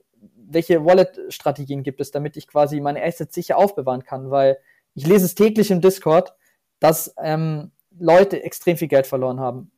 Welche 0.50 0.84
Wallet-Strategien 0.84 1.82
gibt 1.82 2.00
es, 2.00 2.10
damit 2.10 2.36
ich 2.36 2.46
quasi 2.46 2.80
meine 2.80 3.02
Assets 3.02 3.34
sicher 3.34 3.58
aufbewahren 3.58 4.04
kann? 4.04 4.30
Weil 4.30 4.58
ich 4.94 5.06
lese 5.06 5.26
es 5.26 5.34
täglich 5.34 5.70
im 5.70 5.80
Discord, 5.80 6.34
dass 6.80 7.14
ähm, 7.22 7.72
Leute 7.98 8.42
extrem 8.42 8.76
viel 8.76 8.88
Geld 8.88 9.06
verloren 9.06 9.40
haben. 9.40 9.70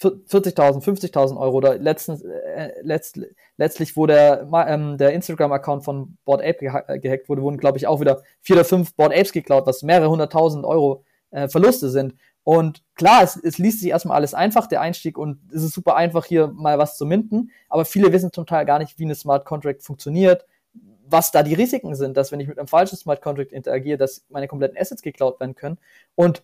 40.000, 0.00 0.82
50.000 0.82 1.36
Euro 1.38 1.56
oder 1.56 1.76
letztens, 1.76 2.22
äh, 2.22 2.70
letzt, 2.82 3.20
letztlich, 3.56 3.96
wo 3.96 4.06
der, 4.06 4.48
ähm, 4.66 4.96
der 4.96 5.12
Instagram-Account 5.12 5.84
von 5.84 6.16
Board 6.24 6.42
Ape 6.42 6.66
äh, 6.86 6.98
gehackt 6.98 7.28
wurde, 7.28 7.42
wurden, 7.42 7.58
glaube 7.58 7.78
ich, 7.78 7.86
auch 7.86 8.00
wieder 8.00 8.22
vier 8.40 8.56
oder 8.56 8.64
fünf 8.64 8.94
Board 8.94 9.12
Apes 9.12 9.32
geklaut, 9.32 9.66
was 9.66 9.82
mehrere 9.82 10.10
hunderttausend 10.10 10.64
Euro 10.64 11.04
äh, 11.30 11.48
Verluste 11.48 11.90
sind. 11.90 12.14
Und 12.44 12.82
klar, 12.94 13.22
es, 13.24 13.36
es 13.36 13.58
liest 13.58 13.80
sich 13.80 13.90
erstmal 13.90 14.16
alles 14.16 14.34
einfach, 14.34 14.68
der 14.68 14.80
Einstieg, 14.80 15.18
und 15.18 15.38
es 15.52 15.62
ist 15.62 15.74
super 15.74 15.96
einfach, 15.96 16.24
hier 16.24 16.48
mal 16.48 16.78
was 16.78 16.96
zu 16.96 17.04
minden, 17.04 17.50
aber 17.68 17.84
viele 17.84 18.12
wissen 18.12 18.32
zum 18.32 18.46
Teil 18.46 18.64
gar 18.64 18.78
nicht, 18.78 18.98
wie 18.98 19.04
eine 19.04 19.16
Smart 19.16 19.44
Contract 19.44 19.82
funktioniert, 19.82 20.46
was 21.06 21.32
da 21.32 21.42
die 21.42 21.54
Risiken 21.54 21.94
sind, 21.94 22.16
dass 22.16 22.32
wenn 22.32 22.40
ich 22.40 22.48
mit 22.48 22.58
einem 22.58 22.68
falschen 22.68 22.96
Smart 22.96 23.20
Contract 23.20 23.52
interagiere, 23.52 23.98
dass 23.98 24.24
meine 24.28 24.48
kompletten 24.48 24.78
Assets 24.78 25.02
geklaut 25.02 25.40
werden 25.40 25.56
können. 25.56 25.78
Und 26.14 26.42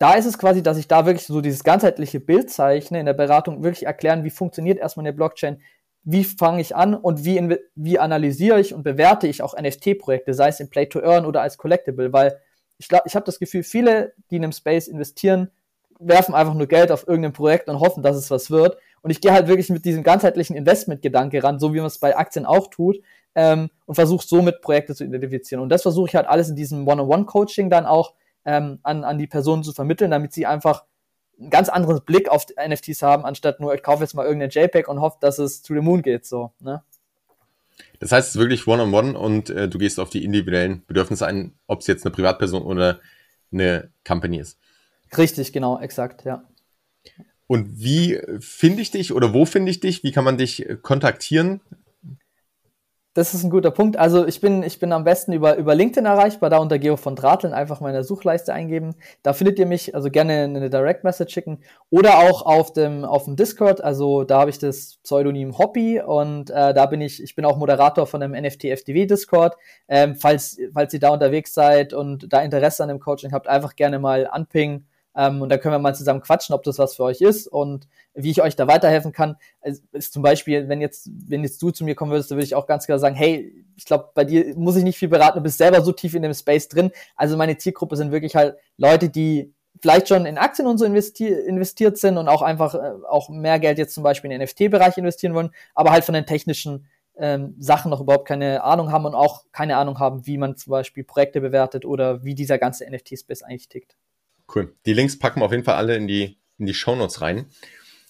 da 0.00 0.14
ist 0.14 0.24
es 0.24 0.38
quasi, 0.38 0.62
dass 0.62 0.78
ich 0.78 0.88
da 0.88 1.04
wirklich 1.04 1.26
so 1.26 1.42
dieses 1.42 1.62
ganzheitliche 1.62 2.20
Bild 2.20 2.50
zeichne, 2.50 2.98
in 2.98 3.06
der 3.06 3.12
Beratung 3.12 3.62
wirklich 3.62 3.84
erklären, 3.84 4.24
wie 4.24 4.30
funktioniert 4.30 4.78
erstmal 4.78 5.04
eine 5.04 5.12
Blockchain, 5.12 5.60
wie 6.04 6.24
fange 6.24 6.62
ich 6.62 6.74
an 6.74 6.94
und 6.94 7.26
wie, 7.26 7.58
wie 7.74 7.98
analysiere 7.98 8.58
ich 8.58 8.72
und 8.72 8.82
bewerte 8.82 9.26
ich 9.26 9.42
auch 9.42 9.54
NFT-Projekte, 9.54 10.32
sei 10.32 10.48
es 10.48 10.58
in 10.58 10.70
Play 10.70 10.86
to 10.86 11.00
Earn 11.00 11.26
oder 11.26 11.42
als 11.42 11.58
Collectible, 11.58 12.14
weil 12.14 12.40
ich 12.78 12.88
glaube, 12.88 13.04
ich 13.06 13.14
habe 13.14 13.26
das 13.26 13.38
Gefühl, 13.38 13.62
viele, 13.62 14.14
die 14.30 14.36
in 14.36 14.44
einem 14.44 14.52
Space 14.52 14.88
investieren, 14.88 15.50
werfen 15.98 16.34
einfach 16.34 16.54
nur 16.54 16.66
Geld 16.66 16.90
auf 16.90 17.06
irgendein 17.06 17.34
Projekt 17.34 17.68
und 17.68 17.80
hoffen, 17.80 18.02
dass 18.02 18.16
es 18.16 18.30
was 18.30 18.50
wird. 18.50 18.78
Und 19.02 19.10
ich 19.10 19.20
gehe 19.20 19.32
halt 19.32 19.48
wirklich 19.48 19.68
mit 19.68 19.84
diesem 19.84 20.02
ganzheitlichen 20.02 20.56
Investment-Gedanke 20.56 21.44
ran, 21.44 21.58
so 21.58 21.74
wie 21.74 21.78
man 21.78 21.88
es 21.88 21.98
bei 21.98 22.16
Aktien 22.16 22.46
auch 22.46 22.68
tut, 22.68 22.96
ähm, 23.34 23.68
und 23.84 23.96
versuche 23.96 24.26
somit 24.26 24.62
Projekte 24.62 24.94
zu 24.94 25.04
identifizieren. 25.04 25.62
Und 25.62 25.68
das 25.68 25.82
versuche 25.82 26.08
ich 26.08 26.14
halt 26.16 26.26
alles 26.26 26.48
in 26.48 26.56
diesem 26.56 26.88
One-on-One-Coaching 26.88 27.68
dann 27.68 27.84
auch 27.84 28.14
ähm, 28.44 28.78
an, 28.82 29.04
an 29.04 29.18
die 29.18 29.26
Person 29.26 29.62
zu 29.62 29.72
vermitteln, 29.72 30.10
damit 30.10 30.32
sie 30.32 30.46
einfach 30.46 30.84
einen 31.38 31.50
ganz 31.50 31.68
anderen 31.68 32.02
Blick 32.04 32.28
auf 32.28 32.46
NFTs 32.56 33.02
haben, 33.02 33.24
anstatt 33.24 33.60
nur, 33.60 33.74
ich 33.74 33.82
kaufe 33.82 34.02
jetzt 34.02 34.14
mal 34.14 34.26
irgendein 34.26 34.50
JPEG 34.50 34.88
und 34.88 35.00
hoffe, 35.00 35.18
dass 35.20 35.38
es 35.38 35.62
to 35.62 35.74
the 35.74 35.80
moon 35.80 36.02
geht, 36.02 36.26
so, 36.26 36.52
ne? 36.60 36.82
Das 37.98 38.12
heißt, 38.12 38.28
es 38.28 38.34
ist 38.34 38.40
wirklich 38.40 38.66
One-on-One 38.66 39.10
-on 39.10 39.14
-one 39.14 39.16
und 39.16 39.50
äh, 39.50 39.68
du 39.68 39.78
gehst 39.78 40.00
auf 40.00 40.10
die 40.10 40.24
individuellen 40.24 40.82
Bedürfnisse 40.86 41.26
ein, 41.26 41.54
ob 41.66 41.80
es 41.80 41.86
jetzt 41.86 42.04
eine 42.04 42.14
Privatperson 42.14 42.62
oder 42.62 43.00
eine 43.52 43.90
Company 44.06 44.38
ist. 44.38 44.58
Richtig, 45.16 45.52
genau, 45.52 45.78
exakt, 45.80 46.24
ja. 46.24 46.44
Und 47.46 47.80
wie 47.82 48.20
finde 48.38 48.82
ich 48.82 48.90
dich 48.90 49.12
oder 49.12 49.34
wo 49.34 49.44
finde 49.44 49.70
ich 49.70 49.80
dich? 49.80 50.04
Wie 50.04 50.12
kann 50.12 50.24
man 50.24 50.38
dich 50.38 50.66
kontaktieren? 50.82 51.60
Das 53.12 53.34
ist 53.34 53.42
ein 53.42 53.50
guter 53.50 53.72
Punkt. 53.72 53.96
Also 53.96 54.24
ich 54.24 54.40
bin, 54.40 54.62
ich 54.62 54.78
bin 54.78 54.92
am 54.92 55.02
besten 55.02 55.32
über, 55.32 55.56
über 55.56 55.74
LinkedIn 55.74 56.06
erreichbar, 56.06 56.48
da 56.48 56.58
unter 56.58 56.78
Geo 56.78 56.96
von 56.96 57.16
Drateln 57.16 57.52
einfach 57.52 57.80
meine 57.80 58.04
Suchleiste 58.04 58.54
eingeben. 58.54 58.94
Da 59.24 59.32
findet 59.32 59.58
ihr 59.58 59.66
mich, 59.66 59.96
also 59.96 60.10
gerne 60.10 60.44
eine 60.44 60.70
Direct 60.70 61.02
Message 61.02 61.34
schicken. 61.34 61.58
Oder 61.90 62.18
auch 62.18 62.42
auf 62.42 62.72
dem, 62.72 63.04
auf 63.04 63.24
dem 63.24 63.34
Discord, 63.34 63.82
also 63.82 64.22
da 64.22 64.38
habe 64.38 64.50
ich 64.50 64.60
das 64.60 64.98
Pseudonym 65.02 65.58
Hobby 65.58 66.00
und 66.00 66.50
äh, 66.50 66.72
da 66.72 66.86
bin 66.86 67.00
ich, 67.00 67.20
ich 67.20 67.34
bin 67.34 67.44
auch 67.44 67.56
Moderator 67.56 68.06
von 68.06 68.20
dem 68.20 68.30
NFT 68.30 68.66
FDW 68.66 69.06
Discord. 69.06 69.56
Ähm, 69.88 70.14
falls, 70.14 70.58
falls 70.72 70.94
ihr 70.94 71.00
da 71.00 71.08
unterwegs 71.08 71.52
seid 71.52 71.92
und 71.92 72.32
da 72.32 72.42
Interesse 72.42 72.84
an 72.84 72.90
dem 72.90 73.00
Coaching 73.00 73.32
habt, 73.32 73.48
einfach 73.48 73.74
gerne 73.74 73.98
mal 73.98 74.28
anpingen 74.28 74.86
ähm, 75.16 75.42
und 75.42 75.48
da 75.48 75.58
können 75.58 75.74
wir 75.74 75.78
mal 75.78 75.94
zusammen 75.94 76.20
quatschen, 76.20 76.54
ob 76.54 76.62
das 76.62 76.78
was 76.78 76.96
für 76.96 77.04
euch 77.04 77.20
ist 77.20 77.46
und 77.46 77.88
wie 78.14 78.30
ich 78.30 78.42
euch 78.42 78.56
da 78.56 78.66
weiterhelfen 78.66 79.12
kann. 79.12 79.36
Ist, 79.62 79.84
ist 79.92 80.12
zum 80.12 80.22
Beispiel, 80.22 80.68
wenn 80.68 80.80
jetzt, 80.80 81.10
wenn 81.26 81.42
jetzt 81.42 81.60
du 81.62 81.70
zu 81.70 81.84
mir 81.84 81.94
kommen 81.94 82.12
würdest, 82.12 82.30
dann 82.30 82.36
würde 82.36 82.44
ich 82.44 82.54
auch 82.54 82.66
ganz 82.66 82.86
klar 82.86 82.98
sagen, 82.98 83.16
hey, 83.16 83.64
ich 83.76 83.84
glaube, 83.84 84.10
bei 84.14 84.24
dir 84.24 84.54
muss 84.56 84.76
ich 84.76 84.84
nicht 84.84 84.98
viel 84.98 85.08
beraten, 85.08 85.38
du 85.38 85.42
bist 85.42 85.58
selber 85.58 85.82
so 85.82 85.92
tief 85.92 86.14
in 86.14 86.22
dem 86.22 86.34
Space 86.34 86.68
drin. 86.68 86.90
Also 87.16 87.36
meine 87.36 87.58
Zielgruppe 87.58 87.96
sind 87.96 88.12
wirklich 88.12 88.36
halt 88.36 88.56
Leute, 88.76 89.08
die 89.08 89.54
vielleicht 89.80 90.08
schon 90.08 90.26
in 90.26 90.38
Aktien 90.38 90.68
und 90.68 90.78
so 90.78 90.84
investi 90.84 91.28
investiert 91.28 91.96
sind 91.98 92.18
und 92.18 92.28
auch 92.28 92.42
einfach 92.42 92.74
äh, 92.74 92.92
auch 93.08 93.28
mehr 93.28 93.58
Geld 93.58 93.78
jetzt 93.78 93.94
zum 93.94 94.02
Beispiel 94.02 94.30
in 94.30 94.38
den 94.38 94.46
NFT-Bereich 94.46 94.98
investieren 94.98 95.34
wollen, 95.34 95.50
aber 95.74 95.90
halt 95.90 96.04
von 96.04 96.14
den 96.14 96.26
technischen 96.26 96.86
ähm, 97.16 97.54
Sachen 97.58 97.90
noch 97.90 98.00
überhaupt 98.00 98.26
keine 98.26 98.62
Ahnung 98.62 98.92
haben 98.92 99.04
und 99.06 99.14
auch 99.14 99.44
keine 99.52 99.76
Ahnung 99.76 99.98
haben, 99.98 100.26
wie 100.26 100.38
man 100.38 100.56
zum 100.56 100.70
Beispiel 100.70 101.04
Projekte 101.04 101.40
bewertet 101.40 101.84
oder 101.84 102.24
wie 102.24 102.34
dieser 102.34 102.58
ganze 102.58 102.88
NFT-Space 102.90 103.42
eigentlich 103.42 103.68
tickt. 103.68 103.96
Cool. 104.54 104.74
Die 104.86 104.92
Links 104.92 105.18
packen 105.18 105.40
wir 105.40 105.44
auf 105.44 105.52
jeden 105.52 105.64
Fall 105.64 105.76
alle 105.76 105.96
in 105.96 106.06
die, 106.06 106.38
in 106.58 106.66
die 106.66 106.74
Shownotes 106.74 107.20
rein. 107.20 107.46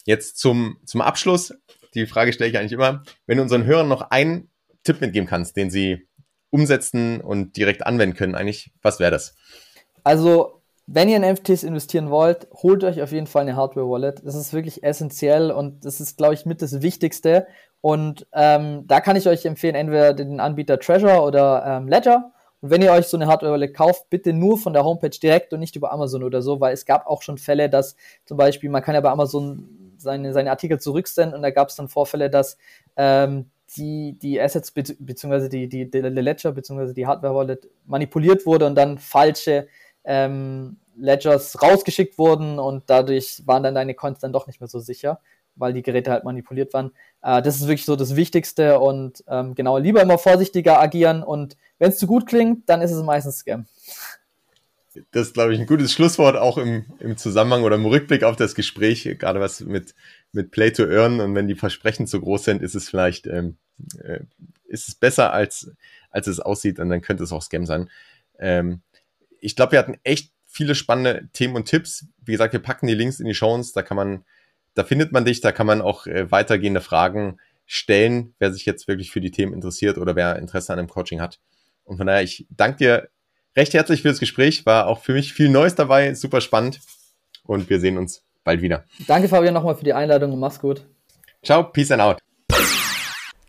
Jetzt 0.05 0.39
zum, 0.39 0.79
zum 0.85 1.01
Abschluss. 1.01 1.55
Die 1.95 2.07
Frage 2.07 2.33
stelle 2.33 2.51
ich 2.51 2.59
eigentlich 2.59 2.73
immer. 2.73 3.03
Wenn 3.27 3.37
du 3.37 3.43
unseren 3.43 3.65
Hörern 3.65 3.89
noch 3.89 4.11
einen 4.11 4.51
Tipp 4.85 5.01
mitgeben 5.01 5.29
kannst, 5.29 5.57
den 5.57 5.71
sie 5.71 6.07
umsetzen 6.51 7.21
und 7.21 7.57
direkt 7.57 7.87
anwenden 7.87 8.17
können, 8.17 8.35
eigentlich, 8.35 8.73
was 8.83 8.99
wäre 8.99 9.11
das? 9.11 9.37
Also, 10.03 10.63
wenn 10.87 11.09
ihr 11.09 11.17
in 11.17 11.23
NFTs 11.23 11.63
investieren 11.63 12.11
wollt, 12.11 12.49
holt 12.53 12.83
euch 12.83 13.03
auf 13.03 13.13
jeden 13.13 13.27
Fall 13.27 13.43
eine 13.43 13.57
Hardware-Wallet. 13.57 14.23
Das 14.25 14.35
ist 14.35 14.53
wirklich 14.53 14.83
essentiell 14.83 15.51
und 15.51 15.85
das 15.85 16.01
ist, 16.01 16.17
glaube 16.17 16.35
ich, 16.35 16.47
mit 16.47 16.63
das 16.63 16.83
Wichtigste. 16.83 17.47
Und 17.81 18.27
ähm, 18.33 18.87
da 18.87 19.01
kann 19.01 19.17
ich 19.17 19.29
euch 19.29 19.45
empfehlen, 19.45 19.75
entweder 19.75 20.13
den 20.13 20.41
Anbieter 20.41 20.79
Treasure 20.79 21.23
oder 21.23 21.65
ähm, 21.67 21.89
Ledger 21.89 22.33
und 22.61 22.71
wenn 22.71 22.83
ihr 22.83 22.93
euch 22.93 23.07
so 23.07 23.17
eine 23.17 23.27
Hardware-Wallet 23.27 23.75
kauft, 23.75 24.11
bitte 24.11 24.33
nur 24.33 24.59
von 24.59 24.73
der 24.73 24.85
Homepage 24.85 25.09
direkt 25.11 25.53
und 25.53 25.61
nicht 25.61 25.77
über 25.77 25.93
Amazon 25.93 26.23
oder 26.23 26.43
so, 26.43 26.61
weil 26.61 26.75
es 26.75 26.85
gab 26.85 27.07
auch 27.07 27.23
schon 27.23 27.39
Fälle, 27.39 27.71
dass 27.71 27.97
zum 28.27 28.37
Beispiel, 28.37 28.69
man 28.69 28.83
kann 28.83 28.95
ja 28.95 29.01
bei 29.01 29.11
Amazon 29.11 29.95
seine, 29.97 30.33
seine 30.33 30.51
Artikel 30.51 30.79
zurücksenden 30.79 31.35
und 31.35 31.43
da 31.43 31.51
gab 31.51 31.69
es 31.69 31.77
dann 31.77 31.89
Vorfälle, 31.89 32.29
dass 32.29 32.59
ähm, 32.97 33.51
die, 33.77 34.19
die 34.19 34.41
Assets 34.41 34.73
be 34.73 34.83
beziehungsweise 34.99 35.49
die, 35.49 35.69
die, 35.69 35.91
die 35.91 36.01
Ledger 36.01 36.53
beziehungsweise 36.53 36.93
die 36.93 37.07
Hardware-Wallet 37.07 37.69
manipuliert 37.87 38.45
wurde 38.45 38.67
und 38.67 38.75
dann 38.75 38.99
falsche 38.99 39.69
ähm, 40.05 40.79
Ledgers 40.97 41.63
rausgeschickt 41.63 42.19
wurden 42.19 42.59
und 42.59 42.85
dadurch 42.89 43.43
waren 43.47 43.63
dann 43.63 43.75
deine 43.75 43.95
Coins 43.95 44.19
dann 44.19 44.33
doch 44.33 44.47
nicht 44.47 44.61
mehr 44.61 44.69
so 44.69 44.81
sicher 44.81 45.21
weil 45.61 45.73
die 45.73 45.83
Geräte 45.83 46.11
halt 46.11 46.25
manipuliert 46.25 46.73
waren. 46.75 46.93
Äh, 47.23 47.43
das 47.43 47.57
ist 47.57 47.69
wirklich 47.69 47.85
so 47.85 47.97
das 47.97 48.17
Wichtigste 48.17 48.81
und 48.81 49.23
ähm, 49.29 49.55
genau, 49.55 49.79
lieber 49.79 50.03
immer 50.03 50.19
vorsichtiger 50.19 50.81
agieren 50.81 51.23
und 51.23 51.57
wenn 51.79 51.91
es 51.91 51.99
zu 51.99 52.07
gut 52.07 52.27
klingt, 52.27 52.69
dann 52.69 52.83
ist 52.83 52.91
es 52.91 53.03
meistens 53.03 53.39
Scam. 53.39 53.67
Das 55.13 55.29
ist, 55.29 55.35
glaube 55.35 55.55
ich, 55.55 55.61
ein 55.61 55.67
gutes 55.67 55.93
Schlusswort, 55.93 56.37
auch 56.37 56.59
im, 56.59 56.85
im 56.99 57.17
Zusammenhang 57.17 57.63
oder 57.63 57.77
im 57.77 57.87
Rückblick 57.87 58.25
auf 58.25 58.35
das 58.35 58.57
Gespräch, 58.57 59.05
gerade 59.19 59.39
was 59.39 59.61
mit, 59.61 59.95
mit 60.33 60.51
Play 60.51 60.73
to 60.73 60.85
Earn 60.85 61.21
und 61.21 61.35
wenn 61.35 61.47
die 61.47 61.55
Versprechen 61.55 62.09
zu 62.09 62.21
groß 62.21 62.45
sind, 62.45 62.63
ist 62.63 62.75
es 62.75 62.89
vielleicht, 62.89 63.27
ähm, 63.29 63.57
äh, 64.03 64.21
ist 64.65 64.89
es 64.89 64.95
besser, 64.97 65.33
als, 65.33 65.71
als 66.11 66.27
es 66.27 66.41
aussieht 66.41 66.81
und 66.81 66.89
dann 66.89 67.03
könnte 67.03 67.23
es 67.23 67.33
auch 67.33 67.43
Scam 67.43 67.67
sein. 67.67 67.89
Ähm, 68.39 68.81
ich 69.41 69.55
glaube, 69.55 69.73
wir 69.73 69.79
hatten 69.79 69.99
echt 70.03 70.33
viele 70.47 70.75
spannende 70.75 71.29
Themen 71.33 71.55
und 71.55 71.67
Tipps. 71.67 72.07
Wie 72.25 72.33
gesagt, 72.33 72.53
wir 72.53 72.61
packen 72.61 72.89
die 72.89 72.95
Links 72.95 73.21
in 73.21 73.27
die 73.27 73.35
Shows, 73.35 73.73
da 73.73 73.83
kann 73.83 73.97
man 73.97 74.25
da 74.75 74.85
findet 74.85 75.13
man 75.13 75.25
dich, 75.25 75.41
da 75.41 75.53
kann 75.53 75.67
man 75.67 75.81
auch 75.83 76.07
äh, 76.07 76.31
weitergehende 76.31 76.81
Fragen 76.81 77.39
stellen, 77.67 78.35
wer 78.39 78.53
sich 78.53 78.67
jetzt 78.67 78.89
wirklich 78.89 79.11
für 79.11 79.21
die 79.21 79.31
Themen 79.31 79.53
interessiert 79.53 79.99
oder 79.99 80.17
wer 80.17 80.37
Interesse 80.37 80.73
an 80.73 80.79
einem 80.79 80.89
Coaching 80.89 81.21
hat. 81.21 81.39
Und 81.85 81.99
von 81.99 82.07
daher, 82.07 82.23
ich 82.23 82.47
danke 82.51 82.79
dir 82.79 83.09
recht 83.57 83.75
herzlich 83.75 84.03
für 84.03 84.09
das 84.09 84.21
Gespräch. 84.21 84.67
War 84.67 84.87
auch 84.87 85.01
für 85.01 85.13
mich 85.13 85.33
viel 85.33 85.49
Neues 85.49 85.75
dabei, 85.75 86.15
super 86.15 86.41
spannend. 86.41 86.81
Und 87.45 87.71
wir 87.71 87.81
sehen 87.81 87.99
uns 87.99 88.25
bald 88.45 88.63
wieder. 88.63 88.85
Danke, 89.07 89.29
Fabian, 89.29 89.55
nochmal 89.55 89.75
für 89.75 89.85
die 89.85 89.93
Einladung 89.93 90.33
und 90.33 90.41
mach's 90.41 90.61
gut. 90.61 90.87
Ciao, 91.43 91.65
peace 91.65 91.91
and 91.91 92.03
out. 92.03 92.19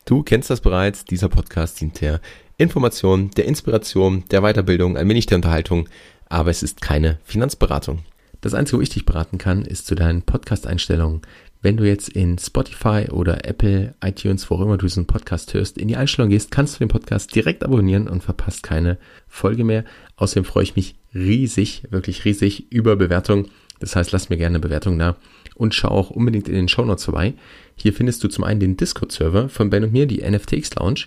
Du 0.05 0.23
kennst 0.23 0.49
das 0.49 0.61
bereits. 0.61 1.05
Dieser 1.05 1.29
Podcast 1.29 1.79
dient 1.81 2.01
der 2.01 2.19
Information, 2.57 3.31
der 3.31 3.45
Inspiration, 3.45 4.25
der 4.29 4.41
Weiterbildung, 4.41 4.97
ein 4.97 5.07
wenig 5.09 5.25
der 5.25 5.37
Unterhaltung. 5.37 5.87
Aber 6.27 6.49
es 6.49 6.63
ist 6.63 6.81
keine 6.81 7.19
Finanzberatung. 7.23 8.03
Das 8.41 8.55
Einzige, 8.55 8.79
wo 8.79 8.81
ich 8.81 8.89
dich 8.89 9.05
beraten 9.05 9.37
kann, 9.37 9.61
ist 9.61 9.85
zu 9.85 9.93
deinen 9.93 10.23
Podcast-Einstellungen, 10.23 11.21
Wenn 11.61 11.77
du 11.77 11.87
jetzt 11.87 12.09
in 12.09 12.39
Spotify 12.39 13.05
oder 13.11 13.45
Apple, 13.45 13.93
iTunes, 14.03 14.49
wo 14.49 14.55
auch 14.55 14.61
immer 14.61 14.77
du 14.77 14.87
diesen 14.87 15.05
Podcast 15.05 15.53
hörst, 15.53 15.77
in 15.77 15.87
die 15.87 15.95
Einstellung 15.95 16.31
gehst, 16.31 16.49
kannst 16.49 16.73
du 16.73 16.79
den 16.79 16.87
Podcast 16.87 17.35
direkt 17.35 17.63
abonnieren 17.63 18.07
und 18.07 18.23
verpasst 18.23 18.63
keine 18.63 18.97
Folge 19.27 19.63
mehr. 19.63 19.85
Außerdem 20.15 20.43
freue 20.43 20.63
ich 20.63 20.75
mich 20.75 20.95
riesig, 21.13 21.83
wirklich 21.91 22.25
riesig 22.25 22.71
über 22.71 22.95
Bewertungen. 22.95 23.49
Das 23.79 23.95
heißt, 23.95 24.11
lass 24.11 24.29
mir 24.29 24.37
gerne 24.37 24.55
eine 24.55 24.59
Bewertung 24.59 24.97
da 24.97 25.17
und 25.53 25.75
schau 25.75 25.89
auch 25.89 26.09
unbedingt 26.09 26.49
in 26.49 26.55
den 26.55 26.67
Show 26.67 26.83
Notes 26.83 27.05
vorbei. 27.05 27.35
Hier 27.75 27.93
findest 27.93 28.23
du 28.23 28.27
zum 28.27 28.43
einen 28.43 28.59
den 28.59 28.75
Discord-Server 28.75 29.47
von 29.49 29.69
Ben 29.69 29.83
und 29.83 29.93
mir, 29.93 30.07
die 30.07 30.27
NFTX 30.27 30.73
Lounge, 30.75 31.01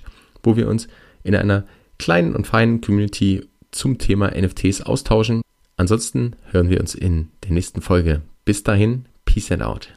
wo 0.45 0.57
wir 0.57 0.68
uns 0.68 0.87
in 1.24 1.35
einer 1.35 1.66
kleinen 1.99 2.37
und 2.37 2.47
feinen 2.47 2.80
Community 2.80 3.49
zum 3.72 3.99
Thema 3.99 4.30
NFTs 4.30 4.82
austauschen. 4.82 5.43
Ansonsten 5.77 6.37
hören 6.51 6.70
wir 6.70 6.81
uns 6.81 6.95
in 6.95 7.31
der 7.43 7.53
nächsten 7.53 7.81
Folge. 7.81 8.22
Bis 8.45 8.62
dahin, 8.62 9.07
Peace 9.25 9.51
and 9.51 9.62
out. 9.62 9.89